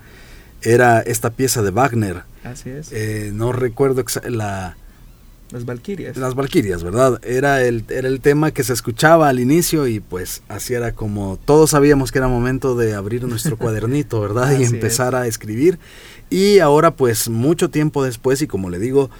era 0.63 1.01
esta 1.01 1.31
pieza 1.31 1.63
de 1.63 1.71
Wagner. 1.71 2.23
Así 2.45 2.71
es. 2.71 2.93
Eh, 2.93 3.31
no 3.33 3.53
recuerdo 3.53 4.05
la, 4.29 4.77
las 5.51 5.65
Valquirias. 5.65 6.17
Las 6.17 6.35
Valquirias, 6.35 6.83
¿verdad? 6.83 7.21
Era 7.25 7.63
el, 7.63 7.85
era 7.89 8.09
el 8.09 8.21
tema 8.21 8.51
que 8.51 8.65
se 8.65 8.73
escuchaba 8.73 9.29
al 9.29 9.39
inicio 9.39 9.87
y 9.87 10.01
pues 10.01 10.43
así 10.49 10.75
era 10.75 10.93
como 10.93 11.39
todos 11.45 11.71
sabíamos 11.71 12.11
que 12.11 12.19
era 12.19 12.29
momento 12.29 12.75
de 12.75 12.95
abrir 12.95 13.25
nuestro 13.25 13.57
cuadernito, 13.59 14.21
¿verdad? 14.21 14.59
y 14.59 14.65
empezar 14.65 15.15
a 15.15 15.27
escribir. 15.27 15.79
Y 16.31 16.59
ahora 16.59 16.97
pues 16.97 17.29
mucho 17.29 17.71
tiempo 17.71 18.05
después 18.05 18.43
y 18.43 18.47
como 18.47 18.71
le 18.71 18.79
digo, 18.79 19.11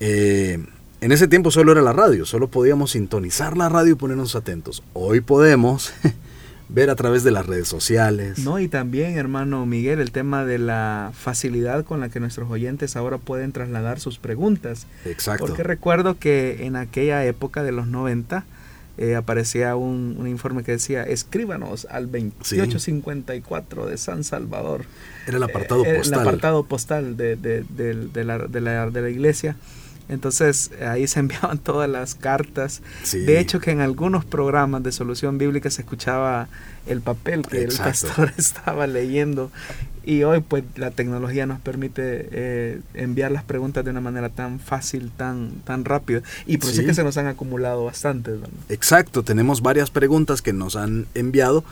eh, 0.00 0.58
en 1.00 1.12
ese 1.12 1.28
tiempo 1.28 1.50
solo 1.50 1.72
era 1.72 1.82
la 1.82 1.92
radio, 1.92 2.24
solo 2.24 2.48
podíamos 2.48 2.92
sintonizar 2.92 3.56
la 3.56 3.68
radio 3.68 3.92
y 3.92 3.96
ponernos 3.96 4.34
atentos. 4.34 4.82
Hoy 4.92 5.20
podemos 5.20 5.92
ver 6.68 6.90
a 6.90 6.96
través 6.96 7.22
de 7.24 7.30
las 7.30 7.46
redes 7.46 7.68
sociales. 7.68 8.38
No, 8.38 8.58
y 8.58 8.68
también, 8.68 9.16
hermano 9.18 9.66
Miguel, 9.66 10.00
el 10.00 10.10
tema 10.10 10.44
de 10.44 10.58
la 10.58 11.12
facilidad 11.14 11.84
con 11.84 12.00
la 12.00 12.08
que 12.08 12.20
nuestros 12.20 12.50
oyentes 12.50 12.96
ahora 12.96 13.18
pueden 13.18 13.52
trasladar 13.52 14.00
sus 14.00 14.18
preguntas. 14.18 14.86
Exacto. 15.04 15.46
Porque 15.46 15.62
recuerdo 15.62 16.18
que 16.18 16.64
en 16.66 16.76
aquella 16.76 17.24
época 17.24 17.62
de 17.62 17.72
los 17.72 17.86
90 17.86 18.44
eh, 18.98 19.14
aparecía 19.14 19.76
un, 19.76 20.26
informe 20.26 20.64
que 20.64 20.72
decía, 20.72 21.02
escríbanos 21.02 21.86
al 21.90 22.10
2854 22.10 23.86
de 23.86 23.98
San 23.98 24.24
Salvador. 24.24 24.86
Era 25.26 25.36
el 25.36 25.42
apartado 25.42 25.84
postal. 25.84 25.96
Eh, 25.96 26.02
el 26.06 26.14
apartado 26.14 26.64
postal 26.64 27.16
de, 27.16 27.36
de, 27.36 27.62
de, 27.62 28.24
la, 28.24 28.38
de, 28.38 28.60
la, 28.60 28.90
de 28.90 29.02
la 29.02 29.10
iglesia. 29.10 29.56
Entonces 30.08 30.70
ahí 30.86 31.06
se 31.06 31.20
enviaban 31.20 31.58
todas 31.58 31.88
las 31.88 32.14
cartas. 32.14 32.82
De 33.12 33.38
hecho 33.40 33.60
que 33.60 33.70
en 33.70 33.80
algunos 33.80 34.24
programas 34.24 34.82
de 34.82 34.92
solución 34.92 35.38
bíblica 35.38 35.70
se 35.70 35.82
escuchaba 35.82 36.48
el 36.86 37.00
papel 37.00 37.42
que 37.46 37.64
el 37.64 37.76
pastor 37.76 38.32
estaba 38.38 38.86
leyendo. 38.86 39.50
Y 40.04 40.22
hoy 40.22 40.40
pues 40.40 40.62
la 40.76 40.92
tecnología 40.92 41.46
nos 41.46 41.58
permite 41.58 42.28
eh, 42.30 42.80
enviar 42.94 43.32
las 43.32 43.42
preguntas 43.42 43.84
de 43.84 43.90
una 43.90 44.00
manera 44.00 44.28
tan 44.28 44.60
fácil, 44.60 45.10
tan, 45.10 45.50
tan 45.64 45.84
rápida. 45.84 46.22
Y 46.46 46.58
por 46.58 46.70
eso 46.70 46.82
es 46.82 46.86
que 46.86 46.94
se 46.94 47.02
nos 47.02 47.16
han 47.16 47.26
acumulado 47.26 47.84
bastantes. 47.84 48.36
Exacto, 48.68 49.24
tenemos 49.24 49.62
varias 49.62 49.90
preguntas 49.90 50.42
que 50.42 50.52
nos 50.52 50.76
han 50.76 51.06
enviado. 51.14 51.64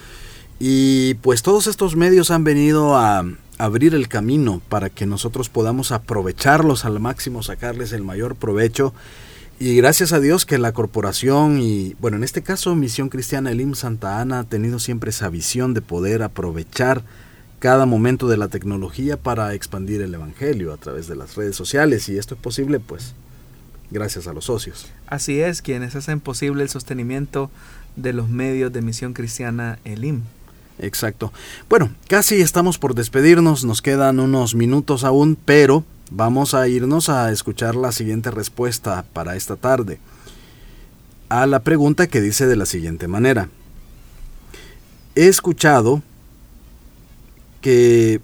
Y 0.58 1.14
pues 1.14 1.42
todos 1.42 1.68
estos 1.68 1.94
medios 1.94 2.30
han 2.30 2.42
venido 2.42 2.96
a, 2.96 3.24
abrir 3.58 3.94
el 3.94 4.08
camino 4.08 4.60
para 4.68 4.90
que 4.90 5.06
nosotros 5.06 5.48
podamos 5.48 5.92
aprovecharlos 5.92 6.84
al 6.84 7.00
máximo, 7.00 7.42
sacarles 7.42 7.92
el 7.92 8.02
mayor 8.02 8.36
provecho. 8.36 8.94
Y 9.60 9.76
gracias 9.76 10.12
a 10.12 10.20
Dios 10.20 10.46
que 10.46 10.58
la 10.58 10.72
corporación 10.72 11.60
y, 11.60 11.94
bueno, 12.00 12.16
en 12.16 12.24
este 12.24 12.42
caso 12.42 12.74
Misión 12.74 13.08
Cristiana 13.08 13.52
Elim 13.52 13.74
Santa 13.74 14.20
Ana 14.20 14.40
ha 14.40 14.44
tenido 14.44 14.78
siempre 14.78 15.10
esa 15.10 15.28
visión 15.28 15.74
de 15.74 15.80
poder 15.80 16.22
aprovechar 16.22 17.04
cada 17.60 17.86
momento 17.86 18.28
de 18.28 18.36
la 18.36 18.48
tecnología 18.48 19.16
para 19.16 19.54
expandir 19.54 20.02
el 20.02 20.12
Evangelio 20.12 20.72
a 20.72 20.76
través 20.76 21.06
de 21.06 21.16
las 21.16 21.36
redes 21.36 21.56
sociales. 21.56 22.08
Y 22.08 22.18
esto 22.18 22.34
es 22.34 22.40
posible, 22.40 22.80
pues, 22.80 23.14
gracias 23.90 24.26
a 24.26 24.32
los 24.32 24.46
socios. 24.46 24.88
Así 25.06 25.40
es, 25.40 25.62
quienes 25.62 25.94
hacen 25.94 26.20
posible 26.20 26.62
el 26.62 26.68
sostenimiento 26.68 27.50
de 27.96 28.12
los 28.12 28.28
medios 28.28 28.72
de 28.72 28.82
Misión 28.82 29.14
Cristiana 29.14 29.78
Elim. 29.84 30.22
Exacto. 30.78 31.32
Bueno, 31.68 31.90
casi 32.08 32.40
estamos 32.40 32.78
por 32.78 32.94
despedirnos, 32.94 33.64
nos 33.64 33.82
quedan 33.82 34.20
unos 34.20 34.54
minutos 34.54 35.04
aún, 35.04 35.36
pero 35.44 35.84
vamos 36.10 36.54
a 36.54 36.68
irnos 36.68 37.08
a 37.08 37.30
escuchar 37.30 37.76
la 37.76 37.92
siguiente 37.92 38.30
respuesta 38.30 39.04
para 39.12 39.36
esta 39.36 39.56
tarde. 39.56 39.98
A 41.28 41.46
la 41.46 41.60
pregunta 41.60 42.06
que 42.06 42.20
dice 42.20 42.46
de 42.46 42.56
la 42.56 42.66
siguiente 42.66 43.08
manera. 43.08 43.48
He 45.14 45.28
escuchado 45.28 46.02
que 47.60 48.20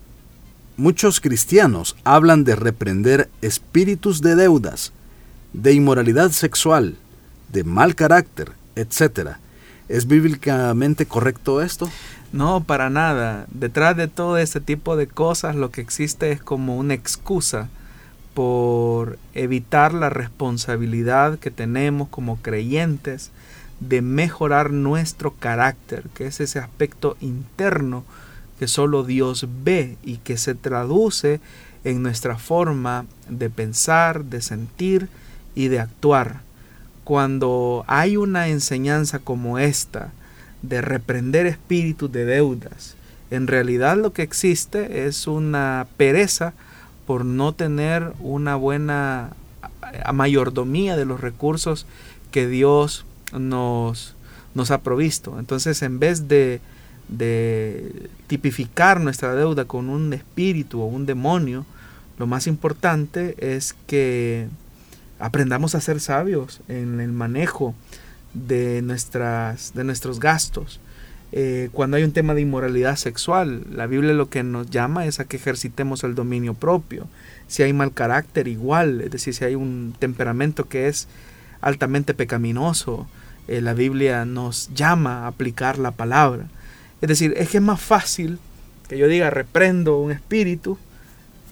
muchos 0.76 1.20
cristianos 1.20 1.96
hablan 2.05 2.42
de 2.44 2.57
reprender 2.57 3.30
espíritus 3.42 4.20
de 4.22 4.34
deudas, 4.34 4.92
de 5.53 5.72
inmoralidad 5.72 6.30
sexual, 6.30 6.96
de 7.53 7.64
mal 7.64 7.94
carácter, 7.94 8.53
etc. 8.76 9.36
¿Es 9.88 10.07
bíblicamente 10.07 11.07
correcto 11.07 11.62
esto? 11.62 11.90
No, 12.33 12.62
para 12.62 12.91
nada. 12.91 13.47
Detrás 13.51 13.97
de 13.97 14.07
todo 14.07 14.39
este 14.39 14.61
tipo 14.61 14.97
de 14.97 15.09
cosas 15.09 15.57
lo 15.57 15.70
que 15.70 15.81
existe 15.81 16.31
es 16.31 16.41
como 16.41 16.76
una 16.76 16.95
excusa 16.95 17.68
por 18.35 19.18
evitar 19.35 19.93
la 19.93 20.11
responsabilidad 20.11 21.39
que 21.39 21.51
tenemos 21.51 22.09
como 22.09 22.37
creyentes 22.37 23.33
de 23.81 24.03
mejorar 24.03 24.70
nuestro 24.70 25.35
carácter, 25.35 26.09
que 26.14 26.26
es 26.26 26.41
ese 26.41 26.59
aspecto 26.59 27.16
interno 27.20 28.05
que 28.59 28.68
solo 28.68 29.03
Dios 29.03 29.47
ve 29.64 29.97
y 30.05 30.18
que 30.18 30.37
se 30.37 30.55
traduce 30.55 31.41
en 31.83 32.03
nuestra 32.03 32.37
forma 32.37 33.07
de 33.28 33.51
pensar, 33.51 34.26
de 34.26 34.43
sentir 34.43 35.09
y 35.55 35.68
de 35.68 35.81
actuar. 35.81 36.43
Cuando 37.05 37.85
hay 37.89 38.16
una 38.16 38.49
enseñanza 38.49 39.18
como 39.18 39.59
esta, 39.59 40.12
de 40.62 40.80
reprender 40.80 41.46
espíritus 41.46 42.11
de 42.11 42.24
deudas. 42.24 42.96
En 43.30 43.46
realidad 43.46 43.96
lo 43.96 44.12
que 44.12 44.22
existe 44.22 45.06
es 45.06 45.26
una 45.26 45.86
pereza 45.96 46.52
por 47.06 47.24
no 47.24 47.52
tener 47.52 48.12
una 48.20 48.56
buena 48.56 49.30
mayordomía 50.12 50.96
de 50.96 51.04
los 51.04 51.20
recursos 51.20 51.86
que 52.30 52.46
Dios 52.46 53.04
nos, 53.32 54.14
nos 54.54 54.70
ha 54.70 54.82
provisto. 54.82 55.38
Entonces, 55.38 55.82
en 55.82 55.98
vez 55.98 56.28
de, 56.28 56.61
de 57.08 58.08
tipificar 58.26 59.00
nuestra 59.00 59.34
deuda 59.34 59.64
con 59.64 59.88
un 59.88 60.12
espíritu 60.12 60.80
o 60.80 60.86
un 60.86 61.06
demonio, 61.06 61.66
lo 62.18 62.26
más 62.26 62.46
importante 62.46 63.34
es 63.38 63.74
que 63.86 64.48
aprendamos 65.18 65.74
a 65.74 65.80
ser 65.80 66.00
sabios 66.00 66.61
en 66.68 67.00
el 67.00 67.12
manejo 67.12 67.74
de, 68.35 68.83
nuestras, 68.83 69.74
de 69.74 69.85
nuestros 69.85 70.20
gastos. 70.20 70.81
Eh, 71.33 71.68
cuando 71.72 71.97
hay 71.97 72.03
un 72.03 72.12
tema 72.12 72.35
de 72.35 72.41
inmoralidad 72.41 72.97
sexual, 72.97 73.64
la 73.70 73.87
Biblia 73.87 74.12
lo 74.14 74.28
que 74.31 74.43
nos 74.43 74.68
llama 74.68 75.07
es 75.07 75.20
a 75.20 75.24
que 75.26 75.37
ejercitemos 75.37 76.03
el 76.03 76.14
dominio 76.14 76.55
propio. 76.55 77.07
Si 77.47 77.62
hay 77.62 77.72
mal 77.72 77.93
carácter, 77.93 78.49
igual, 78.49 79.01
es 79.01 79.11
decir, 79.11 79.35
si 79.35 79.45
hay 79.45 79.55
un 79.55 79.95
temperamento 79.99 80.68
que 80.68 80.89
es 80.89 81.07
altamente 81.61 82.14
pecaminoso, 82.14 83.07
eh, 83.49 83.61
la 83.61 83.74
Biblia 83.74 84.24
nos 84.24 84.70
llama 84.74 85.24
a 85.24 85.26
aplicar 85.28 85.78
la 85.78 85.93
palabra. 85.93 86.47
Es 87.01 87.09
decir, 87.09 87.35
es 87.37 87.49
que 87.49 87.59
es 87.59 87.62
más 87.62 87.81
fácil 87.81 88.39
que 88.89 88.99
yo 88.99 89.07
diga 89.07 89.31
reprendo 89.31 89.99
un 89.99 90.11
espíritu 90.11 90.78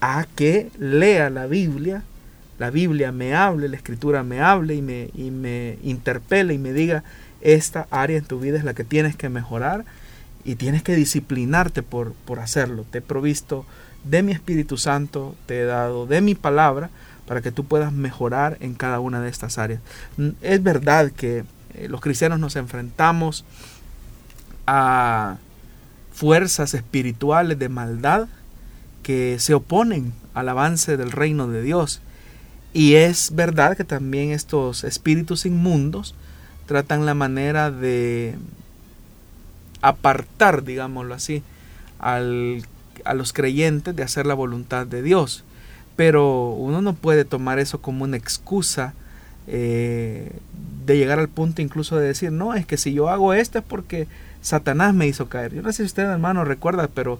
a 0.00 0.26
que 0.34 0.70
lea 0.78 1.30
la 1.30 1.46
Biblia, 1.46 2.02
la 2.58 2.70
Biblia 2.70 3.12
me 3.12 3.34
hable, 3.34 3.68
la 3.68 3.76
escritura 3.76 4.22
me 4.22 4.40
hable 4.40 4.74
y 4.74 4.82
me, 4.82 5.10
y 5.14 5.90
interpele 5.90 6.54
y 6.54 6.58
me 6.58 6.72
diga 6.72 7.04
esta 7.40 7.86
área 7.90 8.18
en 8.18 8.24
tu 8.24 8.40
vida 8.40 8.58
es 8.58 8.64
la 8.64 8.74
que 8.74 8.84
tienes 8.84 9.16
que 9.16 9.28
mejorar 9.28 9.84
y 10.44 10.56
tienes 10.56 10.82
que 10.82 10.96
disciplinarte 10.96 11.82
por, 11.82 12.12
por 12.24 12.40
hacerlo. 12.40 12.84
Te 12.90 12.98
he 12.98 13.02
provisto 13.02 13.64
de 14.04 14.22
mi 14.22 14.32
Espíritu 14.32 14.76
Santo, 14.76 15.36
te 15.46 15.60
he 15.60 15.64
dado 15.64 16.06
de 16.06 16.20
mi 16.20 16.34
palabra 16.34 16.90
para 17.26 17.42
que 17.42 17.52
tú 17.52 17.64
puedas 17.64 17.92
mejorar 17.92 18.56
en 18.60 18.74
cada 18.74 19.00
una 19.00 19.20
de 19.20 19.28
estas 19.28 19.58
áreas. 19.58 19.80
Es 20.40 20.62
verdad 20.62 21.12
que 21.12 21.44
eh, 21.74 21.88
los 21.88 22.00
cristianos 22.00 22.40
nos 22.40 22.56
enfrentamos 22.56 23.44
a 24.66 25.36
fuerzas 26.12 26.74
espirituales 26.74 27.58
de 27.58 27.68
maldad 27.68 28.28
que 29.02 29.36
se 29.38 29.54
oponen 29.54 30.12
al 30.34 30.48
avance 30.48 30.96
del 30.96 31.12
reino 31.12 31.46
de 31.48 31.62
Dios. 31.62 32.00
Y 32.72 32.94
es 32.94 33.34
verdad 33.34 33.76
que 33.76 33.84
también 33.84 34.30
estos 34.30 34.84
espíritus 34.84 35.46
inmundos 35.46 36.14
tratan 36.66 37.06
la 37.06 37.14
manera 37.14 37.70
de 37.70 38.36
apartar, 39.80 40.64
digámoslo 40.64 41.14
así, 41.14 41.42
al, 41.98 42.62
a 43.04 43.14
los 43.14 43.32
creyentes 43.32 43.96
de 43.96 44.02
hacer 44.02 44.26
la 44.26 44.34
voluntad 44.34 44.86
de 44.86 45.02
Dios. 45.02 45.44
Pero 45.96 46.50
uno 46.50 46.82
no 46.82 46.94
puede 46.94 47.24
tomar 47.24 47.58
eso 47.58 47.80
como 47.80 48.04
una 48.04 48.16
excusa 48.16 48.94
eh, 49.46 50.30
de 50.84 50.96
llegar 50.96 51.18
al 51.18 51.28
punto 51.28 51.62
incluso 51.62 51.96
de 51.96 52.06
decir, 52.06 52.30
no, 52.32 52.54
es 52.54 52.66
que 52.66 52.76
si 52.76 52.92
yo 52.92 53.08
hago 53.08 53.32
esto 53.32 53.58
es 53.58 53.64
porque 53.64 54.06
Satanás 54.42 54.94
me 54.94 55.06
hizo 55.06 55.28
caer. 55.28 55.54
Yo 55.54 55.62
no 55.62 55.72
sé 55.72 55.78
si 55.78 55.84
usted, 55.84 56.04
hermano, 56.04 56.44
recuerda, 56.44 56.88
pero 56.88 57.18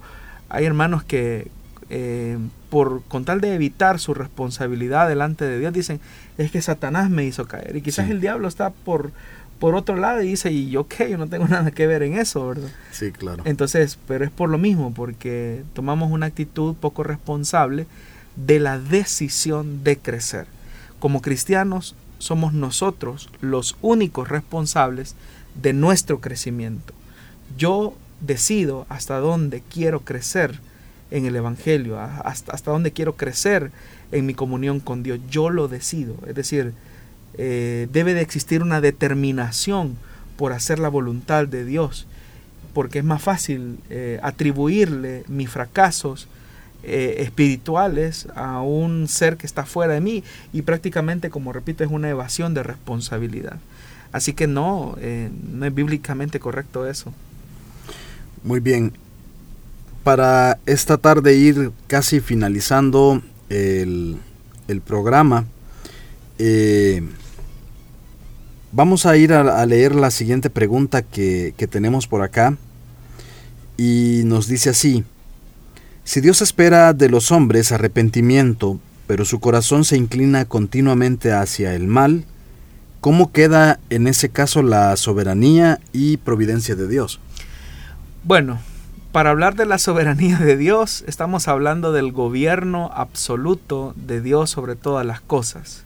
hay 0.49 0.65
hermanos 0.65 1.05
que 1.05 1.51
eh, 1.91 2.39
por 2.71 3.03
con 3.05 3.25
tal 3.25 3.41
de 3.41 3.55
evitar 3.55 3.99
su 3.99 4.15
responsabilidad 4.15 5.09
delante 5.09 5.45
de 5.45 5.59
Dios 5.59 5.73
dicen, 5.73 6.01
es 6.37 6.51
que 6.51 6.61
Satanás 6.63 7.11
me 7.11 7.25
hizo 7.25 7.47
caer. 7.47 7.77
Y 7.77 7.83
quizás 7.83 8.11
el 8.11 8.21
diablo 8.21 8.49
está 8.49 8.71
por 8.71 9.13
por 9.59 9.75
otro 9.75 9.97
lado 9.97 10.23
y 10.23 10.29
dice, 10.29 10.53
¿y 10.53 10.71
yo 10.71 10.87
qué? 10.87 11.11
Yo 11.11 11.19
no 11.19 11.27
tengo 11.27 11.49
nada 11.49 11.71
que 11.71 11.87
ver 11.87 12.03
en 12.03 12.15
eso, 12.17 12.47
¿verdad? 12.49 12.71
Sí, 12.93 13.13
claro. 13.13 13.43
Entonces, 13.45 13.99
pero 14.07 14.25
es 14.25 14.31
por 14.31 14.49
lo 14.49 14.59
mismo, 14.59 14.93
porque 14.95 15.65
tomamos 15.75 16.11
una 16.11 16.27
actitud 16.27 16.75
poco 16.75 17.03
responsable 17.03 17.87
de 18.37 18.61
la 18.61 18.79
decisión 18.79 19.83
de 19.83 19.99
crecer. 19.99 20.47
Como 21.01 21.23
cristianos, 21.23 21.95
somos 22.19 22.53
nosotros 22.53 23.31
los 23.41 23.77
únicos 23.81 24.29
responsables 24.29 25.15
de 25.61 25.73
nuestro 25.73 26.21
crecimiento. 26.21 26.93
Yo 27.57 27.97
decido 28.21 28.87
hasta 28.89 29.19
dónde 29.19 29.63
quiero 29.73 30.01
crecer 30.01 30.61
en 31.11 31.27
el 31.27 31.37
Evangelio, 31.37 31.99
hasta, 31.99 32.53
hasta 32.53 32.71
dónde 32.71 32.93
quiero 32.93 33.17
crecer 33.17 33.71
en 34.13 34.27
mi 34.27 34.35
comunión 34.35 34.81
con 34.81 35.03
Dios. 35.03 35.21
Yo 35.31 35.51
lo 35.51 35.69
decido. 35.69 36.17
Es 36.27 36.35
decir, 36.35 36.75
eh, 37.41 37.89
debe 37.93 38.15
de 38.15 38.21
existir 38.21 38.63
una 38.63 38.81
determinación 38.81 39.97
por 40.37 40.53
hacer 40.53 40.79
la 40.79 40.89
voluntad 40.89 41.47
de 41.47 41.65
Dios, 41.65 42.07
porque 42.75 42.99
es 42.99 43.05
más 43.05 43.23
fácil 43.23 43.79
eh, 43.91 44.19
atribuirle 44.23 45.25
mis 45.29 45.49
fracasos 45.49 46.29
eh, 46.83 47.17
espirituales 47.19 48.29
a 48.35 48.61
un 48.61 49.09
ser 49.09 49.37
que 49.37 49.47
está 49.47 49.65
fuera 49.67 49.95
de 49.95 50.01
mí 50.01 50.23
y 50.53 50.63
prácticamente, 50.63 51.31
como 51.31 51.53
repito, 51.53 51.85
es 51.85 51.91
una 51.91 52.09
evasión 52.09 52.55
de 52.55 52.63
responsabilidad. 52.63 53.59
Así 54.11 54.33
que 54.33 54.47
no, 54.47 54.97
no 55.53 55.67
es 55.67 55.75
bíblicamente 55.75 56.41
correcto 56.41 56.89
eso. 56.89 57.13
Muy 58.43 58.61
bien. 58.61 58.95
Para 60.05 60.59
esta 60.67 60.97
tarde 60.97 61.37
ir 61.37 61.73
casi 61.87 62.21
finalizando 62.21 63.23
el, 63.49 64.17
el 64.69 64.81
programa, 64.81 65.47
eh, 66.39 67.03
vamos 68.73 69.07
a 69.07 69.17
ir 69.17 69.33
a, 69.33 69.65
leer 69.67 69.95
la 69.95 70.11
siguiente 70.11 70.51
pregunta 70.51 71.03
que, 71.03 71.55
que 71.57 71.67
tenemos 71.67 72.07
por 72.07 72.23
acá. 72.23 72.57
Y 73.77 74.23
nos 74.25 74.49
dice 74.49 74.71
así, 74.71 75.05
si 76.05 76.21
Dios 76.21 76.43
espera 76.43 76.95
de 76.95 77.09
los 77.09 77.31
hombres 77.31 77.71
arrepentimiento, 77.71 78.81
pero 79.07 79.25
su 79.25 79.41
corazón 79.41 79.85
se 79.85 79.97
inclina 79.97 80.45
continuamente 80.47 81.33
hacia 81.33 81.75
el 81.75 81.87
mal, 81.87 82.25
¿cómo 83.01 83.31
queda 83.33 83.79
en 83.91 84.07
ese 84.07 84.29
caso 84.29 84.63
la 84.63 84.97
soberanía 84.97 85.81
y 85.93 86.17
providencia 86.19 86.75
de 86.75 86.89
Dios? 86.89 87.21
Bueno, 88.25 88.59
para 89.13 89.31
hablar 89.31 89.55
de 89.55 89.65
la 89.65 89.79
soberanía 89.79 90.39
de 90.39 90.57
Dios, 90.57 91.03
estamos 91.07 91.49
hablando 91.49 91.93
del 91.93 92.13
gobierno 92.13 92.91
absoluto 92.93 93.95
de 93.97 94.21
Dios 94.21 94.51
sobre 94.51 94.77
todas 94.77 95.07
las 95.07 95.21
cosas. 95.21 95.85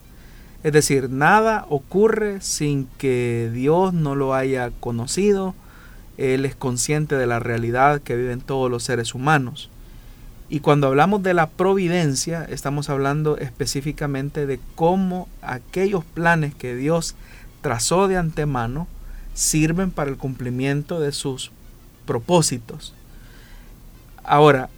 Es 0.63 0.73
decir, 0.73 1.09
nada 1.09 1.65
ocurre 1.69 2.41
sin 2.41 2.87
que 2.97 3.49
Dios 3.53 3.93
no 3.93 4.15
lo 4.15 4.33
haya 4.33 4.71
conocido. 4.79 5.55
Él 6.17 6.45
es 6.45 6.55
consciente 6.55 7.15
de 7.15 7.27
la 7.27 7.39
realidad 7.39 8.01
que 8.01 8.15
viven 8.15 8.41
todos 8.41 8.69
los 8.69 8.83
seres 8.83 9.15
humanos. 9.15 9.69
Y 10.49 10.59
cuando 10.59 10.87
hablamos 10.87 11.23
de 11.23 11.33
la 11.33 11.47
providencia, 11.49 12.45
estamos 12.49 12.89
hablando 12.89 13.37
específicamente 13.37 14.45
de 14.45 14.59
cómo 14.75 15.27
aquellos 15.41 16.03
planes 16.03 16.53
que 16.53 16.75
Dios 16.75 17.15
trazó 17.61 18.07
de 18.07 18.17
antemano 18.17 18.87
sirven 19.33 19.91
para 19.91 20.11
el 20.11 20.17
cumplimiento 20.17 20.99
de 20.99 21.11
sus 21.11 21.51
propósitos. 22.05 22.93
Ahora, 24.23 24.69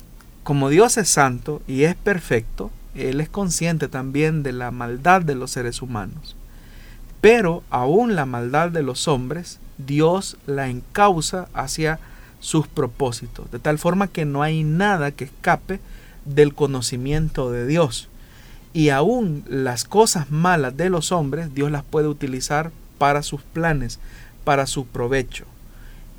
como 0.43 0.69
Dios 0.69 0.97
es 0.97 1.09
santo 1.09 1.61
y 1.67 1.83
es 1.83 1.95
perfecto, 1.95 2.71
él 2.95 3.19
es 3.19 3.29
consciente 3.29 3.87
también 3.87 4.43
de 4.43 4.53
la 4.53 4.71
maldad 4.71 5.21
de 5.21 5.35
los 5.35 5.51
seres 5.51 5.81
humanos. 5.81 6.35
Pero 7.21 7.63
aún 7.69 8.15
la 8.15 8.25
maldad 8.25 8.69
de 8.69 8.83
los 8.83 9.07
hombres, 9.07 9.59
Dios 9.77 10.37
la 10.45 10.69
encausa 10.69 11.47
hacia 11.53 11.99
sus 12.39 12.67
propósitos, 12.67 13.49
de 13.51 13.59
tal 13.59 13.79
forma 13.79 14.07
que 14.07 14.25
no 14.25 14.43
hay 14.43 14.63
nada 14.63 15.11
que 15.11 15.25
escape 15.25 15.79
del 16.25 16.53
conocimiento 16.53 17.51
de 17.51 17.65
Dios. 17.65 18.09
Y 18.73 18.89
aún 18.89 19.43
las 19.47 19.83
cosas 19.83 20.31
malas 20.31 20.77
de 20.77 20.89
los 20.89 21.11
hombres, 21.11 21.53
Dios 21.53 21.71
las 21.71 21.83
puede 21.83 22.07
utilizar 22.07 22.71
para 22.97 23.23
sus 23.23 23.41
planes, 23.41 23.99
para 24.43 24.67
su 24.67 24.85
provecho. 24.85 25.45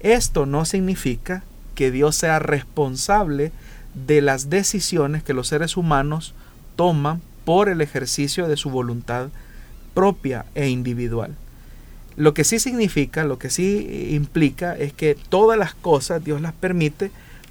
Esto 0.00 0.46
no 0.46 0.64
significa 0.64 1.44
que 1.76 1.92
Dios 1.92 2.16
sea 2.16 2.40
responsable 2.40 3.52
de 3.94 4.20
las 4.20 4.50
decisiones 4.50 5.22
que 5.22 5.34
los 5.34 5.46
seres 5.46 5.76
humanos 5.76 6.34
toma 6.74 7.20
por 7.44 7.68
el 7.68 7.80
ejercicio 7.80 8.48
de 8.48 8.56
su 8.56 8.70
voluntad 8.70 9.28
propia 9.94 10.46
e 10.56 10.68
individual. 10.68 11.36
Lo 12.16 12.34
que 12.34 12.44
sí 12.44 12.58
significa, 12.58 13.24
lo 13.24 13.38
que 13.38 13.50
sí 13.50 14.08
implica 14.10 14.76
es 14.76 14.92
que 14.92 15.16
todas 15.28 15.58
las 15.58 15.74
cosas 15.74 16.24
Dios 16.24 16.40
las 16.40 16.52
permite 16.54 17.10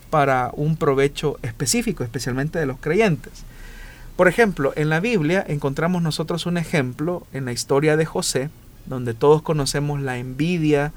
para 0.09 0.51
un 0.53 0.76
provecho 0.76 1.38
específico, 1.43 2.03
especialmente 2.03 2.59
de 2.59 2.65
los 2.65 2.80
creyentes. 2.80 3.43
Por 4.15 4.28
ejemplo, 4.28 4.73
en 4.76 4.89
la 4.89 4.99
Biblia 4.99 5.45
encontramos 5.47 6.01
nosotros 6.01 6.45
un 6.45 6.57
ejemplo 6.57 7.28
en 7.34 7.45
la 7.45 7.51
historia 7.51 7.95
de 7.95 8.05
José, 8.05 8.49
donde 8.86 9.13
todos 9.13 9.41
conocemos 9.41 10.01
la 10.01 10.17
envidia 10.17 10.93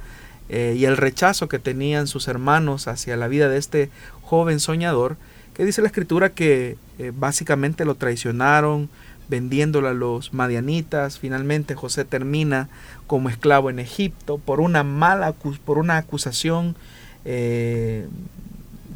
eh, 0.49 0.75
y 0.77 0.85
el 0.87 0.97
rechazo 0.97 1.49
que 1.49 1.59
tenían 1.59 2.07
sus 2.07 2.29
hermanos 2.29 2.89
hacia 2.89 3.17
la 3.17 3.29
vida 3.29 3.49
de 3.49 3.59
este 3.59 3.91
joven 4.23 4.61
soñador, 4.61 5.17
que 5.55 5.65
dice 5.65 5.83
la 5.83 5.89
escritura 5.89 6.31
que 6.31 6.77
eh, 6.99 7.13
básicamente 7.15 7.85
lo 7.85 7.97
traicionaron, 7.97 8.89
vendiéndolo 9.29 9.89
a 9.89 9.95
los 9.95 10.33
madianitas. 10.33 11.19
Finalmente 11.19 11.75
José 11.75 12.05
termina 12.05 12.69
como 13.07 13.29
esclavo 13.29 13.69
en 13.69 13.79
Egipto 13.79 14.39
por 14.39 14.61
una 14.61 14.85
mala, 14.85 15.33
por 15.65 15.79
una 15.79 15.99
acusación, 15.99 16.77
eh, 17.25 18.07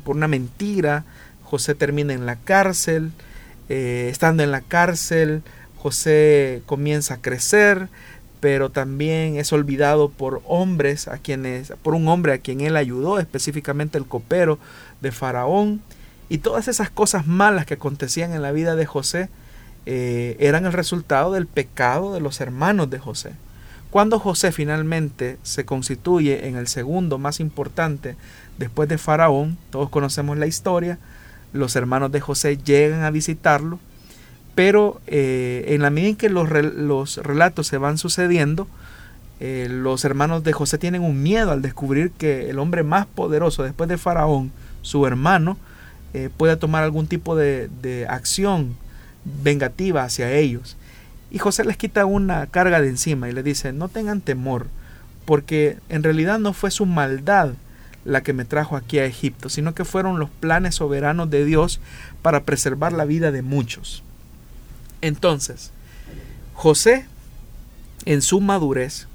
por 0.04 0.16
una 0.16 0.28
mentira. 0.28 1.04
José 1.42 1.74
termina 1.74 2.14
en 2.14 2.24
la 2.24 2.36
cárcel. 2.36 3.12
Estando 3.68 4.42
en 4.42 4.50
la 4.50 4.60
cárcel, 4.60 5.42
José 5.82 6.62
comienza 6.66 7.14
a 7.14 7.20
crecer, 7.20 7.88
pero 8.42 8.70
también 8.70 9.36
es 9.36 9.52
olvidado 9.52 10.08
por 10.08 10.42
hombres 10.46 11.06
a 11.06 11.18
quienes, 11.18 11.72
por 11.80 11.94
un 11.94 12.08
hombre 12.08 12.32
a 12.32 12.38
quien 12.38 12.60
él 12.60 12.76
ayudó, 12.76 13.20
específicamente 13.20 13.98
el 13.98 14.04
copero 14.04 14.58
de 15.00 15.12
Faraón. 15.12 15.80
Y 16.28 16.38
todas 16.38 16.66
esas 16.66 16.90
cosas 16.90 17.28
malas 17.28 17.66
que 17.66 17.74
acontecían 17.74 18.32
en 18.32 18.42
la 18.42 18.50
vida 18.50 18.74
de 18.74 18.84
José 18.84 19.28
eh, 19.86 20.36
eran 20.40 20.66
el 20.66 20.72
resultado 20.72 21.30
del 21.30 21.46
pecado 21.46 22.14
de 22.14 22.20
los 22.20 22.40
hermanos 22.40 22.90
de 22.90 22.98
José. 22.98 23.30
Cuando 23.92 24.18
José 24.18 24.50
finalmente 24.50 25.38
se 25.44 25.64
constituye 25.64 26.48
en 26.48 26.56
el 26.56 26.66
segundo 26.66 27.18
más 27.18 27.38
importante 27.38 28.16
después 28.58 28.88
de 28.88 28.98
Faraón, 28.98 29.56
todos 29.70 29.88
conocemos 29.88 30.36
la 30.36 30.48
historia, 30.48 30.98
los 31.52 31.76
hermanos 31.76 32.10
de 32.10 32.20
José 32.20 32.56
llegan 32.56 33.04
a 33.04 33.12
visitarlo 33.12 33.78
pero 34.54 35.00
eh, 35.06 35.64
en 35.68 35.82
la 35.82 35.90
medida 35.90 36.10
en 36.10 36.16
que 36.16 36.28
los, 36.28 36.48
los 36.50 37.16
relatos 37.18 37.66
se 37.66 37.78
van 37.78 37.98
sucediendo, 37.98 38.68
eh, 39.40 39.66
los 39.68 40.04
hermanos 40.04 40.44
de 40.44 40.52
José 40.52 40.78
tienen 40.78 41.02
un 41.02 41.22
miedo 41.22 41.50
al 41.50 41.62
descubrir 41.62 42.12
que 42.12 42.50
el 42.50 42.58
hombre 42.58 42.82
más 42.82 43.06
poderoso 43.06 43.62
después 43.62 43.88
de 43.88 43.98
Faraón, 43.98 44.52
su 44.82 45.06
hermano, 45.06 45.58
eh, 46.14 46.28
pueda 46.36 46.58
tomar 46.58 46.84
algún 46.84 47.06
tipo 47.06 47.34
de, 47.34 47.68
de, 47.80 48.06
acción 48.06 48.76
vengativa 49.42 50.04
hacia 50.04 50.30
ellos. 50.32 50.76
Y 51.30 51.38
José 51.38 51.64
les 51.64 51.78
quita 51.78 52.04
una 52.04 52.46
carga 52.46 52.80
de 52.80 52.88
encima 52.88 53.28
y 53.28 53.32
les 53.32 53.44
dice, 53.44 53.72
no 53.72 53.88
tengan 53.88 54.20
temor, 54.20 54.66
porque 55.24 55.78
en 55.88 56.02
realidad 56.02 56.38
no 56.38 56.52
fue 56.52 56.70
su 56.70 56.84
maldad 56.84 57.54
la 58.04 58.22
que 58.22 58.32
me 58.32 58.44
trajo 58.44 58.76
aquí 58.76 58.98
a 58.98 59.06
Egipto, 59.06 59.48
sino 59.48 59.74
que 59.74 59.84
fueron 59.84 60.18
los 60.18 60.28
planes 60.28 60.74
soberanos 60.74 61.30
de 61.30 61.44
Dios 61.44 61.80
para 62.20 62.44
preservar 62.44 62.92
la 62.92 63.04
vida 63.06 63.30
de 63.30 63.42
muchos. 63.42 64.02
Entonces, 65.02 65.72
José, 66.54 67.06
en 68.06 68.22
su 68.22 68.40
madurez, 68.40 69.08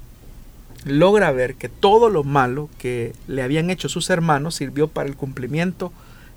logra 0.84 1.32
ver 1.32 1.56
que 1.56 1.68
todo 1.68 2.08
lo 2.08 2.24
malo 2.24 2.68
que 2.78 3.14
le 3.26 3.42
habían 3.42 3.70
hecho 3.70 3.88
sus 3.88 4.08
hermanos 4.10 4.54
sirvió 4.54 4.88
para 4.88 5.08
el 5.08 5.16
cumplimiento 5.16 5.92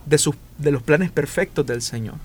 de, 0.05 0.19
de 0.57 0.71
los 0.71 0.81
planes 0.81 1.11
perfectos 1.11 1.65
del 1.65 1.81
Señor. 1.81 2.15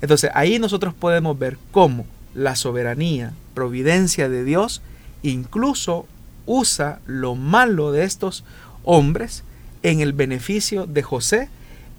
Entonces 0.00 0.30
ahí 0.34 0.58
nosotros 0.58 0.94
podemos 0.94 1.38
ver 1.38 1.58
cómo 1.72 2.06
la 2.34 2.56
soberanía, 2.56 3.34
providencia 3.54 4.28
de 4.28 4.44
Dios, 4.44 4.80
incluso 5.22 6.06
usa 6.46 7.00
lo 7.06 7.34
malo 7.34 7.92
de 7.92 8.04
estos 8.04 8.44
hombres 8.84 9.44
en 9.82 10.00
el 10.00 10.12
beneficio 10.12 10.86
de 10.86 11.02
José 11.02 11.48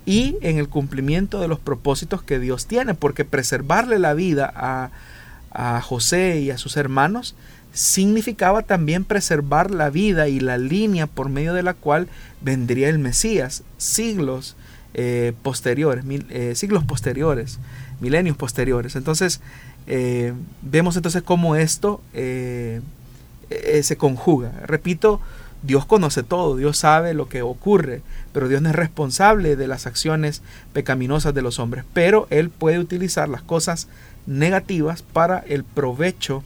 y 0.06 0.38
en 0.42 0.58
el 0.58 0.68
cumplimiento 0.68 1.40
de 1.40 1.48
los 1.48 1.60
propósitos 1.60 2.24
que 2.24 2.40
Dios 2.40 2.66
tiene, 2.66 2.94
porque 2.94 3.26
preservarle 3.26 4.00
la 4.00 4.14
vida 4.14 4.52
a, 4.56 4.90
a 5.52 5.82
José 5.82 6.40
y 6.40 6.52
a 6.52 6.58
sus 6.58 6.78
hermanos 6.78 7.36
significaba 7.74 8.64
también 8.64 9.06
preservar 9.06 9.72
la 9.72 9.90
vida 9.90 10.28
y 10.28 10.40
la 10.40 10.58
línea 10.58 11.08
por 11.08 11.30
medio 11.30 11.54
de 11.54 11.64
la 11.64 11.74
cual 11.74 12.08
vendría 12.42 12.90
el 12.90 13.00
Mesías, 13.00 13.64
siglos 13.78 14.56
eh, 14.94 15.32
posteriores, 15.42 16.04
mil, 16.04 16.26
eh, 16.30 16.54
siglos 16.56 16.84
posteriores, 16.84 17.60
milenios 18.02 18.36
posteriores. 18.36 18.98
Entonces, 18.98 19.40
eh, 19.88 20.34
vemos 20.62 20.98
entonces 20.98 21.24
cómo 21.24 21.56
esto 21.56 22.02
se 22.14 22.82
conjuga. 23.98 24.52
Repito, 24.66 25.22
Dios 25.64 25.86
conoce 25.86 26.24
todo, 26.24 26.58
Dios 26.58 26.78
sabe 26.78 27.14
lo 27.14 27.30
que 27.30 27.42
ocurre, 27.42 28.02
pero 28.34 28.48
Dios 28.48 28.62
no 28.62 28.70
es 28.70 28.76
responsable 28.76 29.56
de 29.56 29.68
las 29.68 29.88
acciones 29.88 30.42
pecaminosas 30.74 31.34
de 31.34 31.42
los 31.42 31.60
hombres, 31.60 31.86
pero 31.94 32.28
Él 32.30 32.50
puede 32.50 32.80
utilizar 32.80 33.30
las 33.30 33.42
cosas 33.42 33.88
negativas 34.26 35.02
para 35.02 35.40
el 35.40 35.64
provecho 35.64 36.44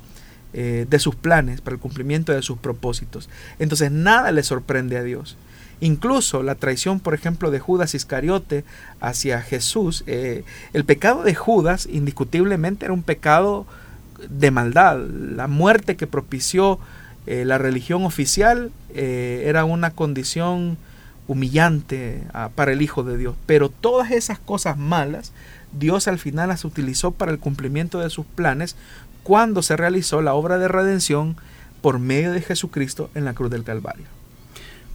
eh, 0.53 0.85
de 0.89 0.99
sus 0.99 1.15
planes, 1.15 1.61
para 1.61 1.75
el 1.75 1.81
cumplimiento 1.81 2.31
de 2.31 2.41
sus 2.41 2.57
propósitos. 2.57 3.29
Entonces 3.59 3.91
nada 3.91 4.31
le 4.31 4.43
sorprende 4.43 4.97
a 4.97 5.03
Dios. 5.03 5.37
Incluso 5.81 6.43
la 6.43 6.55
traición, 6.55 7.01
por 7.01 7.13
ejemplo, 7.13 7.51
de 7.51 7.59
Judas 7.59 7.93
Iscariote 7.93 8.63
hacia 9.01 9.41
Jesús, 9.41 10.05
eh, 10.07 10.45
el 10.71 10.85
pecado 10.85 11.23
de 11.23 11.35
Judas 11.35 11.87
indiscutiblemente 11.91 12.85
era 12.85 12.93
un 12.93 13.03
pecado 13.03 13.65
de 14.29 14.49
maldad. 14.51 14.97
La 14.97 15.47
muerte 15.47 15.97
que 15.97 16.07
propició 16.07 16.79
eh, 17.27 17.43
la 17.43 17.57
religión 17.57 18.05
oficial 18.05 18.71
era 18.93 19.65
una 19.65 19.91
condición 19.91 20.77
humillante 21.27 22.23
para 22.55 22.71
el 22.71 22.81
Hijo 22.81 23.03
de 23.03 23.17
Dios. 23.17 23.35
Pero 23.45 23.69
todas 23.69 24.11
esas 24.11 24.39
cosas 24.39 24.77
malas, 24.77 25.31
Dios 25.71 26.07
al 26.07 26.19
final 26.19 26.49
las 26.49 26.65
utilizó 26.65 27.11
para 27.11 27.31
el 27.31 27.39
cumplimiento 27.39 27.99
de 27.99 28.09
sus 28.09 28.25
planes 28.25 28.75
cuando 29.23 29.61
se 29.61 29.75
realizó 29.75 30.21
la 30.21 30.33
obra 30.33 30.57
de 30.57 30.67
redención 30.67 31.35
por 31.81 31.99
medio 31.99 32.31
de 32.31 32.41
Jesucristo 32.41 33.09
en 33.15 33.25
la 33.25 33.33
cruz 33.33 33.49
del 33.51 33.63
Calvario. 33.63 34.05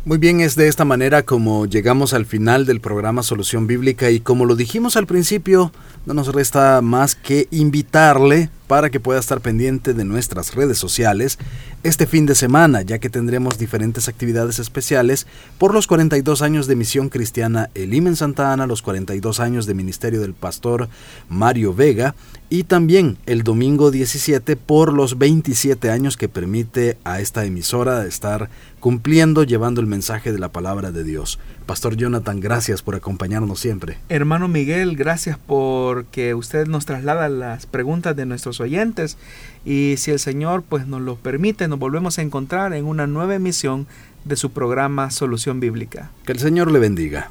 Muy 0.06 0.16
bien, 0.16 0.40
es 0.40 0.56
de 0.56 0.66
esta 0.66 0.86
manera 0.86 1.24
como 1.24 1.66
llegamos 1.66 2.14
al 2.14 2.24
final 2.24 2.64
del 2.64 2.80
programa 2.80 3.22
Solución 3.22 3.66
Bíblica 3.66 4.10
y 4.10 4.20
como 4.20 4.46
lo 4.46 4.56
dijimos 4.56 4.96
al 4.96 5.06
principio, 5.06 5.72
no 6.06 6.14
nos 6.14 6.32
resta 6.32 6.80
más 6.80 7.14
que 7.14 7.48
invitarle 7.50 8.48
para 8.66 8.88
que 8.88 8.98
pueda 8.98 9.20
estar 9.20 9.42
pendiente 9.42 9.92
de 9.92 10.06
nuestras 10.06 10.54
redes 10.54 10.78
sociales 10.78 11.38
este 11.82 12.06
fin 12.06 12.26
de 12.26 12.34
semana, 12.34 12.82
ya 12.82 12.98
que 12.98 13.08
tendremos 13.08 13.58
diferentes 13.58 14.08
actividades 14.08 14.58
especiales 14.58 15.26
por 15.58 15.72
los 15.72 15.86
42 15.86 16.42
años 16.42 16.66
de 16.66 16.76
Misión 16.76 17.08
Cristiana 17.08 17.70
Elim 17.74 18.06
en 18.06 18.16
Santa 18.16 18.52
Ana, 18.52 18.66
los 18.66 18.82
42 18.82 19.40
años 19.40 19.66
de 19.66 19.74
Ministerio 19.74 20.20
del 20.20 20.34
Pastor 20.34 20.88
Mario 21.28 21.74
Vega 21.74 22.14
y 22.52 22.64
también 22.64 23.16
el 23.26 23.44
domingo 23.44 23.92
17 23.92 24.56
por 24.56 24.92
los 24.92 25.18
27 25.18 25.88
años 25.88 26.16
que 26.16 26.28
permite 26.28 26.98
a 27.04 27.20
esta 27.20 27.44
emisora 27.44 28.04
estar 28.06 28.50
cumpliendo, 28.80 29.44
llevando 29.44 29.80
el 29.80 29.86
mensaje 29.86 30.32
de 30.32 30.40
la 30.40 30.50
palabra 30.50 30.90
de 30.90 31.04
Dios. 31.04 31.38
Pastor 31.66 31.96
Jonathan, 31.96 32.40
gracias 32.40 32.82
por 32.82 32.96
acompañarnos 32.96 33.60
siempre. 33.60 33.98
Hermano 34.08 34.48
Miguel, 34.48 34.96
gracias 34.96 35.38
porque 35.46 36.34
usted 36.34 36.66
nos 36.66 36.86
traslada 36.86 37.28
las 37.28 37.66
preguntas 37.66 38.16
de 38.16 38.26
nuestros 38.26 38.60
oyentes 38.60 39.16
y 39.64 39.94
si 39.98 40.10
el 40.10 40.18
Señor 40.18 40.64
pues 40.68 40.88
nos 40.88 41.02
lo 41.02 41.14
permite, 41.14 41.68
nos 41.68 41.78
volvemos 41.78 42.18
a 42.18 42.22
encontrar 42.22 42.74
en 42.74 42.84
una 42.84 43.06
nueva 43.06 43.36
emisión 43.36 43.86
de 44.24 44.34
su 44.34 44.50
programa 44.50 45.10
Solución 45.10 45.60
Bíblica. 45.60 46.10
Que 46.26 46.32
el 46.32 46.40
Señor 46.40 46.72
le 46.72 46.80
bendiga. 46.80 47.30